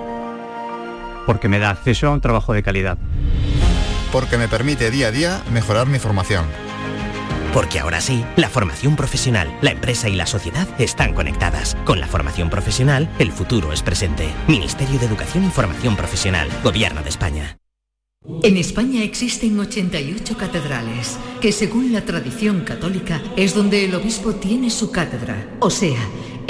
porque 1.26 1.48
me 1.48 1.58
da 1.58 1.70
acceso 1.70 2.08
a 2.08 2.10
un 2.10 2.20
trabajo 2.20 2.54
de 2.54 2.62
calidad. 2.62 2.98
Porque 4.10 4.38
me 4.38 4.48
permite 4.48 4.90
día 4.90 5.08
a 5.08 5.10
día 5.12 5.42
mejorar 5.52 5.86
mi 5.86 5.98
formación. 5.98 6.46
Porque 7.52 7.78
ahora 7.78 8.00
sí, 8.00 8.24
la 8.36 8.48
formación 8.48 8.96
profesional, 8.96 9.56
la 9.60 9.70
empresa 9.70 10.08
y 10.08 10.16
la 10.16 10.26
sociedad 10.26 10.66
están 10.78 11.12
conectadas. 11.14 11.76
Con 11.84 12.00
la 12.00 12.06
formación 12.06 12.48
profesional, 12.50 13.08
el 13.18 13.30
futuro 13.30 13.72
es 13.72 13.82
presente. 13.82 14.28
Ministerio 14.48 14.98
de 14.98 15.06
Educación 15.06 15.44
y 15.44 15.50
Formación 15.50 15.96
Profesional, 15.96 16.48
Gobierno 16.64 17.02
de 17.02 17.10
España. 17.10 17.60
En 18.42 18.58
España 18.58 19.02
existen 19.02 19.58
88 19.58 20.36
catedrales, 20.36 21.16
que 21.40 21.52
según 21.52 21.90
la 21.90 22.04
tradición 22.04 22.64
católica 22.64 23.22
es 23.34 23.54
donde 23.54 23.86
el 23.86 23.94
obispo 23.94 24.34
tiene 24.34 24.68
su 24.68 24.90
cátedra, 24.90 25.56
o 25.58 25.70
sea, 25.70 25.96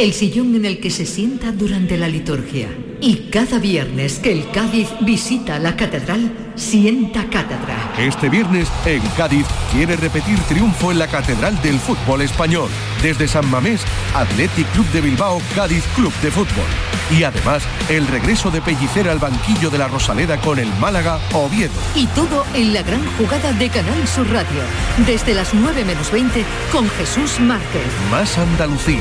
el 0.01 0.15
sillón 0.15 0.55
en 0.55 0.65
el 0.65 0.81
que 0.81 0.91
se 0.91 1.05
sienta 1.05 1.53
durante 1.53 1.99
la 1.99 2.09
liturgia. 2.09 2.69
Y 3.03 3.29
cada 3.31 3.59
viernes 3.59 4.19
que 4.19 4.33
el 4.33 4.51
Cádiz 4.51 4.89
visita 5.03 5.59
la 5.59 5.77
catedral, 5.77 6.33
sienta 6.55 7.25
cátedra. 7.29 7.93
Este 7.99 8.31
viernes, 8.31 8.67
en 8.87 9.03
Cádiz, 9.15 9.45
quiere 9.71 9.97
repetir 9.97 10.39
triunfo 10.49 10.91
en 10.91 10.99
la 10.99 11.07
Catedral 11.07 11.61
del 11.61 11.79
Fútbol 11.79 12.23
Español. 12.23 12.71
Desde 13.03 13.29
San 13.29 13.51
Mamés, 13.51 13.83
Athletic 14.15 14.67
Club 14.73 14.87
de 14.93 15.03
Bilbao, 15.03 15.41
Cádiz 15.55 15.85
Club 15.95 16.13
de 16.23 16.31
Fútbol. 16.31 16.67
Y 17.11 17.25
además, 17.25 17.63
el 17.91 18.07
regreso 18.07 18.51
de 18.51 18.63
Pellicera 18.63 19.13
al 19.13 19.19
banquillo 19.19 19.69
de 19.69 19.79
la 19.79 19.89
Rosaleda 19.89 20.41
con 20.41 20.59
el 20.59 20.69
Málaga 20.81 21.19
Oviedo. 21.35 21.73
Y 21.95 22.07
todo 22.07 22.47
en 22.55 22.73
la 22.73 22.83
gran 22.83 23.05
jugada 23.19 23.53
de 23.53 23.69
Canal 23.69 24.09
Sur 24.09 24.31
Radio, 24.31 24.63
desde 25.07 25.35
las 25.35 25.53
9 25.53 25.85
menos 25.85 26.11
20 26.11 26.43
con 26.73 26.89
Jesús 26.91 27.39
Márquez. 27.41 27.83
Más 28.11 28.39
Andalucía, 28.39 29.01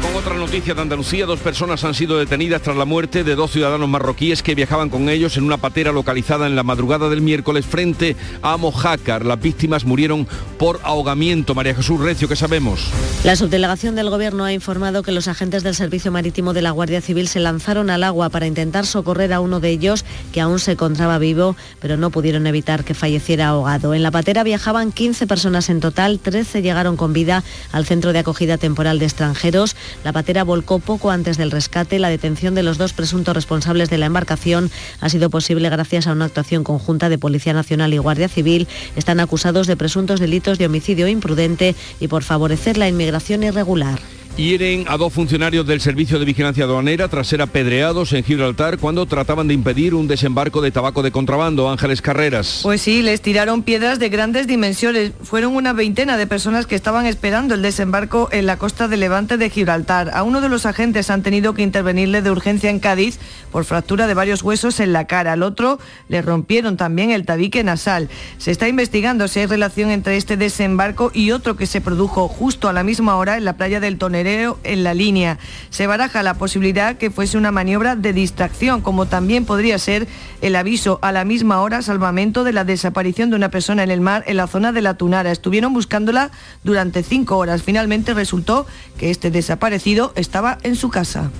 Con 0.00 0.16
otra 0.16 0.34
noticia 0.34 0.74
de 0.74 0.82
Andalucía. 0.82 1.24
Dos 1.24 1.38
personas 1.38 1.84
han 1.84 1.94
sido 1.94 2.18
detenidas 2.18 2.62
tras 2.62 2.76
la 2.76 2.84
muerte 2.84 3.22
de 3.22 3.36
dos 3.36 3.52
ciudadanos 3.52 3.88
marroquíes 3.88 4.42
que 4.42 4.56
viajaban 4.56 4.90
con 4.90 5.08
ellos 5.08 5.36
en 5.36 5.44
una 5.44 5.56
patera 5.56 5.92
localizada 5.92 6.46
en 6.48 6.56
la 6.56 6.64
madrugada 6.64 7.08
del 7.08 7.20
miércoles 7.20 7.64
frente 7.64 8.16
a 8.42 8.56
Mojácar. 8.56 9.24
Las 9.24 9.40
víctimas 9.40 9.84
murieron 9.84 10.26
por 10.58 10.80
ahogamiento. 10.82 11.54
María 11.54 11.76
Jesús 11.76 12.00
Recio, 12.00 12.26
¿qué 12.28 12.34
sabemos? 12.34 12.90
La 13.22 13.36
subdelegación 13.36 13.94
del 13.94 14.10
Gobierno 14.10 14.44
ha 14.44 14.52
informado 14.52 15.04
que 15.04 15.12
los 15.12 15.28
agentes 15.28 15.62
del 15.62 15.76
Servicio 15.76 16.10
Marítimo 16.10 16.54
de 16.54 16.62
la 16.62 16.72
Guardia 16.72 17.00
Civil 17.00 17.28
se 17.28 17.38
lanzaron 17.38 17.88
al 17.88 18.02
agua 18.02 18.30
para 18.30 18.46
intentar 18.46 18.86
socorrer 18.86 19.32
a 19.32 19.40
uno 19.40 19.60
de 19.60 19.70
ellos 19.70 20.04
que 20.32 20.40
aún 20.40 20.58
se 20.58 20.72
encontraba 20.72 21.18
vivo, 21.18 21.54
pero 21.78 21.96
no 21.96 22.10
pudieron 22.10 22.46
evitar 22.48 22.84
que 22.84 22.94
falleciera 22.94 23.48
ahogado. 23.48 23.94
En 23.94 24.02
la 24.02 24.10
patera 24.10 24.42
viajaban 24.42 24.90
15 24.90 25.28
personas 25.28 25.70
en 25.70 25.78
total, 25.78 26.18
13 26.18 26.62
llegaron 26.62 26.96
con 26.96 27.12
vida 27.12 27.44
al 27.70 27.86
Centro 27.86 28.12
de 28.12 28.18
Acogida 28.18 28.58
Temporal 28.58 28.98
de 28.98 29.04
Extranjeros. 29.04 29.76
La 30.04 30.12
patera 30.12 30.44
volcó 30.44 30.78
poco 30.78 31.10
antes 31.10 31.36
del 31.36 31.50
rescate. 31.50 31.98
La 31.98 32.08
detención 32.08 32.54
de 32.54 32.62
los 32.62 32.78
dos 32.78 32.92
presuntos 32.92 33.34
responsables 33.34 33.90
de 33.90 33.98
la 33.98 34.06
embarcación 34.06 34.70
ha 35.00 35.08
sido 35.08 35.30
posible 35.30 35.70
gracias 35.70 36.06
a 36.06 36.12
una 36.12 36.26
actuación 36.26 36.64
conjunta 36.64 37.08
de 37.08 37.18
Policía 37.18 37.52
Nacional 37.52 37.94
y 37.94 37.98
Guardia 37.98 38.28
Civil. 38.28 38.68
Están 38.96 39.20
acusados 39.20 39.66
de 39.66 39.76
presuntos 39.76 40.20
delitos 40.20 40.58
de 40.58 40.66
homicidio 40.66 41.08
imprudente 41.08 41.74
y 42.00 42.08
por 42.08 42.22
favorecer 42.22 42.76
la 42.76 42.88
inmigración 42.88 43.42
irregular. 43.42 43.98
Hieren 44.36 44.86
a 44.88 44.96
dos 44.96 45.12
funcionarios 45.12 45.64
del 45.64 45.80
Servicio 45.80 46.18
de 46.18 46.24
Vigilancia 46.24 46.64
Aduanera 46.64 47.06
tras 47.06 47.28
ser 47.28 47.40
apedreados 47.40 48.12
en 48.14 48.24
Gibraltar 48.24 48.78
cuando 48.78 49.06
trataban 49.06 49.46
de 49.46 49.54
impedir 49.54 49.94
un 49.94 50.08
desembarco 50.08 50.60
de 50.60 50.72
tabaco 50.72 51.04
de 51.04 51.12
contrabando. 51.12 51.70
Ángeles 51.70 52.02
Carreras. 52.02 52.58
Pues 52.64 52.82
sí, 52.82 53.00
les 53.02 53.20
tiraron 53.20 53.62
piedras 53.62 54.00
de 54.00 54.08
grandes 54.08 54.48
dimensiones. 54.48 55.12
Fueron 55.22 55.54
una 55.54 55.72
veintena 55.72 56.16
de 56.16 56.26
personas 56.26 56.66
que 56.66 56.74
estaban 56.74 57.06
esperando 57.06 57.54
el 57.54 57.62
desembarco 57.62 58.28
en 58.32 58.46
la 58.46 58.56
costa 58.56 58.88
de 58.88 58.96
Levante 58.96 59.36
de 59.36 59.50
Gibraltar. 59.50 60.10
A 60.12 60.24
uno 60.24 60.40
de 60.40 60.48
los 60.48 60.66
agentes 60.66 61.10
han 61.10 61.22
tenido 61.22 61.54
que 61.54 61.62
intervenirle 61.62 62.20
de 62.20 62.32
urgencia 62.32 62.70
en 62.70 62.80
Cádiz 62.80 63.20
por 63.52 63.64
fractura 63.64 64.08
de 64.08 64.14
varios 64.14 64.42
huesos 64.42 64.80
en 64.80 64.92
la 64.92 65.06
cara. 65.06 65.34
Al 65.34 65.44
otro 65.44 65.78
le 66.08 66.22
rompieron 66.22 66.76
también 66.76 67.12
el 67.12 67.24
tabique 67.24 67.62
nasal. 67.62 68.08
Se 68.38 68.50
está 68.50 68.66
investigando 68.66 69.28
si 69.28 69.38
hay 69.38 69.46
relación 69.46 69.92
entre 69.92 70.16
este 70.16 70.36
desembarco 70.36 71.12
y 71.14 71.30
otro 71.30 71.54
que 71.54 71.66
se 71.66 71.80
produjo 71.80 72.26
justo 72.26 72.68
a 72.68 72.72
la 72.72 72.82
misma 72.82 73.16
hora 73.16 73.36
en 73.36 73.44
la 73.44 73.56
playa 73.56 73.78
del 73.78 73.96
En 74.24 74.84
la 74.84 74.94
línea. 74.94 75.38
Se 75.68 75.86
baraja 75.86 76.22
la 76.22 76.34
posibilidad 76.34 76.96
que 76.96 77.10
fuese 77.10 77.36
una 77.36 77.50
maniobra 77.50 77.94
de 77.94 78.14
distracción, 78.14 78.80
como 78.80 79.04
también 79.04 79.44
podría 79.44 79.78
ser 79.78 80.08
el 80.40 80.56
aviso 80.56 80.98
a 81.02 81.12
la 81.12 81.24
misma 81.24 81.60
hora 81.60 81.82
salvamento 81.82 82.42
de 82.42 82.54
la 82.54 82.64
desaparición 82.64 83.28
de 83.28 83.36
una 83.36 83.50
persona 83.50 83.82
en 83.82 83.90
el 83.90 84.00
mar 84.00 84.24
en 84.26 84.38
la 84.38 84.46
zona 84.46 84.72
de 84.72 84.80
la 84.80 84.94
Tunara. 84.94 85.30
Estuvieron 85.30 85.74
buscándola 85.74 86.30
durante 86.62 87.02
cinco 87.02 87.36
horas. 87.36 87.62
Finalmente 87.62 88.14
resultó 88.14 88.66
que 88.96 89.10
este 89.10 89.30
desaparecido 89.30 90.12
estaba 90.16 90.56
en 90.62 90.74
su 90.76 90.88
casa. 90.88 91.30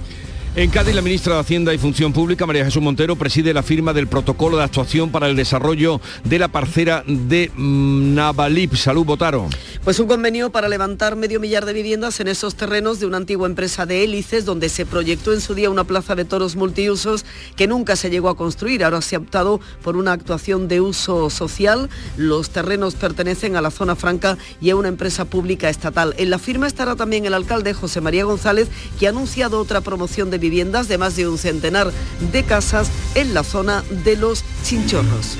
En 0.56 0.70
Cádiz, 0.70 0.94
la 0.94 1.02
ministra 1.02 1.34
de 1.34 1.40
Hacienda 1.40 1.74
y 1.74 1.78
Función 1.78 2.12
Pública, 2.12 2.46
María 2.46 2.64
Jesús 2.64 2.80
Montero, 2.80 3.16
preside 3.16 3.52
la 3.52 3.64
firma 3.64 3.92
del 3.92 4.06
protocolo 4.06 4.56
de 4.56 4.62
actuación 4.62 5.10
para 5.10 5.26
el 5.28 5.34
desarrollo 5.34 6.00
de 6.22 6.38
la 6.38 6.46
parcera 6.46 7.02
de 7.08 7.50
mm, 7.56 8.14
Navalip. 8.14 8.76
Salud, 8.76 9.04
Botaro. 9.04 9.48
Pues 9.82 9.98
un 9.98 10.06
convenio 10.06 10.50
para 10.50 10.68
levantar 10.68 11.16
medio 11.16 11.40
millar 11.40 11.64
de 11.64 11.72
viviendas 11.72 12.20
en 12.20 12.28
esos 12.28 12.54
terrenos 12.54 13.00
de 13.00 13.06
una 13.06 13.16
antigua 13.16 13.48
empresa 13.48 13.84
de 13.84 14.04
hélices 14.04 14.44
donde 14.44 14.68
se 14.68 14.86
proyectó 14.86 15.32
en 15.32 15.40
su 15.40 15.56
día 15.56 15.70
una 15.70 15.82
plaza 15.82 16.14
de 16.14 16.24
toros 16.24 16.54
multiusos 16.54 17.24
que 17.56 17.66
nunca 17.66 17.96
se 17.96 18.08
llegó 18.08 18.28
a 18.28 18.36
construir. 18.36 18.84
Ahora 18.84 19.02
se 19.02 19.16
ha 19.16 19.18
optado 19.18 19.60
por 19.82 19.96
una 19.96 20.12
actuación 20.12 20.68
de 20.68 20.80
uso 20.80 21.30
social. 21.30 21.90
Los 22.16 22.50
terrenos 22.50 22.94
pertenecen 22.94 23.56
a 23.56 23.60
la 23.60 23.72
zona 23.72 23.96
franca 23.96 24.38
y 24.60 24.70
a 24.70 24.76
una 24.76 24.86
empresa 24.86 25.24
pública 25.24 25.68
estatal. 25.68 26.14
En 26.16 26.30
la 26.30 26.38
firma 26.38 26.68
estará 26.68 26.94
también 26.94 27.26
el 27.26 27.34
alcalde 27.34 27.74
José 27.74 28.00
María 28.00 28.24
González 28.24 28.68
que 29.00 29.08
ha 29.08 29.10
anunciado 29.10 29.58
otra 29.58 29.80
promoción 29.80 30.30
de 30.30 30.43
viviendas 30.44 30.88
de 30.88 30.98
más 30.98 31.16
de 31.16 31.26
un 31.26 31.38
centenar 31.38 31.90
de 32.30 32.42
casas 32.42 32.90
en 33.14 33.32
la 33.32 33.42
zona 33.42 33.82
de 34.04 34.16
los 34.16 34.44
Chinchorros. 34.62 35.38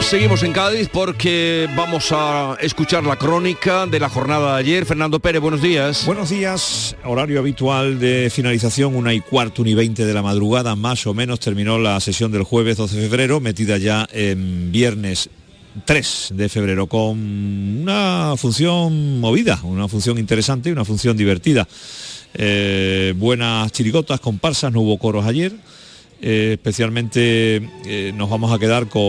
Seguimos 0.00 0.42
en 0.42 0.52
Cádiz 0.52 0.90
porque 0.92 1.70
vamos 1.74 2.12
a 2.12 2.58
escuchar 2.60 3.02
la 3.04 3.16
crónica 3.16 3.86
de 3.86 3.98
la 3.98 4.10
jornada 4.10 4.54
de 4.54 4.60
ayer. 4.60 4.84
Fernando 4.84 5.20
Pérez, 5.20 5.40
buenos 5.40 5.62
días. 5.62 6.04
Buenos 6.04 6.28
días. 6.28 6.94
Horario 7.02 7.38
habitual 7.38 7.98
de 7.98 8.28
finalización, 8.30 8.94
una 8.94 9.14
y 9.14 9.20
cuarto, 9.20 9.62
una 9.62 9.70
y 9.70 9.74
veinte 9.74 10.04
de 10.04 10.12
la 10.12 10.20
madrugada, 10.20 10.76
más 10.76 11.06
o 11.06 11.14
menos 11.14 11.40
terminó 11.40 11.78
la 11.78 11.98
sesión 12.00 12.30
del 12.30 12.42
jueves 12.42 12.76
12 12.76 12.94
de 12.94 13.08
febrero, 13.08 13.40
metida 13.40 13.78
ya 13.78 14.06
en 14.12 14.70
viernes 14.70 15.30
3 15.86 16.32
de 16.34 16.48
febrero 16.50 16.86
con 16.88 17.18
una 17.82 18.34
función 18.36 19.18
movida, 19.18 19.60
una 19.62 19.88
función 19.88 20.18
interesante 20.18 20.68
y 20.68 20.72
una 20.72 20.84
función 20.84 21.16
divertida. 21.16 21.66
Eh, 22.34 23.14
buenas 23.16 23.70
chirigotas, 23.72 24.20
comparsas, 24.20 24.72
no 24.72 24.80
hubo 24.80 24.98
coros 24.98 25.26
ayer. 25.26 25.52
Eh, 26.24 26.52
especialmente 26.52 27.68
eh, 27.84 28.12
nos 28.14 28.30
vamos 28.30 28.52
a 28.52 28.58
quedar 28.58 28.88
con 28.88 29.02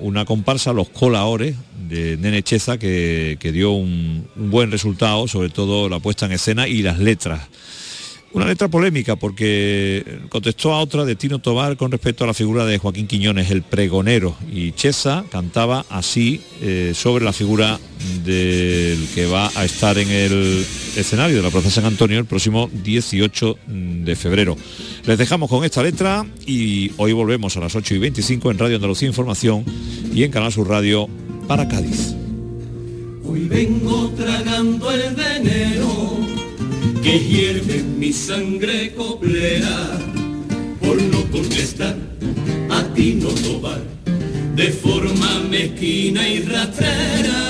una 0.00 0.24
comparsa, 0.24 0.72
los 0.72 0.88
colaores 0.88 1.56
de 1.88 2.16
Nene 2.16 2.42
Cheza, 2.42 2.78
que, 2.78 3.36
que 3.38 3.52
dio 3.52 3.72
un, 3.72 4.26
un 4.34 4.50
buen 4.50 4.70
resultado, 4.70 5.28
sobre 5.28 5.50
todo 5.50 5.88
la 5.88 6.00
puesta 6.00 6.26
en 6.26 6.32
escena 6.32 6.66
y 6.66 6.82
las 6.82 6.98
letras. 6.98 7.48
Una 8.30 8.44
letra 8.44 8.68
polémica 8.68 9.16
porque 9.16 10.20
contestó 10.28 10.74
a 10.74 10.80
otra 10.80 11.06
de 11.06 11.16
Tino 11.16 11.38
Tobar 11.38 11.78
con 11.78 11.90
respecto 11.90 12.24
a 12.24 12.26
la 12.26 12.34
figura 12.34 12.66
de 12.66 12.76
Joaquín 12.76 13.06
Quiñones, 13.06 13.50
el 13.50 13.62
pregonero. 13.62 14.36
Y 14.52 14.72
Cheza 14.72 15.24
cantaba 15.30 15.86
así 15.88 16.42
eh, 16.60 16.92
sobre 16.94 17.24
la 17.24 17.32
figura 17.32 17.80
del 18.24 19.08
que 19.14 19.26
va 19.26 19.50
a 19.54 19.64
estar 19.64 19.96
en 19.96 20.10
el 20.10 20.64
escenario 20.94 21.36
de 21.36 21.42
la 21.42 21.50
Plaza 21.50 21.70
San 21.70 21.86
Antonio 21.86 22.18
el 22.18 22.26
próximo 22.26 22.70
18 22.84 23.58
de 23.66 24.14
febrero. 24.14 24.56
Les 25.06 25.16
dejamos 25.16 25.48
con 25.48 25.64
esta 25.64 25.82
letra 25.82 26.26
y 26.46 26.92
hoy 26.98 27.14
volvemos 27.14 27.56
a 27.56 27.60
las 27.60 27.74
8 27.74 27.94
y 27.94 27.98
25 27.98 28.50
en 28.50 28.58
Radio 28.58 28.76
Andalucía 28.76 29.08
Información 29.08 29.64
y 30.14 30.22
en 30.22 30.30
Canal 30.30 30.52
Sur 30.52 30.68
Radio 30.68 31.08
para 31.46 31.66
Cádiz. 31.66 32.14
Hoy 33.24 33.48
vengo 33.48 34.10
tragando 34.10 34.90
el 34.90 35.14
veneno 35.14 36.27
que 37.02 37.18
hierve 37.18 37.82
mi 37.82 38.12
sangre 38.12 38.92
coplera 38.94 39.98
por 40.80 41.00
no 41.02 41.30
contestar 41.30 41.96
a 42.70 42.82
ti 42.94 43.14
no 43.14 43.28
tobar 43.28 43.80
de 44.56 44.68
forma 44.72 45.40
mezquina 45.48 46.28
y 46.28 46.40
rastrera. 46.40 47.40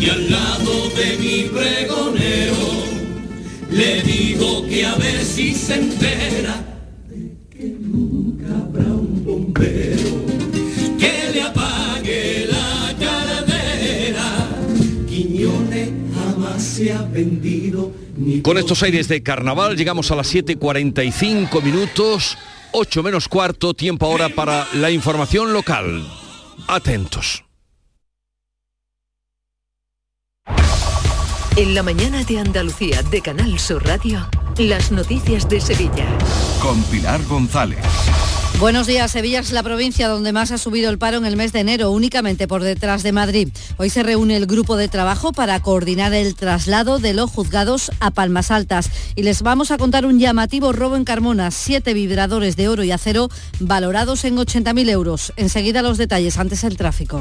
Y 0.00 0.08
al 0.08 0.30
lado 0.30 0.90
de 0.90 1.16
mi 1.18 1.42
pregonero 1.48 2.66
le 3.70 4.02
digo 4.02 4.64
que 4.66 4.84
a 4.86 4.94
ver 4.94 5.24
si 5.24 5.54
se 5.54 5.74
entera 5.74 6.64
de 7.08 7.36
que 7.50 7.64
nunca 7.80 8.46
habrá 8.54 8.92
un 8.94 9.24
bombero 9.24 10.13
se 16.74 16.92
ha 16.92 17.02
vendido 17.02 17.92
ni 18.16 18.42
Con 18.42 18.58
estos 18.58 18.82
aires 18.82 19.06
de 19.06 19.22
carnaval 19.22 19.76
llegamos 19.76 20.10
a 20.10 20.16
las 20.16 20.34
7.45 20.34 21.62
minutos, 21.62 22.36
8 22.72 23.02
menos 23.02 23.28
cuarto, 23.28 23.74
tiempo 23.74 24.06
ahora 24.06 24.28
para 24.28 24.66
la 24.74 24.90
información 24.90 25.52
local. 25.52 26.06
Atentos. 26.66 27.44
En 31.56 31.74
la 31.76 31.84
mañana 31.84 32.24
de 32.24 32.40
Andalucía 32.40 33.02
de 33.04 33.20
Canal 33.20 33.60
Sur 33.60 33.86
Radio, 33.86 34.28
las 34.58 34.90
noticias 34.90 35.48
de 35.48 35.60
Sevilla. 35.60 36.06
Con 36.60 36.82
Pilar 36.84 37.22
González. 37.26 37.78
Buenos 38.60 38.86
días, 38.86 39.10
Sevilla 39.10 39.40
es 39.40 39.50
la 39.50 39.64
provincia 39.64 40.08
donde 40.08 40.32
más 40.32 40.52
ha 40.52 40.58
subido 40.58 40.88
el 40.88 40.96
paro 40.96 41.18
en 41.18 41.26
el 41.26 41.36
mes 41.36 41.52
de 41.52 41.60
enero, 41.60 41.90
únicamente 41.90 42.46
por 42.46 42.62
detrás 42.62 43.02
de 43.02 43.12
Madrid. 43.12 43.48
Hoy 43.78 43.90
se 43.90 44.02
reúne 44.02 44.36
el 44.36 44.46
grupo 44.46 44.76
de 44.76 44.88
trabajo 44.88 45.32
para 45.32 45.60
coordinar 45.60 46.14
el 46.14 46.34
traslado 46.34 46.98
de 47.00 47.14
los 47.14 47.30
juzgados 47.30 47.90
a 48.00 48.12
Palmas 48.12 48.50
Altas. 48.50 48.90
Y 49.16 49.24
les 49.24 49.42
vamos 49.42 49.70
a 49.70 49.76
contar 49.76 50.06
un 50.06 50.18
llamativo 50.18 50.72
robo 50.72 50.96
en 50.96 51.04
Carmona, 51.04 51.50
siete 51.50 51.94
vibradores 51.94 52.56
de 52.56 52.68
oro 52.68 52.84
y 52.84 52.92
acero 52.92 53.28
valorados 53.58 54.24
en 54.24 54.36
80.000 54.36 54.88
euros. 54.88 55.32
Enseguida 55.36 55.82
los 55.82 55.98
detalles, 55.98 56.38
antes 56.38 56.64
el 56.64 56.76
tráfico. 56.76 57.20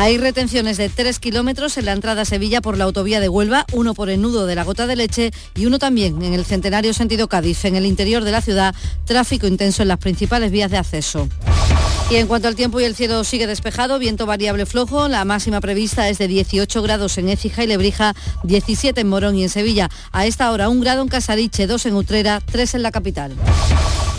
Hay 0.00 0.16
retenciones 0.16 0.78
de 0.78 0.88
3 0.88 1.18
kilómetros 1.18 1.76
en 1.76 1.84
la 1.84 1.92
entrada 1.92 2.22
a 2.22 2.24
Sevilla 2.24 2.62
por 2.62 2.78
la 2.78 2.84
autovía 2.84 3.20
de 3.20 3.28
Huelva, 3.28 3.66
uno 3.74 3.92
por 3.92 4.08
el 4.08 4.22
nudo 4.22 4.46
de 4.46 4.54
la 4.54 4.64
Gota 4.64 4.86
de 4.86 4.96
Leche 4.96 5.30
y 5.54 5.66
uno 5.66 5.78
también 5.78 6.22
en 6.22 6.32
el 6.32 6.46
Centenario 6.46 6.94
sentido 6.94 7.28
Cádiz. 7.28 7.66
En 7.66 7.76
el 7.76 7.84
interior 7.84 8.24
de 8.24 8.30
la 8.32 8.40
ciudad, 8.40 8.74
tráfico 9.04 9.46
intenso 9.46 9.82
en 9.82 9.88
las 9.88 9.98
principales 9.98 10.52
vías 10.52 10.70
de 10.70 10.78
acceso. 10.78 11.28
Y 12.10 12.16
en 12.16 12.26
cuanto 12.26 12.48
al 12.48 12.56
tiempo 12.56 12.80
y 12.80 12.84
el 12.84 12.96
cielo 12.96 13.22
sigue 13.22 13.46
despejado, 13.46 14.00
viento 14.00 14.26
variable 14.26 14.66
flojo, 14.66 15.06
la 15.06 15.24
máxima 15.24 15.60
prevista 15.60 16.08
es 16.08 16.18
de 16.18 16.26
18 16.26 16.82
grados 16.82 17.16
en 17.18 17.28
Écija 17.28 17.62
y 17.62 17.68
Lebrija, 17.68 18.14
17 18.42 19.00
en 19.00 19.08
Morón 19.08 19.36
y 19.36 19.44
en 19.44 19.48
Sevilla. 19.48 19.88
A 20.10 20.26
esta 20.26 20.50
hora 20.50 20.68
un 20.68 20.80
grado 20.80 21.02
en 21.02 21.08
Casariche, 21.08 21.68
2 21.68 21.86
en 21.86 21.94
Utrera, 21.94 22.40
3 22.40 22.74
en 22.74 22.82
la 22.82 22.90
capital. 22.90 23.36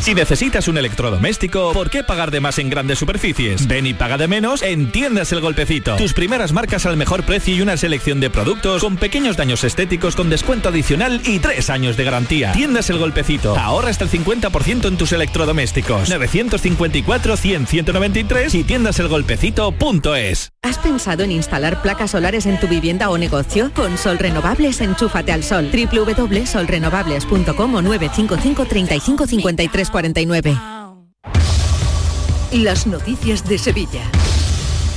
Si 0.02 0.16
necesitas 0.16 0.68
un 0.68 0.80
electrodoméstico, 0.80 1.74
¿por 1.74 1.92
qué 1.92 2.04
pagar 2.04 2.32
de 2.32 2.39
más 2.39 2.58
en 2.58 2.72
grandes 2.72 2.98
superficies? 2.98 3.68
Ven 3.68 3.86
y 3.86 3.94
paga 3.94 4.18
de 4.18 4.28
menos 4.28 4.64
en 4.64 4.92
Tiendas 4.92 5.32
El 5.32 5.42
Golpecito. 5.42 5.96
Tus 5.96 6.14
primeras 6.14 6.54
marcas 6.54 6.88
al 6.88 6.98
mejor 6.98 7.24
precio 7.24 7.56
y 7.56 7.62
una 7.62 7.78
selección 7.78 8.20
de 8.20 8.32
productos 8.32 8.82
con 8.82 8.98
pequeños 8.98 9.38
daños 9.38 9.64
estéticos 9.64 10.16
con 10.16 10.32
descuento 10.32 10.70
adicional 10.70 11.22
y 11.24 11.38
tres 11.38 11.70
años 11.70 11.98
de 11.98 12.04
garantía. 12.04 12.52
Tiendas 12.52 12.89
El 12.89 12.98
Golpecito. 12.98 13.56
Ahorra 13.56 13.92
hasta 13.92 14.06
el 14.06 14.10
50% 14.10 14.88
en 14.88 14.98
tus 14.98 15.12
electrodomésticos. 15.12 16.10
954 16.10 17.38
100 17.38 17.68
193 17.84 18.56
y 18.56 18.64
tiendaselgolpecito.es. 18.64 20.50
¿Has 20.62 20.78
pensado 20.78 21.24
en 21.24 21.32
instalar 21.32 21.82
placas 21.82 22.12
solares 22.12 22.46
en 22.46 22.60
tu 22.60 22.68
vivienda 22.68 23.10
o 23.10 23.18
negocio? 23.18 23.72
Con 23.74 23.98
Sol 23.98 24.20
Renovables, 24.20 24.82
enchúfate 24.82 25.32
al 25.32 25.44
sol. 25.44 25.72
www.solrenovables.com 25.72 27.76
o 27.76 27.82
955 27.82 28.66
35 28.66 29.28
53 29.28 29.90
49. 29.90 30.58
Las 32.52 32.86
noticias 32.86 33.48
de 33.48 33.58
Sevilla. 33.58 34.04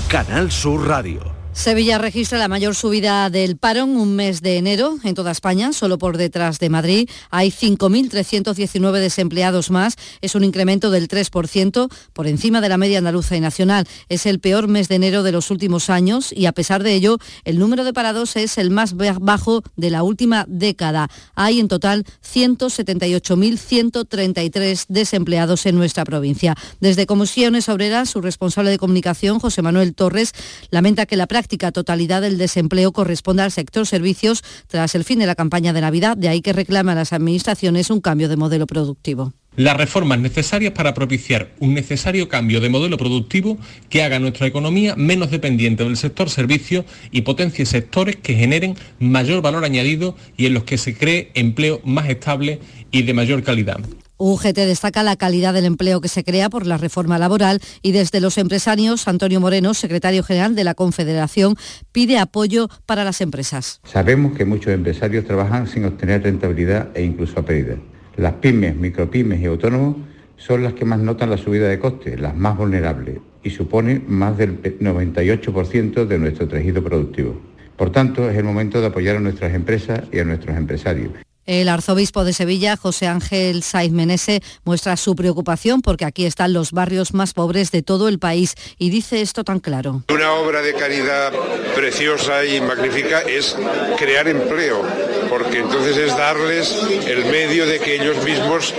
Canal 0.08 0.50
Sur 0.50 0.86
Radio. 0.86 1.33
Sevilla 1.54 1.98
registra 1.98 2.36
la 2.36 2.48
mayor 2.48 2.74
subida 2.74 3.30
del 3.30 3.56
paro 3.56 3.84
en 3.84 3.96
un 3.96 4.16
mes 4.16 4.42
de 4.42 4.58
enero 4.58 4.98
en 5.04 5.14
toda 5.14 5.30
España, 5.30 5.72
solo 5.72 5.98
por 5.98 6.16
detrás 6.16 6.58
de 6.58 6.68
Madrid. 6.68 7.08
Hay 7.30 7.52
5.319 7.52 8.98
desempleados 8.98 9.70
más, 9.70 9.94
es 10.20 10.34
un 10.34 10.42
incremento 10.42 10.90
del 10.90 11.06
3% 11.06 11.88
por 12.12 12.26
encima 12.26 12.60
de 12.60 12.68
la 12.68 12.76
media 12.76 12.98
andaluza 12.98 13.36
y 13.36 13.40
nacional. 13.40 13.86
Es 14.08 14.26
el 14.26 14.40
peor 14.40 14.66
mes 14.66 14.88
de 14.88 14.96
enero 14.96 15.22
de 15.22 15.30
los 15.30 15.52
últimos 15.52 15.90
años 15.90 16.32
y 16.32 16.46
a 16.46 16.52
pesar 16.52 16.82
de 16.82 16.92
ello, 16.92 17.18
el 17.44 17.60
número 17.60 17.84
de 17.84 17.92
parados 17.92 18.34
es 18.34 18.58
el 18.58 18.70
más 18.70 18.94
bajo 18.94 19.62
de 19.76 19.90
la 19.90 20.02
última 20.02 20.46
década. 20.48 21.08
Hay 21.36 21.60
en 21.60 21.68
total 21.68 22.04
178.133 22.24 24.86
desempleados 24.88 25.66
en 25.66 25.76
nuestra 25.76 26.04
provincia. 26.04 26.56
Desde 26.80 27.06
Comisiones 27.06 27.68
Obreras, 27.68 28.10
su 28.10 28.20
responsable 28.20 28.70
de 28.70 28.78
comunicación, 28.78 29.38
José 29.38 29.62
Manuel 29.62 29.94
Torres, 29.94 30.32
lamenta 30.70 31.06
que 31.06 31.16
la 31.16 31.28
práctica 31.28 31.43
totalidad 31.72 32.22
del 32.22 32.38
desempleo 32.38 32.92
corresponde 32.92 33.42
al 33.42 33.52
sector 33.52 33.86
servicios 33.86 34.42
tras 34.66 34.94
el 34.94 35.04
fin 35.04 35.18
de 35.18 35.26
la 35.26 35.34
campaña 35.34 35.72
de 35.72 35.80
Navidad, 35.80 36.16
de 36.16 36.28
ahí 36.28 36.40
que 36.40 36.52
reclama 36.52 36.92
a 36.92 36.96
las 36.96 37.12
administraciones 37.12 37.90
un 37.90 38.00
cambio 38.00 38.28
de 38.28 38.36
modelo 38.36 38.66
productivo. 38.66 39.32
Las 39.56 39.76
reformas 39.76 40.18
necesarias 40.18 40.72
para 40.72 40.94
propiciar 40.94 41.52
un 41.60 41.74
necesario 41.74 42.28
cambio 42.28 42.60
de 42.60 42.68
modelo 42.68 42.98
productivo 42.98 43.56
que 43.88 44.02
haga 44.02 44.18
nuestra 44.18 44.48
economía 44.48 44.96
menos 44.96 45.30
dependiente 45.30 45.84
del 45.84 45.96
sector 45.96 46.28
servicios 46.28 46.84
y 47.12 47.20
potencie 47.22 47.64
sectores 47.64 48.16
que 48.16 48.34
generen 48.34 48.74
mayor 48.98 49.42
valor 49.42 49.64
añadido 49.64 50.16
y 50.36 50.46
en 50.46 50.54
los 50.54 50.64
que 50.64 50.76
se 50.76 50.96
cree 50.96 51.30
empleo 51.34 51.80
más 51.84 52.08
estable 52.08 52.58
y 52.90 53.02
de 53.02 53.14
mayor 53.14 53.44
calidad. 53.44 53.78
UGT 54.16 54.56
destaca 54.56 55.02
la 55.02 55.16
calidad 55.16 55.54
del 55.54 55.64
empleo 55.64 56.00
que 56.00 56.08
se 56.08 56.24
crea 56.24 56.48
por 56.48 56.66
la 56.66 56.76
reforma 56.76 57.18
laboral 57.18 57.60
y 57.82 57.92
desde 57.92 58.20
los 58.20 58.38
empresarios, 58.38 59.08
Antonio 59.08 59.40
Moreno, 59.40 59.74
secretario 59.74 60.22
general 60.22 60.54
de 60.54 60.64
la 60.64 60.74
Confederación, 60.74 61.56
pide 61.92 62.18
apoyo 62.18 62.68
para 62.86 63.04
las 63.04 63.20
empresas. 63.20 63.80
Sabemos 63.84 64.36
que 64.36 64.44
muchos 64.44 64.72
empresarios 64.72 65.24
trabajan 65.24 65.66
sin 65.66 65.84
obtener 65.84 66.22
rentabilidad 66.22 66.90
e 66.94 67.02
incluso 67.02 67.40
a 67.40 67.44
pérdida. 67.44 67.76
Las 68.16 68.34
pymes, 68.34 68.76
micropymes 68.76 69.40
y 69.40 69.46
autónomos 69.46 69.96
son 70.36 70.62
las 70.62 70.74
que 70.74 70.84
más 70.84 71.00
notan 71.00 71.30
la 71.30 71.38
subida 71.38 71.68
de 71.68 71.78
costes, 71.78 72.20
las 72.20 72.36
más 72.36 72.56
vulnerables, 72.56 73.18
y 73.42 73.50
suponen 73.50 74.04
más 74.06 74.36
del 74.38 74.62
98% 74.62 76.06
de 76.06 76.18
nuestro 76.18 76.46
tejido 76.48 76.82
productivo. 76.82 77.40
Por 77.76 77.90
tanto, 77.90 78.30
es 78.30 78.36
el 78.36 78.44
momento 78.44 78.80
de 78.80 78.86
apoyar 78.86 79.16
a 79.16 79.20
nuestras 79.20 79.52
empresas 79.54 80.02
y 80.12 80.20
a 80.20 80.24
nuestros 80.24 80.56
empresarios. 80.56 81.10
El 81.46 81.68
arzobispo 81.68 82.24
de 82.24 82.32
Sevilla, 82.32 82.76
José 82.76 83.06
Ángel 83.06 83.62
Saiz 83.62 83.92
Menese, 83.92 84.42
muestra 84.64 84.96
su 84.96 85.14
preocupación 85.14 85.82
porque 85.82 86.04
aquí 86.06 86.24
están 86.24 86.52
los 86.52 86.72
barrios 86.72 87.12
más 87.12 87.34
pobres 87.34 87.70
de 87.70 87.82
todo 87.82 88.08
el 88.08 88.18
país 88.18 88.54
y 88.78 88.88
dice 88.90 89.20
esto 89.20 89.44
tan 89.44 89.60
claro. 89.60 90.02
Una 90.08 90.32
obra 90.32 90.62
de 90.62 90.72
caridad 90.74 91.32
preciosa 91.74 92.44
y 92.44 92.60
magnífica 92.60 93.20
es 93.20 93.56
crear 93.98 94.26
empleo, 94.28 94.82
porque 95.28 95.58
entonces 95.58 95.96
es 95.98 96.16
darles 96.16 96.74
el 97.06 97.26
medio 97.26 97.66
de 97.66 97.78
que 97.78 97.96
ellos 97.96 98.24
mismos 98.24 98.72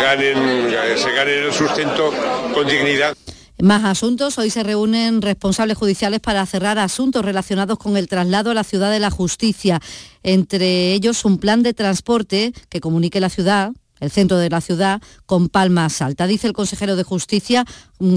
ganen, 0.00 0.70
se 0.96 1.12
ganen 1.12 1.44
el 1.44 1.52
sustento 1.52 2.12
con 2.54 2.66
dignidad. 2.68 3.16
Más 3.62 3.84
asuntos. 3.84 4.38
Hoy 4.38 4.50
se 4.50 4.64
reúnen 4.64 5.22
responsables 5.22 5.78
judiciales 5.78 6.18
para 6.18 6.44
cerrar 6.46 6.80
asuntos 6.80 7.24
relacionados 7.24 7.78
con 7.78 7.96
el 7.96 8.08
traslado 8.08 8.50
a 8.50 8.54
la 8.54 8.64
ciudad 8.64 8.90
de 8.90 8.98
la 8.98 9.12
justicia. 9.12 9.78
Entre 10.24 10.94
ellos 10.94 11.24
un 11.24 11.38
plan 11.38 11.62
de 11.62 11.72
transporte 11.72 12.52
que 12.68 12.80
comunique 12.80 13.20
la 13.20 13.28
ciudad 13.28 13.70
el 14.02 14.10
centro 14.10 14.36
de 14.36 14.50
la 14.50 14.60
ciudad, 14.60 15.00
con 15.26 15.48
Palmas 15.48 16.02
Alta. 16.02 16.26
Dice 16.26 16.48
el 16.48 16.52
consejero 16.52 16.96
de 16.96 17.04
Justicia, 17.04 17.64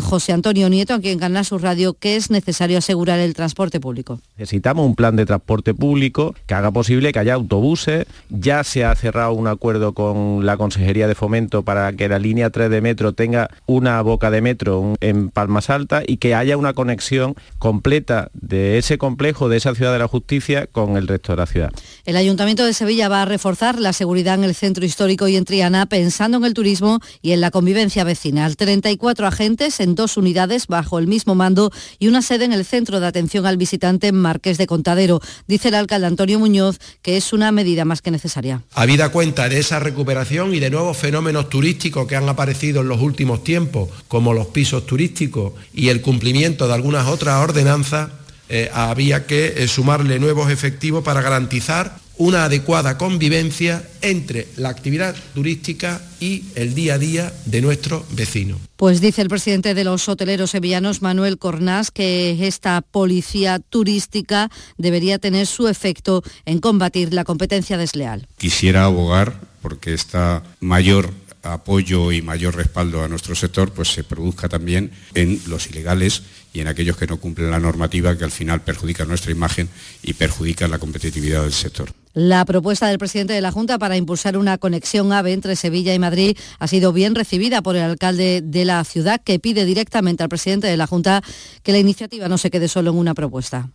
José 0.02 0.34
Antonio 0.34 0.70
Nieto, 0.70 0.94
aquí 0.94 1.10
en 1.10 1.20
Canal 1.20 1.46
Sur 1.46 1.62
Radio, 1.62 1.94
que 1.94 2.16
es 2.16 2.32
necesario 2.32 2.78
asegurar 2.78 3.20
el 3.20 3.34
transporte 3.34 3.80
público. 3.80 4.20
Necesitamos 4.38 4.86
un 4.86 4.96
plan 4.96 5.16
de 5.16 5.26
transporte 5.26 5.74
público 5.74 6.36
que 6.48 6.54
haga 6.54 6.72
posible 6.72 7.12
que 7.12 7.20
haya 7.20 7.36
autobuses. 7.36 8.06
Ya 8.30 8.64
se 8.64 8.84
ha 8.84 8.96
cerrado 8.96 9.34
un 9.34 9.48
acuerdo 9.48 9.94
con 9.94 10.46
la 10.46 10.58
Consejería 10.58 11.08
de 11.08 11.16
Fomento 11.16 11.64
para 11.64 11.94
que 11.94 12.10
la 12.10 12.20
línea 12.20 12.50
3 12.50 12.70
de 12.70 12.82
metro 12.82 13.14
tenga 13.14 13.50
una 13.66 14.02
boca 14.02 14.32
de 14.32 14.42
metro 14.42 14.96
en 15.02 15.30
Palmas 15.30 15.70
Alta 15.70 16.02
y 16.06 16.18
que 16.18 16.36
haya 16.36 16.58
una 16.58 16.74
conexión 16.74 17.36
completa 17.60 18.30
de 18.34 18.78
ese 18.78 18.98
complejo, 18.98 19.50
de 19.50 19.58
esa 19.58 19.76
ciudad 19.76 19.94
de 19.94 20.00
la 20.00 20.08
justicia, 20.08 20.68
con 20.68 20.98
el 20.98 21.08
resto 21.08 21.34
de 21.34 21.38
la 21.38 21.46
ciudad. 21.46 21.72
El 22.06 22.18
Ayuntamiento 22.18 22.66
de 22.66 22.74
Sevilla 22.74 23.10
va 23.10 23.22
a 23.22 23.26
reforzar 23.26 23.80
la 23.80 23.94
seguridad 23.94 24.36
en 24.36 24.44
el 24.44 24.56
centro 24.56 24.86
histórico 24.86 25.28
y 25.28 25.36
en 25.36 25.46
Triana 25.46 25.86
pensando 25.86 26.38
en 26.38 26.46
el 26.46 26.54
turismo 26.54 27.00
y 27.22 27.32
en 27.32 27.42
la 27.42 27.52
convivencia 27.52 28.04
vecinal. 28.04 28.56
34 28.56 29.28
agentes 29.28 29.75
en 29.80 29.96
dos 29.96 30.18
unidades 30.18 30.68
bajo 30.68 31.00
el 31.00 31.08
mismo 31.08 31.36
mando 31.36 31.72
y 32.00 32.08
una 32.08 32.22
sede 32.22 32.46
en 32.46 32.54
el 32.54 32.66
Centro 32.66 33.00
de 33.00 33.08
Atención 33.08 33.46
al 33.46 33.58
Visitante 33.58 34.12
Marqués 34.12 34.58
de 34.58 34.68
Contadero. 34.68 35.22
Dice 35.48 35.70
el 35.70 35.76
alcalde 35.76 36.08
Antonio 36.08 36.40
Muñoz 36.40 36.80
que 37.02 37.18
es 37.18 37.34
una 37.34 37.52
medida 37.52 37.86
más 37.86 38.02
que 38.02 38.12
necesaria. 38.12 38.62
Habida 38.74 39.10
cuenta 39.10 39.50
de 39.50 39.60
esa 39.60 39.80
recuperación 39.80 40.54
y 40.54 40.60
de 40.60 40.70
nuevos 40.70 40.98
fenómenos 40.98 41.50
turísticos 41.50 42.08
que 42.08 42.16
han 42.16 42.28
aparecido 42.30 42.82
en 42.82 42.88
los 42.88 43.02
últimos 43.02 43.44
tiempos, 43.44 43.90
como 44.08 44.34
los 44.34 44.48
pisos 44.48 44.86
turísticos 44.86 45.54
y 45.74 45.90
el 45.90 46.02
cumplimiento 46.02 46.68
de 46.68 46.74
algunas 46.74 47.08
otras 47.08 47.42
ordenanzas, 47.42 48.10
eh, 48.50 48.70
había 48.74 49.26
que 49.26 49.56
eh, 49.58 49.68
sumarle 49.68 50.20
nuevos 50.20 50.52
efectivos 50.52 51.04
para 51.04 51.22
garantizar 51.22 51.98
una 52.18 52.46
adecuada 52.46 52.98
convivencia 52.98 53.88
entre 54.02 54.48
la 54.58 54.70
actividad 54.70 55.16
turística 55.34 56.02
y 56.20 56.46
el 56.56 56.76
día 56.76 56.96
a 56.96 56.98
día 56.98 57.34
de 57.46 57.62
nuestros 57.62 58.04
vecinos. 58.16 58.60
Pues 58.78 59.02
dice 59.02 59.22
el 59.22 59.30
presidente 59.30 59.74
de 59.74 59.84
los 59.84 60.08
hoteleros 60.08 60.52
sevillanos, 60.52 61.02
Manuel 61.02 61.38
Cornás, 61.38 61.92
que 61.92 62.48
esta 62.48 62.82
policía 62.82 63.60
turística 63.60 64.50
debería 64.78 65.20
tener 65.20 65.48
su 65.48 65.68
efecto 65.68 66.24
en 66.46 66.60
combatir 66.60 67.14
la 67.14 67.24
competencia 67.24 67.78
desleal. 67.78 68.28
Quisiera 68.38 68.86
abogar 68.86 69.40
porque 69.62 69.94
esta 69.94 70.44
mayor 70.60 71.12
apoyo 71.46 72.12
y 72.12 72.22
mayor 72.22 72.56
respaldo 72.56 73.04
a 73.04 73.08
nuestro 73.08 73.36
sector 73.36 73.72
pues 73.72 73.90
se 73.90 74.04
produzca 74.04 74.50
también 74.50 74.92
en 75.14 75.40
los 75.48 75.68
ilegales 75.68 76.24
y 76.56 76.62
en 76.62 76.68
aquellos 76.68 76.96
que 76.96 77.06
no 77.06 77.18
cumplen 77.18 77.52
la 77.52 77.60
normativa 77.60 78.18
que 78.18 78.24
al 78.24 78.32
final 78.32 78.62
perjudican 78.62 79.10
nuestra 79.10 79.32
imagen 79.32 79.68
y 80.02 80.14
perjudican 80.14 80.72
la 80.72 80.80
competitividad 80.80 81.44
del 81.44 81.52
sector. 81.52 81.90
La 82.14 82.46
propuesta 82.46 82.88
del 82.88 82.98
presidente 82.98 83.34
de 83.34 83.42
la 83.42 83.52
Junta 83.52 83.78
para 83.78 83.98
impulsar 83.98 84.38
una 84.38 84.58
conexión 84.58 85.12
AVE 85.12 85.34
entre 85.34 85.58
Sevilla 85.58 85.94
y 85.94 86.00
Madrid 86.00 86.38
ha 86.60 86.68
sido 86.68 86.94
bien 86.94 87.14
recibida 87.14 87.62
por 87.62 87.76
el 87.76 87.82
alcalde 87.82 88.42
de 88.42 88.64
la 88.64 88.82
ciudad, 88.86 89.22
que 89.22 89.38
pide 89.38 89.66
directamente 89.66 90.24
al 90.24 90.30
presidente 90.30 90.68
de 90.68 90.78
la 90.78 90.88
Junta 90.88 91.22
que 91.62 91.74
la 91.74 91.78
iniciativa 91.78 92.30
no 92.30 92.38
se 92.38 92.50
quede 92.50 92.70
solo 92.70 92.92
en 92.92 92.98
una 92.98 93.14
propuesta 93.14 93.70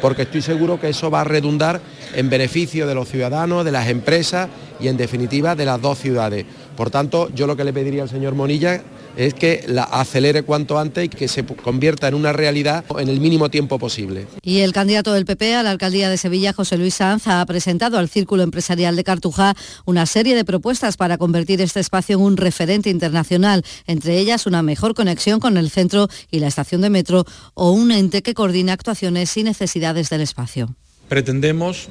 porque 0.00 0.22
estoy 0.22 0.42
seguro 0.42 0.80
que 0.80 0.88
eso 0.88 1.10
va 1.10 1.20
a 1.20 1.24
redundar 1.24 1.80
en 2.14 2.28
beneficio 2.28 2.86
de 2.86 2.94
los 2.94 3.08
ciudadanos, 3.08 3.64
de 3.64 3.70
las 3.70 3.88
empresas 3.88 4.48
y 4.80 4.88
en 4.88 4.96
definitiva 4.96 5.54
de 5.54 5.64
las 5.64 5.80
dos 5.80 5.98
ciudades. 5.98 6.44
Por 6.76 6.90
tanto, 6.90 7.30
yo 7.34 7.46
lo 7.46 7.56
que 7.56 7.64
le 7.64 7.72
pediría 7.72 8.02
al 8.02 8.08
señor 8.08 8.34
Monilla 8.34 8.82
es 9.16 9.34
que 9.34 9.64
la 9.66 9.84
acelere 9.84 10.42
cuanto 10.42 10.78
antes 10.78 11.04
y 11.04 11.08
que 11.08 11.28
se 11.28 11.44
convierta 11.44 12.08
en 12.08 12.14
una 12.14 12.32
realidad 12.32 12.84
en 12.98 13.08
el 13.08 13.20
mínimo 13.20 13.48
tiempo 13.48 13.78
posible. 13.78 14.26
Y 14.42 14.58
el 14.60 14.72
candidato 14.72 15.12
del 15.12 15.24
PP 15.24 15.54
a 15.54 15.62
la 15.62 15.70
alcaldía 15.70 16.10
de 16.10 16.18
Sevilla, 16.18 16.52
José 16.52 16.76
Luis 16.76 16.94
Sanz, 16.94 17.26
ha 17.26 17.44
presentado 17.46 17.98
al 17.98 18.08
Círculo 18.08 18.42
Empresarial 18.42 18.96
de 18.96 19.04
Cartuja 19.04 19.54
una 19.84 20.06
serie 20.06 20.34
de 20.34 20.44
propuestas 20.44 20.96
para 20.96 21.18
convertir 21.18 21.60
este 21.60 21.80
espacio 21.80 22.16
en 22.16 22.22
un 22.22 22.36
referente 22.36 22.90
internacional, 22.90 23.64
entre 23.86 24.18
ellas 24.18 24.46
una 24.46 24.62
mejor 24.62 24.94
conexión 24.94 25.40
con 25.40 25.56
el 25.56 25.70
centro 25.70 26.08
y 26.30 26.40
la 26.40 26.48
estación 26.48 26.82
de 26.82 26.90
metro 26.90 27.24
o 27.54 27.70
un 27.70 27.92
ente 27.92 28.22
que 28.22 28.34
coordine 28.34 28.72
actuaciones 28.72 29.36
y 29.36 29.42
necesidades 29.42 30.10
del 30.10 30.20
espacio. 30.20 30.74
Pretendemos 31.08 31.88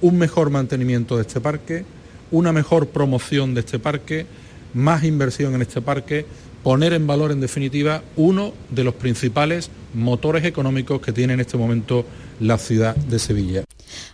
un 0.00 0.18
mejor 0.18 0.50
mantenimiento 0.50 1.16
de 1.16 1.22
este 1.22 1.40
parque, 1.40 1.84
una 2.30 2.52
mejor 2.52 2.88
promoción 2.88 3.54
de 3.54 3.60
este 3.60 3.78
parque, 3.78 4.26
más 4.74 5.04
inversión 5.04 5.54
en 5.54 5.62
este 5.62 5.80
parque, 5.80 6.26
poner 6.62 6.92
en 6.92 7.06
valor 7.06 7.32
en 7.32 7.40
definitiva 7.40 8.02
uno 8.16 8.52
de 8.70 8.84
los 8.84 8.94
principales 8.94 9.70
motores 9.94 10.44
económicos 10.44 11.00
que 11.00 11.12
tiene 11.12 11.34
en 11.34 11.40
este 11.40 11.56
momento 11.56 12.04
la 12.40 12.58
ciudad 12.58 12.94
de 12.96 13.18
Sevilla. 13.18 13.64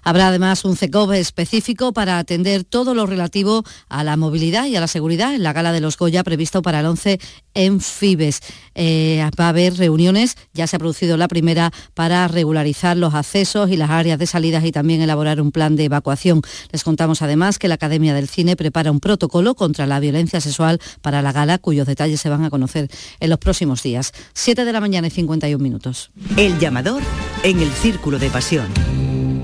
Habrá 0.02 0.28
además 0.28 0.64
un 0.64 0.76
CECOV 0.76 1.12
específico 1.12 1.92
para 1.92 2.18
atender 2.18 2.64
todo 2.64 2.94
lo 2.94 3.06
relativo 3.06 3.64
a 3.88 4.04
la 4.04 4.16
movilidad 4.16 4.66
y 4.66 4.76
a 4.76 4.80
la 4.80 4.88
seguridad 4.88 5.34
en 5.34 5.42
la 5.42 5.52
gala 5.52 5.72
de 5.72 5.80
los 5.80 5.96
Goya 5.96 6.24
previsto 6.24 6.62
para 6.62 6.80
el 6.80 6.86
11 6.86 7.20
en 7.54 7.80
Fibes. 7.80 8.40
Eh, 8.74 9.24
va 9.38 9.46
a 9.46 9.48
haber 9.48 9.76
reuniones, 9.76 10.36
ya 10.52 10.66
se 10.66 10.76
ha 10.76 10.78
producido 10.78 11.16
la 11.16 11.28
primera, 11.28 11.72
para 11.94 12.26
regularizar 12.28 12.96
los 12.96 13.14
accesos 13.14 13.70
y 13.70 13.76
las 13.76 13.90
áreas 13.90 14.18
de 14.18 14.26
salidas 14.26 14.64
y 14.64 14.72
también 14.72 15.00
elaborar 15.00 15.40
un 15.40 15.52
plan 15.52 15.76
de 15.76 15.84
evacuación. 15.84 16.42
Les 16.72 16.84
contamos 16.84 17.22
además 17.22 17.58
que 17.58 17.68
la 17.68 17.74
Academia 17.74 18.14
del 18.14 18.28
Cine 18.28 18.56
prepara 18.56 18.90
un 18.90 19.00
protocolo 19.00 19.54
contra 19.54 19.86
la 19.86 20.00
violencia 20.00 20.40
sexual 20.40 20.80
para 21.02 21.22
la 21.22 21.32
gala, 21.32 21.58
cuyos 21.58 21.86
detalles 21.86 22.20
se 22.20 22.28
van 22.28 22.44
a 22.44 22.50
conocer 22.50 22.88
en 23.20 23.30
los 23.30 23.38
próximos 23.38 23.82
días. 23.82 24.12
7 24.34 24.64
de 24.64 24.72
la 24.72 24.80
mañana 24.80 25.06
y 25.06 25.10
51 25.10 25.62
minutos. 25.62 26.10
El 26.36 26.58
llamador 26.58 27.02
en 27.42 27.60
el 27.60 27.70
Círculo 27.70 28.18
de 28.18 28.30
Pasión 28.30 28.68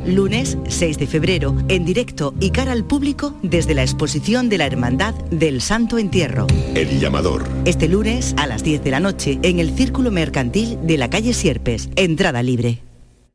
lunes 0.06 0.58
6 0.68 0.98
de 0.98 1.06
febrero, 1.06 1.56
en 1.68 1.84
directo 1.84 2.34
y 2.40 2.50
cara 2.50 2.72
al 2.72 2.84
público 2.84 3.34
desde 3.42 3.74
la 3.74 3.82
exposición 3.82 4.48
de 4.48 4.58
la 4.58 4.66
Hermandad 4.66 5.14
del 5.30 5.60
Santo 5.60 5.98
Entierro. 5.98 6.46
El 6.74 7.00
llamador. 7.00 7.48
Este 7.64 7.88
lunes 7.88 8.34
a 8.36 8.46
las 8.46 8.62
10 8.62 8.84
de 8.84 8.90
la 8.90 9.00
noche 9.00 9.38
en 9.42 9.58
el 9.58 9.74
Círculo 9.76 10.10
Mercantil 10.10 10.78
de 10.82 10.98
la 10.98 11.10
calle 11.10 11.32
Sierpes. 11.32 11.88
Entrada 11.96 12.42
libre. 12.42 12.89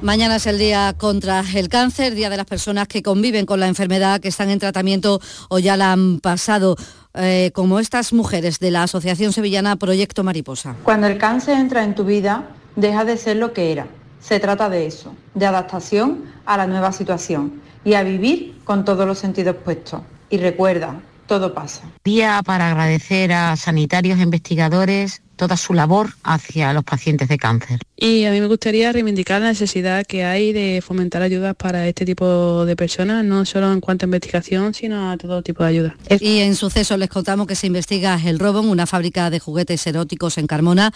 Mañana 0.00 0.36
es 0.36 0.46
el 0.46 0.58
día 0.58 0.94
contra 0.96 1.44
el 1.54 1.68
cáncer, 1.68 2.14
día 2.14 2.30
de 2.30 2.36
las 2.36 2.46
personas 2.46 2.88
que 2.88 3.02
conviven 3.02 3.46
con 3.46 3.60
la 3.60 3.68
enfermedad, 3.68 4.20
que 4.20 4.28
están 4.28 4.50
en 4.50 4.58
tratamiento 4.58 5.20
o 5.48 5.58
ya 5.58 5.76
la 5.76 5.92
han 5.92 6.20
pasado. 6.20 6.76
Eh, 7.14 7.50
como 7.52 7.78
estas 7.78 8.14
mujeres 8.14 8.58
de 8.58 8.70
la 8.70 8.84
Asociación 8.84 9.34
Sevillana 9.34 9.76
Proyecto 9.76 10.24
Mariposa. 10.24 10.76
Cuando 10.82 11.06
el 11.06 11.18
cáncer 11.18 11.58
entra 11.58 11.84
en 11.84 11.94
tu 11.94 12.04
vida, 12.04 12.48
deja 12.74 13.04
de 13.04 13.18
ser 13.18 13.36
lo 13.36 13.52
que 13.52 13.70
era. 13.70 13.86
Se 14.20 14.40
trata 14.40 14.70
de 14.70 14.86
eso, 14.86 15.14
de 15.34 15.44
adaptación 15.44 16.24
a 16.46 16.56
la 16.56 16.66
nueva 16.66 16.90
situación 16.90 17.60
y 17.84 17.94
a 17.94 18.02
vivir 18.02 18.58
con 18.64 18.84
todos 18.84 19.06
los 19.06 19.18
sentidos 19.18 19.56
puestos. 19.56 20.00
Y 20.30 20.38
recuerda, 20.38 21.02
todo 21.26 21.52
pasa. 21.52 21.82
Día 22.04 22.40
para 22.44 22.70
agradecer 22.70 23.32
a 23.32 23.56
sanitarios 23.56 24.18
e 24.18 24.22
investigadores 24.22 25.22
toda 25.42 25.56
su 25.56 25.74
labor 25.74 26.10
hacia 26.22 26.72
los 26.72 26.84
pacientes 26.84 27.26
de 27.28 27.36
cáncer. 27.36 27.80
Y 27.96 28.26
a 28.26 28.30
mí 28.30 28.40
me 28.40 28.46
gustaría 28.46 28.92
reivindicar 28.92 29.40
la 29.40 29.48
necesidad 29.48 30.06
que 30.06 30.24
hay 30.24 30.52
de 30.52 30.80
fomentar 30.86 31.20
ayudas 31.20 31.56
para 31.56 31.88
este 31.88 32.04
tipo 32.04 32.64
de 32.64 32.76
personas, 32.76 33.24
no 33.24 33.44
solo 33.44 33.72
en 33.72 33.80
cuanto 33.80 34.04
a 34.04 34.06
investigación, 34.06 34.72
sino 34.72 35.10
a 35.10 35.16
todo 35.16 35.42
tipo 35.42 35.64
de 35.64 35.68
ayuda. 35.68 35.96
Y 36.20 36.38
en 36.38 36.54
suceso 36.54 36.96
les 36.96 37.08
contamos 37.08 37.48
que 37.48 37.56
se 37.56 37.66
investiga 37.66 38.20
el 38.24 38.38
robo 38.38 38.60
en 38.60 38.68
una 38.68 38.86
fábrica 38.86 39.30
de 39.30 39.40
juguetes 39.40 39.84
eróticos 39.84 40.38
en 40.38 40.46
Carmona. 40.46 40.92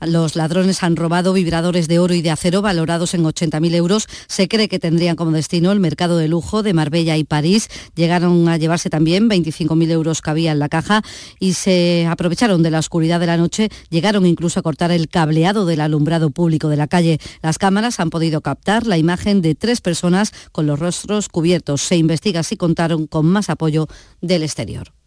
Los 0.00 0.36
ladrones 0.36 0.82
han 0.82 0.94
robado 0.94 1.32
vibradores 1.32 1.88
de 1.88 1.98
oro 1.98 2.14
y 2.14 2.22
de 2.22 2.30
acero 2.30 2.62
valorados 2.62 3.14
en 3.14 3.24
80.000 3.24 3.74
euros. 3.74 4.06
Se 4.28 4.46
cree 4.46 4.68
que 4.68 4.78
tendrían 4.78 5.16
como 5.16 5.32
destino 5.32 5.72
el 5.72 5.80
mercado 5.80 6.18
de 6.18 6.28
lujo 6.28 6.62
de 6.62 6.72
Marbella 6.72 7.16
y 7.16 7.24
París. 7.24 7.68
Llegaron 7.96 8.48
a 8.48 8.56
llevarse 8.56 8.90
también 8.90 9.28
25.000 9.28 9.90
euros 9.90 10.22
que 10.22 10.30
había 10.30 10.52
en 10.52 10.60
la 10.60 10.68
caja 10.68 11.02
y 11.40 11.54
se 11.54 12.06
aprovecharon 12.08 12.62
de 12.62 12.70
la 12.70 12.78
oscuridad 12.78 13.18
de 13.18 13.26
la 13.26 13.36
noche. 13.36 13.70
Llegaron 13.90 14.24
incluso 14.24 14.60
a 14.60 14.62
cortar 14.62 14.92
el 14.92 15.08
cableado 15.08 15.66
del 15.66 15.80
alumbrado 15.80 16.30
público 16.30 16.68
de 16.68 16.76
la 16.76 16.86
calle. 16.86 17.18
Las 17.42 17.58
cámaras 17.58 17.98
han 17.98 18.10
podido 18.10 18.40
captar 18.40 18.86
la 18.86 18.98
imagen 18.98 19.42
de 19.42 19.54
tres 19.54 19.80
personas 19.80 20.32
con 20.52 20.66
los 20.66 20.78
rostros 20.78 21.28
cubiertos. 21.28 21.82
Se 21.82 21.96
investiga 21.96 22.42
si 22.44 22.56
contaron 22.56 23.06
con 23.06 23.26
más 23.26 23.50
apoyo 23.50 23.88
del 24.20 24.44
exterior. 24.44 24.97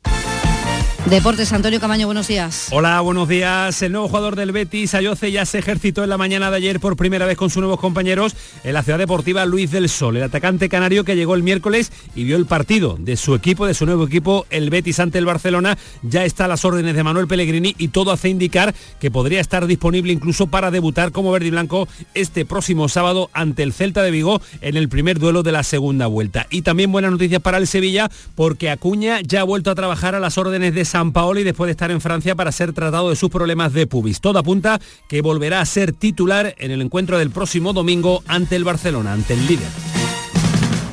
Deportes, 1.09 1.51
Antonio 1.51 1.79
Camaño, 1.79 2.05
buenos 2.05 2.27
días. 2.27 2.67
Hola, 2.71 3.01
buenos 3.01 3.27
días. 3.27 3.81
El 3.81 3.91
nuevo 3.91 4.07
jugador 4.07 4.35
del 4.35 4.51
Betis, 4.51 4.93
Ayoce, 4.93 5.31
ya 5.31 5.45
se 5.45 5.57
ejercitó 5.57 6.03
en 6.03 6.09
la 6.09 6.17
mañana 6.17 6.51
de 6.51 6.57
ayer 6.57 6.79
por 6.79 6.95
primera 6.95 7.25
vez 7.25 7.37
con 7.37 7.49
sus 7.49 7.59
nuevos 7.59 7.79
compañeros 7.79 8.35
en 8.63 8.73
la 8.73 8.83
ciudad 8.83 8.99
deportiva 8.99 9.43
Luis 9.45 9.71
del 9.71 9.89
Sol. 9.89 10.15
El 10.15 10.23
atacante 10.23 10.69
canario 10.69 11.03
que 11.03 11.15
llegó 11.15 11.33
el 11.33 11.41
miércoles 11.41 11.91
y 12.15 12.23
vio 12.23 12.37
el 12.37 12.45
partido 12.45 12.97
de 12.99 13.17
su 13.17 13.33
equipo, 13.33 13.65
de 13.65 13.73
su 13.73 13.87
nuevo 13.87 14.05
equipo, 14.05 14.45
el 14.51 14.69
Betis 14.69 14.99
ante 14.99 15.17
el 15.17 15.25
Barcelona, 15.25 15.77
ya 16.03 16.23
está 16.23 16.45
a 16.45 16.47
las 16.47 16.63
órdenes 16.65 16.95
de 16.95 17.03
Manuel 17.03 17.27
Pellegrini 17.27 17.75
y 17.79 17.87
todo 17.89 18.11
hace 18.11 18.29
indicar 18.29 18.73
que 18.99 19.11
podría 19.11 19.41
estar 19.41 19.65
disponible 19.65 20.13
incluso 20.13 20.47
para 20.47 20.69
debutar 20.69 21.11
como 21.11 21.31
verde 21.31 21.47
y 21.47 21.51
blanco 21.51 21.89
este 22.13 22.45
próximo 22.45 22.87
sábado 22.89 23.31
ante 23.33 23.63
el 23.63 23.73
Celta 23.73 24.03
de 24.03 24.11
Vigo 24.11 24.39
en 24.61 24.77
el 24.77 24.87
primer 24.87 25.17
duelo 25.17 25.41
de 25.41 25.51
la 25.51 25.63
segunda 25.63 26.05
vuelta. 26.05 26.45
Y 26.51 26.61
también 26.61 26.91
buenas 26.91 27.11
noticias 27.11 27.41
para 27.41 27.57
el 27.57 27.67
Sevilla 27.67 28.09
porque 28.35 28.69
Acuña 28.69 29.19
ya 29.21 29.41
ha 29.41 29.45
vuelto 29.45 29.71
a 29.71 29.75
trabajar 29.75 30.13
a 30.13 30.19
las 30.19 30.37
órdenes 30.37 30.73
de 30.75 30.85
San 30.91 31.13
Paoli 31.13 31.43
después 31.43 31.69
de 31.69 31.71
estar 31.71 31.89
en 31.89 32.01
Francia 32.01 32.35
para 32.35 32.51
ser 32.51 32.73
tratado 32.73 33.09
de 33.09 33.15
sus 33.15 33.29
problemas 33.29 33.71
de 33.71 33.87
pubis. 33.87 34.19
Todo 34.19 34.39
apunta 34.39 34.81
que 35.07 35.21
volverá 35.21 35.61
a 35.61 35.65
ser 35.65 35.93
titular 35.93 36.53
en 36.57 36.71
el 36.71 36.81
encuentro 36.81 37.17
del 37.17 37.29
próximo 37.29 37.71
domingo 37.71 38.23
ante 38.27 38.57
el 38.57 38.65
Barcelona, 38.65 39.13
ante 39.13 39.35
el 39.35 39.47
líder. 39.47 39.69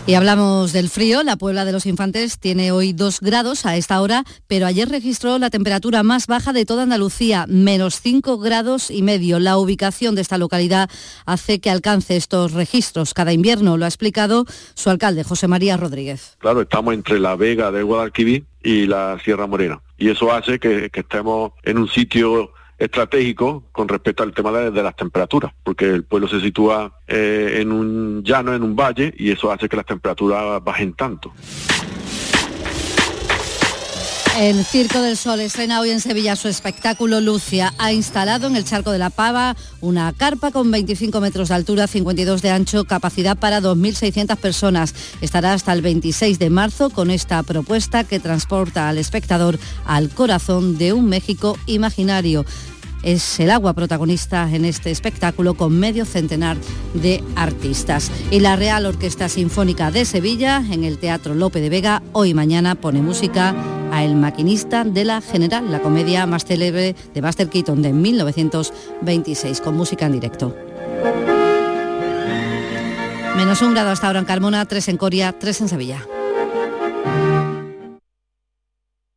Y 0.06 0.14
hablamos 0.14 0.72
del 0.72 0.88
frío. 0.88 1.24
La 1.24 1.36
Puebla 1.36 1.64
de 1.64 1.72
los 1.72 1.84
Infantes 1.84 2.38
tiene 2.38 2.70
hoy 2.70 2.92
2 2.92 3.18
grados 3.20 3.66
a 3.66 3.76
esta 3.76 4.00
hora, 4.00 4.22
pero 4.46 4.66
ayer 4.66 4.88
registró 4.88 5.36
la 5.40 5.50
temperatura 5.50 6.04
más 6.04 6.28
baja 6.28 6.52
de 6.52 6.64
toda 6.64 6.84
Andalucía, 6.84 7.46
menos 7.48 8.00
5 8.00 8.38
grados 8.38 8.92
y 8.92 9.02
medio. 9.02 9.40
La 9.40 9.58
ubicación 9.58 10.14
de 10.14 10.22
esta 10.22 10.38
localidad 10.38 10.88
hace 11.26 11.58
que 11.58 11.70
alcance 11.70 12.16
estos 12.16 12.52
registros 12.52 13.14
cada 13.14 13.32
invierno. 13.32 13.76
Lo 13.76 13.84
ha 13.84 13.88
explicado 13.88 14.46
su 14.74 14.90
alcalde, 14.90 15.24
José 15.24 15.48
María 15.48 15.76
Rodríguez. 15.76 16.36
Claro, 16.38 16.62
estamos 16.62 16.94
entre 16.94 17.18
la 17.18 17.34
Vega 17.34 17.72
del 17.72 17.84
Guadalquivir 17.84 18.46
y 18.62 18.86
la 18.86 19.18
Sierra 19.24 19.48
Morena. 19.48 19.82
Y 19.98 20.08
eso 20.08 20.32
hace 20.32 20.58
que, 20.58 20.90
estemos 20.92 21.52
en 21.64 21.78
un 21.78 21.88
sitio 21.88 22.52
estratégico 22.78 23.64
con 23.72 23.88
respecto 23.88 24.22
al 24.22 24.32
tema 24.32 24.52
de, 24.52 24.82
las 24.82 24.94
temperaturas, 24.94 25.52
porque 25.64 25.86
el 25.86 26.04
pueblo 26.04 26.28
se 26.28 26.40
sitúa 26.40 27.00
eh, 27.08 27.58
en 27.60 27.72
un 27.72 28.22
llano, 28.22 28.54
en 28.54 28.62
un 28.62 28.76
valle, 28.76 29.12
y 29.18 29.32
eso 29.32 29.50
hace 29.50 29.68
que 29.68 29.76
las 29.76 29.86
temperaturas 29.86 30.62
bajen 30.62 30.94
tanto. 30.94 31.32
El 34.36 34.64
Circo 34.64 35.00
del 35.00 35.16
Sol 35.16 35.40
estrena 35.40 35.80
hoy 35.80 35.90
en 35.90 36.00
Sevilla 36.00 36.36
su 36.36 36.48
espectáculo 36.48 37.20
Lucia. 37.20 37.74
Ha 37.78 37.92
instalado 37.92 38.46
en 38.46 38.56
el 38.56 38.64
Charco 38.64 38.92
de 38.92 38.98
la 38.98 39.10
Pava 39.10 39.56
una 39.80 40.12
carpa 40.12 40.52
con 40.52 40.70
25 40.70 41.20
metros 41.20 41.48
de 41.48 41.54
altura, 41.54 41.86
52 41.86 42.42
de 42.42 42.50
ancho, 42.50 42.84
capacidad 42.84 43.36
para 43.36 43.60
2.600 43.60 44.36
personas. 44.36 44.94
Estará 45.20 45.54
hasta 45.54 45.72
el 45.72 45.82
26 45.82 46.38
de 46.38 46.50
marzo 46.50 46.90
con 46.90 47.10
esta 47.10 47.42
propuesta 47.42 48.04
que 48.04 48.20
transporta 48.20 48.88
al 48.88 48.98
espectador 48.98 49.58
al 49.84 50.10
corazón 50.10 50.78
de 50.78 50.92
un 50.92 51.06
México 51.06 51.58
imaginario 51.66 52.44
es 53.02 53.40
el 53.40 53.50
agua 53.50 53.72
protagonista 53.72 54.48
en 54.52 54.64
este 54.64 54.90
espectáculo 54.90 55.54
con 55.54 55.78
medio 55.78 56.04
centenar 56.04 56.56
de 56.94 57.22
artistas. 57.36 58.10
Y 58.30 58.40
la 58.40 58.56
Real 58.56 58.86
Orquesta 58.86 59.28
Sinfónica 59.28 59.90
de 59.90 60.04
Sevilla, 60.04 60.62
en 60.70 60.84
el 60.84 60.98
Teatro 60.98 61.34
Lope 61.34 61.60
de 61.60 61.70
Vega, 61.70 62.02
hoy 62.12 62.30
y 62.30 62.34
mañana 62.34 62.74
pone 62.74 63.00
música 63.00 63.54
a 63.92 64.04
El 64.04 64.16
maquinista 64.16 64.84
de 64.84 65.04
la 65.04 65.20
General, 65.20 65.70
la 65.70 65.80
comedia 65.80 66.26
más 66.26 66.44
célebre 66.44 66.94
de 67.14 67.20
Buster 67.20 67.48
Keaton 67.48 67.82
de 67.82 67.92
1926, 67.92 69.60
con 69.60 69.76
música 69.76 70.06
en 70.06 70.12
directo. 70.12 70.54
Menos 73.36 73.62
un 73.62 73.72
grado 73.72 73.90
hasta 73.90 74.08
ahora 74.08 74.18
en 74.18 74.24
Carmona, 74.24 74.64
tres 74.66 74.88
en 74.88 74.96
Coria, 74.96 75.32
tres 75.38 75.60
en 75.60 75.68
Sevilla. 75.68 76.04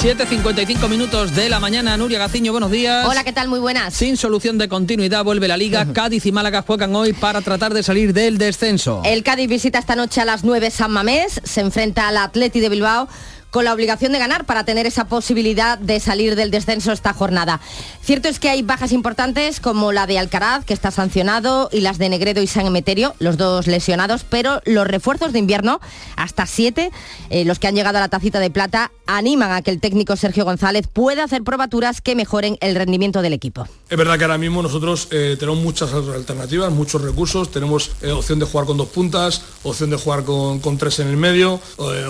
7.55 0.00 0.88
minutos 0.88 1.34
de 1.34 1.48
la 1.48 1.58
mañana, 1.58 1.96
Nuria 1.96 2.20
Gaciño, 2.20 2.52
buenos 2.52 2.70
días. 2.70 3.04
Hola, 3.04 3.24
¿qué 3.24 3.32
tal? 3.32 3.48
Muy 3.48 3.58
buenas. 3.58 3.92
Sin 3.94 4.16
solución 4.16 4.56
de 4.56 4.68
continuidad 4.68 5.24
vuelve 5.24 5.48
la 5.48 5.56
Liga. 5.56 5.92
Cádiz 5.92 6.24
y 6.24 6.30
Málaga 6.30 6.62
juegan 6.62 6.94
hoy 6.94 7.12
para 7.14 7.40
tratar 7.40 7.74
de 7.74 7.82
salir 7.82 8.12
del 8.14 8.38
descenso. 8.38 9.02
El 9.04 9.24
Cádiz 9.24 9.48
visita 9.48 9.80
esta 9.80 9.96
noche 9.96 10.20
a 10.20 10.24
las 10.24 10.44
9 10.44 10.70
San 10.70 10.92
Mamés, 10.92 11.40
se 11.42 11.62
enfrenta 11.62 12.06
al 12.06 12.16
Atleti 12.16 12.60
de 12.60 12.68
Bilbao 12.68 13.08
con 13.50 13.64
la 13.64 13.72
obligación 13.72 14.12
de 14.12 14.18
ganar 14.18 14.44
para 14.44 14.64
tener 14.64 14.86
esa 14.86 15.06
posibilidad 15.06 15.78
de 15.78 16.00
salir 16.00 16.36
del 16.36 16.50
descenso 16.50 16.92
esta 16.92 17.12
jornada. 17.12 17.60
Cierto 18.02 18.28
es 18.28 18.38
que 18.38 18.50
hay 18.50 18.62
bajas 18.62 18.92
importantes 18.92 19.60
como 19.60 19.92
la 19.92 20.06
de 20.06 20.18
Alcaraz, 20.18 20.64
que 20.64 20.74
está 20.74 20.90
sancionado, 20.90 21.68
y 21.72 21.80
las 21.80 21.98
de 21.98 22.08
Negredo 22.08 22.42
y 22.42 22.46
San 22.46 22.66
Emeterio, 22.66 23.14
los 23.18 23.36
dos 23.36 23.66
lesionados, 23.66 24.24
pero 24.24 24.60
los 24.64 24.86
refuerzos 24.86 25.32
de 25.32 25.38
invierno, 25.38 25.80
hasta 26.16 26.46
siete, 26.46 26.90
eh, 27.30 27.44
los 27.44 27.58
que 27.58 27.68
han 27.68 27.74
llegado 27.74 27.98
a 27.98 28.00
la 28.00 28.08
tacita 28.08 28.40
de 28.40 28.50
plata, 28.50 28.90
animan 29.06 29.52
a 29.52 29.62
que 29.62 29.70
el 29.70 29.80
técnico 29.80 30.16
Sergio 30.16 30.44
González 30.44 30.86
pueda 30.92 31.24
hacer 31.24 31.42
probaturas 31.42 32.00
que 32.00 32.14
mejoren 32.14 32.58
el 32.60 32.74
rendimiento 32.74 33.22
del 33.22 33.32
equipo. 33.32 33.66
Es 33.88 33.96
verdad 33.96 34.18
que 34.18 34.24
ahora 34.24 34.38
mismo 34.38 34.62
nosotros 34.62 35.08
eh, 35.10 35.36
tenemos 35.38 35.60
muchas 35.60 35.92
alternativas, 35.92 36.70
muchos 36.72 37.02
recursos, 37.02 37.50
tenemos 37.50 37.92
eh, 38.02 38.10
opción 38.10 38.38
de 38.38 38.46
jugar 38.46 38.66
con 38.66 38.76
dos 38.76 38.88
puntas, 38.88 39.42
opción 39.62 39.90
de 39.90 39.96
jugar 39.96 40.24
con, 40.24 40.60
con 40.60 40.76
tres 40.76 40.98
en 40.98 41.08
el 41.08 41.16
medio, 41.16 41.60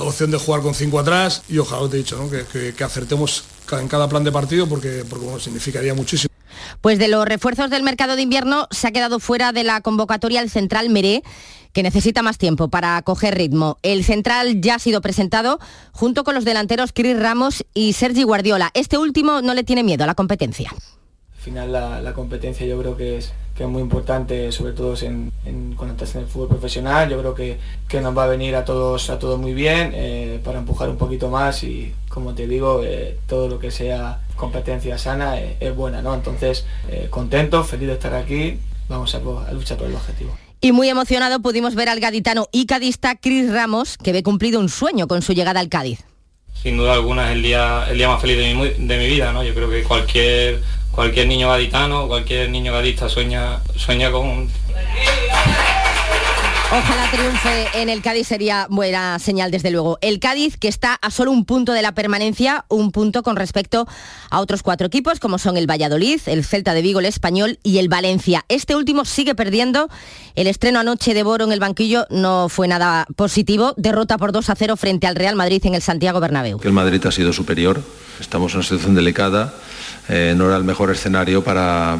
opción 0.01 0.31
de 0.31 0.39
jugar 0.39 0.63
con 0.63 0.75
cinco 0.75 0.99
atrás, 0.99 1.28
y 1.49 1.59
ojalá 1.59 1.89
te 1.89 1.97
he 1.97 1.99
dicho, 1.99 2.29
que, 2.31 2.85
acertemos 2.85 3.45
en 3.73 3.89
cada 3.89 4.09
plan 4.09 4.25
de 4.25 4.33
partido 4.33 4.69
porque, 4.69 5.05
significaría 5.41 5.95
muchísimo. 5.95 6.33
Pues 6.81 6.99
de 6.99 7.09
los 7.09 7.27
refuerzos 7.27 7.71
del 7.71 7.83
mercado 7.83 8.17
de 8.17 8.23
invierno 8.23 8.67
se 8.71 8.89
ha 8.89 8.91
quedado 8.93 9.21
fuera 9.21 9.53
de 9.53 9.65
la 9.65 9.81
convocatoria 9.81 10.41
el 10.41 10.51
central 10.51 10.91
Meré, 10.91 11.23
que 11.73 11.83
necesita 11.83 12.23
más 12.23 12.39
tiempo 12.39 12.69
para 12.69 13.01
coger 13.03 13.37
ritmo. 13.37 13.79
El 13.83 14.05
central 14.05 14.61
ya 14.61 14.77
ha 14.77 14.79
sido 14.79 15.01
presentado 15.01 15.59
junto 15.93 16.25
con 16.25 16.35
los 16.35 16.45
delanteros 16.45 16.93
Cris 16.93 17.19
Ramos 17.19 17.65
y 17.75 17.93
Sergi 17.93 18.23
Guardiola. 18.23 18.71
Este 18.75 18.99
último 18.99 19.43
no 19.43 19.55
le 19.55 19.65
tiene 19.65 19.83
miedo 19.83 20.05
a 20.05 20.07
la 20.07 20.15
competencia. 20.15 20.73
Al 21.49 21.53
final 21.55 22.05
la, 22.05 22.13
competencia 22.13 22.67
yo 22.67 22.79
creo 22.79 22.95
que 22.95 23.17
es, 23.17 23.33
que 23.57 23.63
es 23.63 23.69
muy 23.71 23.81
importante, 23.81 24.53
sobre 24.53 24.75
todo 24.75 24.95
en, 25.01 25.33
cuando 25.77 25.95
estás 25.95 26.15
en 26.15 26.23
el 26.23 26.27
fútbol 26.27 26.49
profesional. 26.49 27.09
Yo 27.09 27.19
creo 27.21 27.35
que, 27.35 27.57
que 27.89 28.03
nos 28.03 28.17
va 28.17 28.25
a 28.25 28.27
venir 28.27 28.55
a 28.55 28.67
todos, 28.67 29.09
a 29.09 29.19
todos 29.19 29.41
muy 29.41 29.55
bien 29.55 29.93
eh, 29.95 30.41
para 30.45 30.59
empujar 30.59 30.91
un 30.91 30.99
poquito 30.99 31.31
más 31.31 31.63
y 31.63 31.95
como 32.11 32.35
te 32.35 32.47
digo, 32.47 32.83
eh, 32.85 33.17
todo 33.27 33.49
lo 33.49 33.59
que 33.59 33.71
sea 33.71 34.21
competencia 34.37 34.99
sana 34.99 35.41
eh, 35.41 35.57
es 35.59 35.75
buena, 35.75 36.03
¿no? 36.03 36.13
Entonces, 36.15 36.67
contento, 37.09 37.65
feliz 37.65 37.89
de 37.89 37.95
estar 37.95 38.15
aquí, 38.15 38.59
vamos 38.91 39.15
a, 39.15 39.19
a 39.49 39.53
luchar 39.53 39.79
por 39.79 39.87
el 39.87 39.95
objetivo. 39.95 40.37
Y 40.61 40.73
muy 40.73 40.91
emocionado 40.91 41.41
pudimos 41.41 41.75
ver 41.75 41.89
al 41.89 42.01
gaditano 42.01 42.49
y 42.53 42.67
cadista 42.67 43.17
Cris 43.17 43.51
Ramos, 43.51 43.97
que 43.97 44.13
ve 44.13 44.23
cumplido 44.23 44.61
un 44.61 44.69
sueño 44.69 45.09
con 45.09 45.23
su 45.23 45.33
llegada 45.33 45.61
al 45.61 45.71
Cádiz. 45.71 46.05
Sin 46.63 46.77
duda 46.77 46.95
alguna 46.95 47.31
es 47.31 47.37
el 47.37 47.43
día, 47.43 47.87
el 47.89 47.97
día 47.97 48.09
más 48.09 48.21
feliz 48.21 48.37
de 48.37 48.55
mi, 48.55 48.87
de 48.87 48.99
mi 48.99 49.07
vida, 49.07 49.33
¿no? 49.33 49.45
Yo 49.45 49.55
creo 49.55 49.71
que 49.71 49.85
cualquier 49.85 50.61
cualquier 50.99 51.29
niño 51.29 51.49
gaditano, 51.49 52.09
cualquier 52.09 52.51
niño 52.51 52.73
gadista 52.73 53.09
sueña, 53.09 53.61
sueña 53.77 54.11
con 54.11 54.51
Ojalá 56.71 57.11
triunfe 57.11 57.81
en 57.81 57.89
el 57.89 58.03
Cádiz 58.03 58.27
sería 58.27 58.67
buena 58.69 59.19
señal 59.19 59.51
desde 59.51 59.71
luego. 59.71 59.97
El 60.03 60.21
Cádiz 60.21 60.59
que 60.59 60.69
está 60.69 60.93
a 60.95 61.11
solo 61.11 61.31
un 61.31 61.47
punto 61.47 61.73
de 61.73 61.81
la 61.81 61.93
permanencia, 61.93 62.67
un 62.69 62.93
punto 62.93 63.23
con 63.23 63.37
respecto 63.37 63.89
a 64.29 64.41
otros 64.41 64.63
cuatro 64.63 64.87
equipos 64.87 65.19
como 65.19 65.39
son 65.39 65.57
el 65.57 65.67
Valladolid, 65.67 66.21
el 66.27 66.45
Celta 66.45 66.75
de 66.75 66.83
Vigo, 66.83 67.01
el 67.01 67.07
Español 67.07 67.59
y 67.63 67.79
el 67.79 67.89
Valencia. 67.89 68.45
Este 68.49 68.77
último 68.77 69.07
sigue 69.07 69.35
perdiendo. 69.35 69.89
El 70.35 70.47
estreno 70.47 70.81
anoche 70.81 71.15
de 71.15 71.23
Boro 71.23 71.47
en 71.47 71.53
el 71.53 71.61
banquillo 71.61 72.07
no 72.11 72.51
fue 72.51 72.69
nada 72.69 73.07
positivo. 73.17 73.73
Derrota 73.79 74.19
por 74.19 74.33
2 74.33 74.51
a 74.51 74.55
0 74.55 74.77
frente 74.77 75.07
al 75.07 75.17
Real 75.17 75.37
Madrid 75.37 75.65
en 75.65 75.75
el 75.75 75.81
Santiago 75.81 76.21
Bernabéu. 76.21 76.61
El 76.63 76.73
Madrid 76.73 77.05
ha 77.07 77.11
sido 77.11 77.33
superior. 77.33 77.83
Estamos 78.21 78.53
en 78.53 78.59
una 78.59 78.65
situación 78.65 78.95
delicada 78.95 79.55
eh, 80.09 80.35
no 80.37 80.47
era 80.47 80.57
el 80.57 80.65
mejor 80.65 80.91
escenario 80.91 81.45
para, 81.45 81.99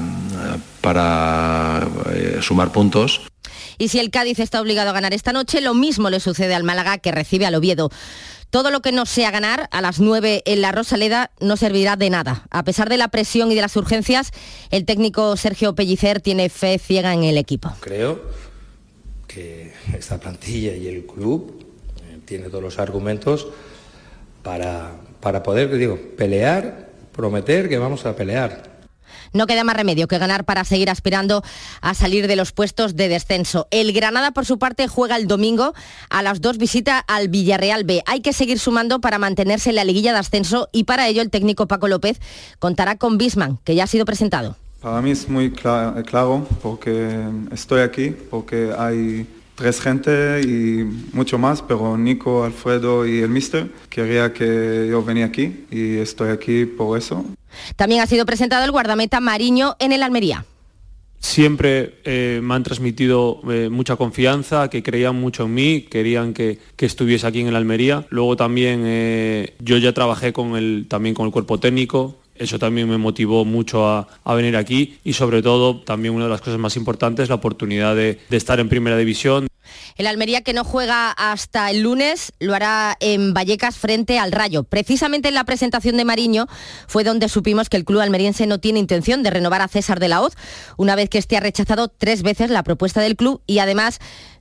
para 0.81 1.87
eh, 2.11 2.39
sumar 2.41 2.73
puntos. 2.73 3.21
Y 3.79 3.89
si 3.89 3.99
el 3.99 4.11
Cádiz 4.11 4.39
está 4.41 4.61
obligado 4.61 4.91
a 4.91 4.93
ganar 4.93 5.15
esta 5.15 5.33
noche, 5.33 5.61
lo 5.61 5.75
mismo 5.75 6.11
le 6.11 6.21
sucede 6.21 6.55
al 6.55 6.65
Málaga 6.65 6.99
que 6.99 7.13
recibe 7.13 7.47
al 7.47 7.55
Oviedo. 7.55 7.91
Todo 8.51 8.71
lo 8.71 8.81
que 8.81 8.93
no 8.93 9.05
sea 9.07 9.31
ganar 9.31 9.69
a 9.73 9.81
las 9.81 10.01
9 10.01 10.43
en 10.47 10.63
la 10.63 10.73
Rosaleda 10.73 11.31
no 11.39 11.57
servirá 11.57 11.97
de 11.97 12.11
nada. 12.11 12.47
A 12.51 12.65
pesar 12.65 12.89
de 12.89 12.97
la 12.97 13.09
presión 13.09 13.53
y 13.53 13.55
de 13.55 13.61
las 13.61 13.77
urgencias, 13.77 14.33
el 14.71 14.85
técnico 14.85 15.37
Sergio 15.37 15.75
Pellicer 15.75 16.21
tiene 16.21 16.49
fe 16.49 16.79
ciega 16.79 17.13
en 17.13 17.25
el 17.25 17.37
equipo. 17.37 17.71
Creo 17.81 18.23
que 19.27 19.75
esta 19.95 20.19
plantilla 20.19 20.75
y 20.75 20.89
el 20.89 21.05
club 21.05 21.67
eh, 22.09 22.19
tiene 22.25 22.49
todos 22.49 22.63
los 22.63 22.79
argumentos 22.79 23.49
para, 24.43 24.93
para 25.21 25.43
poder, 25.43 25.77
digo, 25.77 25.99
pelear 26.17 26.89
prometer 27.19 27.69
que 27.69 27.79
vamos 27.79 28.07
a 28.07 28.15
pelear. 28.15 28.78
No 29.33 29.47
queda 29.47 29.65
más 29.65 29.77
remedio 29.77 30.09
que 30.09 30.19
ganar 30.19 30.45
para 30.45 30.65
seguir 30.65 30.91
aspirando 30.91 31.43
a 31.81 31.95
salir 31.95 32.27
de 32.27 32.37
los 32.37 32.53
puestos 32.53 32.97
de 32.97 33.09
descenso. 33.09 33.69
El 33.71 33.93
Granada, 33.93 34.33
por 34.33 34.47
su 34.47 34.59
parte, 34.59 34.89
juega 34.89 35.17
el 35.17 35.27
domingo 35.27 35.75
a 36.11 36.23
las 36.23 36.41
dos 36.41 36.59
visita 36.59 36.99
al 36.99 37.29
Villarreal 37.29 37.85
B. 37.85 38.03
Hay 38.07 38.21
que 38.21 38.33
seguir 38.33 38.59
sumando 38.59 39.01
para 39.01 39.19
mantenerse 39.19 39.71
en 39.71 39.77
la 39.77 39.85
liguilla 39.85 40.13
de 40.13 40.19
ascenso 40.19 40.69
y 40.73 40.85
para 40.85 41.09
ello 41.09 41.23
el 41.23 41.31
técnico 41.31 41.67
Paco 41.67 41.89
López 41.89 42.21
contará 42.59 42.97
con 42.97 43.19
Bisman, 43.19 43.59
que 43.65 43.75
ya 43.75 43.85
ha 43.85 43.87
sido 43.87 44.05
presentado. 44.05 44.57
Para 44.81 45.03
mí 45.03 45.11
es 45.11 45.29
muy 45.29 45.51
claro 45.51 46.47
porque 46.63 47.19
estoy 47.51 47.81
aquí, 47.81 48.11
porque 48.11 48.73
hay 48.79 49.27
tres 49.57 49.81
gente 49.81 50.41
y 50.43 50.85
mucho 51.13 51.37
más, 51.37 51.63
pero 51.63 51.99
Nico, 51.99 52.45
Alfredo 52.45 53.05
y 53.05 53.19
el 53.19 53.29
Mister 53.29 53.69
quería 53.89 54.33
que 54.33 54.87
yo 54.89 55.03
venía 55.03 55.27
aquí 55.27 55.67
y 55.73 55.97
estoy 55.97 56.31
aquí 56.31 56.65
por 56.65 56.97
eso. 56.97 57.25
También 57.77 58.01
ha 58.01 58.07
sido 58.07 58.27
presentado 58.27 58.65
el 58.65 58.71
guardameta 58.71 59.21
Mariño 59.21 59.77
en 59.79 59.93
el 59.93 60.03
Almería. 60.03 60.45
Siempre 61.21 61.97
eh, 62.05 62.41
me 62.43 62.55
han 62.55 62.63
transmitido 62.63 63.41
eh, 63.51 63.69
mucha 63.71 63.97
confianza, 63.97 64.71
que 64.71 64.85
creían 64.85 65.17
mucho 65.17 65.45
en 65.45 65.55
mí, 65.55 65.81
querían 65.83 66.33
que, 66.33 66.59
estuviese 66.79 67.27
aquí 67.27 67.41
en 67.41 67.49
el 67.49 67.57
Almería. 67.57 68.07
Luego 68.11 68.37
también 68.37 68.83
eh, 68.85 69.55
yo 69.59 69.79
ya 69.79 69.93
trabajé 69.93 70.33
con 70.33 70.57
el, 70.57 70.87
también 70.89 71.17
con 71.17 71.27
el 71.27 71.33
cuerpo 71.33 71.59
técnico, 71.59 72.17
eso 72.39 72.59
también 72.59 72.89
me 72.89 72.99
motivó 72.99 73.45
mucho 73.45 73.87
a, 73.87 74.07
venir 74.37 74.57
aquí 74.57 74.99
y 75.03 75.13
sobre 75.13 75.43
todo 75.43 75.81
también 75.81 76.15
una 76.15 76.25
de 76.25 76.31
las 76.31 76.41
cosas 76.41 76.59
más 76.59 76.77
importantes, 76.77 77.29
la 77.29 77.35
oportunidad 77.35 77.97
de, 77.97 78.21
estar 78.31 78.61
en 78.61 78.69
primera 78.69 78.97
división. 78.97 79.48
El 79.99 80.07
Almería 80.07 80.43
que 80.43 80.53
no 80.53 80.63
juega 80.63 81.11
hasta 81.11 81.73
el 81.73 81.81
lunes 81.81 82.33
lo 82.39 82.55
hará 82.55 82.97
en 83.01 83.35
Vallecas 83.35 83.77
frente 83.77 84.21
al 84.21 84.31
Rayo. 84.31 84.63
Precisamente 84.63 85.27
en 85.27 85.35
la 85.35 85.43
presentación 85.43 85.97
de 85.97 86.05
Mariño 86.05 86.47
fue 86.87 87.03
donde 87.03 87.29
supimos 87.29 87.69
que 87.69 87.77
el 87.77 87.85
club 87.85 88.01
almeriense 88.01 88.47
no 88.47 88.61
tiene 88.61 88.79
intención 88.79 89.25
de 89.25 89.31
renovar 89.31 89.61
a 89.61 89.67
César 89.67 89.99
de 89.99 90.07
la 90.07 90.23
Hoz, 90.23 90.35
una 90.77 90.95
vez 90.95 91.11
que 91.11 91.19
esté 91.19 91.37
ha 91.37 91.41
rechazado 91.41 91.89
tres 91.89 92.23
veces 92.23 92.49
la 92.49 92.63
propuesta 92.63 93.01
del 93.01 93.17
club 93.17 93.43
y 93.45 93.59
además 93.59 93.99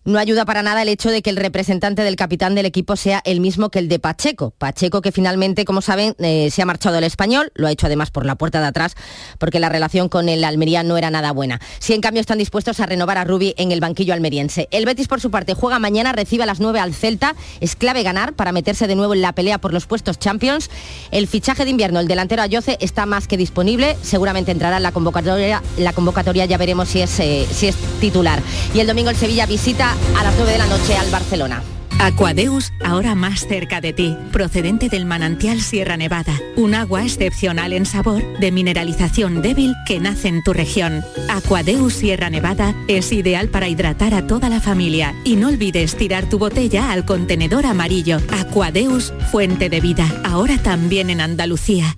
No 0.07 0.19
ayuda 0.19 0.45
para 0.45 0.63
nada 0.63 0.83
el 0.83 0.87
hecho 0.87 1.11
de 1.11 1.21
que 1.21 1.29
el 1.29 1.35
representante 1.35 2.01
del 2.01 2.15
capitán 2.15 2.55
del 2.55 2.65
equipo 2.65 2.95
sea 2.95 3.21
el 3.25 3.41
mismo 3.41 3.69
que 3.69 3.79
el 3.79 3.89
de 3.89 3.99
Pacheco. 3.99 4.51
Pacheco 4.57 5.01
que 5.01 5.11
finalmente, 5.11 5.65
como 5.65 5.81
saben, 5.81 6.15
eh, 6.19 6.49
se 6.49 6.61
ha 6.61 6.65
marchado 6.65 6.95
del 6.95 7.03
español, 7.03 7.51
lo 7.55 7.67
ha 7.67 7.71
hecho 7.71 7.87
además 7.87 8.09
por 8.09 8.25
la 8.25 8.35
puerta 8.35 8.61
de 8.61 8.67
atrás, 8.67 8.95
porque 9.37 9.59
la 9.59 9.67
relación 9.67 10.07
con 10.07 10.29
el 10.29 10.45
Almería 10.45 10.81
no 10.81 10.95
era 10.97 11.11
nada 11.11 11.33
buena. 11.33 11.59
Si 11.79 11.93
en 11.93 11.99
cambio 11.99 12.21
están 12.21 12.37
dispuestos 12.37 12.79
a 12.79 12.85
renovar 12.85 13.17
a 13.17 13.25
Rubi 13.25 13.53
en 13.57 13.73
el 13.73 13.81
banquillo 13.81 14.13
almeriense. 14.13 14.69
El 14.71 14.85
Betis, 14.85 15.09
por 15.09 15.19
su 15.19 15.29
parte, 15.29 15.55
juega 15.55 15.77
mañana, 15.77 16.13
recibe 16.13 16.43
a 16.43 16.45
las 16.45 16.61
9 16.61 16.79
al 16.79 16.93
Celta. 16.93 17.35
Es 17.59 17.75
clave 17.75 18.03
ganar 18.03 18.31
para 18.31 18.53
meterse 18.53 18.87
de 18.87 18.95
nuevo 18.95 19.13
en 19.13 19.21
la 19.21 19.33
pelea 19.33 19.57
por 19.57 19.73
los 19.73 19.87
puestos 19.87 20.19
Champions. 20.19 20.69
El 21.11 21.27
fichaje 21.27 21.65
de 21.65 21.71
invierno, 21.71 21.99
el 21.99 22.07
delantero 22.07 22.43
Ayoce, 22.43 22.77
está 22.79 23.05
más 23.05 23.27
que 23.27 23.35
disponible. 23.35 23.97
Seguramente 24.03 24.53
entrará 24.53 24.77
en 24.77 24.83
la 24.83 24.93
convocatoria. 24.93 25.61
La 25.77 25.91
convocatoria 25.91 26.45
ya 26.45 26.57
veremos 26.57 26.87
si 26.87 27.01
es, 27.01 27.19
eh, 27.19 27.45
si 27.51 27.67
es 27.67 27.75
titular. 27.99 28.41
Y 28.73 28.79
el 28.79 28.87
domingo 28.87 29.09
el 29.09 29.17
Sevilla 29.17 29.45
visita 29.45 29.96
a 30.17 30.23
las 30.23 30.35
9 30.35 30.51
de 30.51 30.57
la 30.57 30.67
noche 30.67 30.95
al 30.95 31.09
Barcelona. 31.09 31.61
Aquadeus, 31.99 32.71
ahora 32.85 33.15
más 33.15 33.47
cerca 33.47 33.81
de 33.81 33.91
ti, 33.91 34.15
procedente 34.31 34.87
del 34.87 35.05
manantial 35.05 35.61
Sierra 35.61 35.97
Nevada, 35.97 36.33
un 36.55 36.75
agua 36.75 37.03
excepcional 37.03 37.73
en 37.73 37.85
sabor, 37.85 38.21
de 38.39 38.51
mineralización 38.51 39.41
débil 39.41 39.73
que 39.87 39.99
nace 39.99 40.27
en 40.27 40.43
tu 40.43 40.53
región. 40.53 41.03
Aquadeus 41.27 41.93
Sierra 41.93 42.29
Nevada 42.29 42.75
es 42.87 43.11
ideal 43.11 43.49
para 43.49 43.67
hidratar 43.67 44.13
a 44.13 44.27
toda 44.27 44.47
la 44.47 44.61
familia 44.61 45.15
y 45.23 45.37
no 45.37 45.47
olvides 45.47 45.95
tirar 45.95 46.29
tu 46.29 46.37
botella 46.37 46.91
al 46.91 47.05
contenedor 47.05 47.65
amarillo. 47.65 48.19
Aquadeus, 48.31 49.11
fuente 49.31 49.69
de 49.69 49.81
vida, 49.81 50.07
ahora 50.23 50.57
también 50.59 51.09
en 51.09 51.19
Andalucía. 51.19 51.97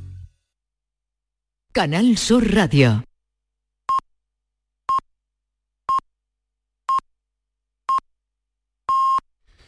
Canal 1.74 2.18
Sur 2.18 2.54
Radio. 2.54 3.04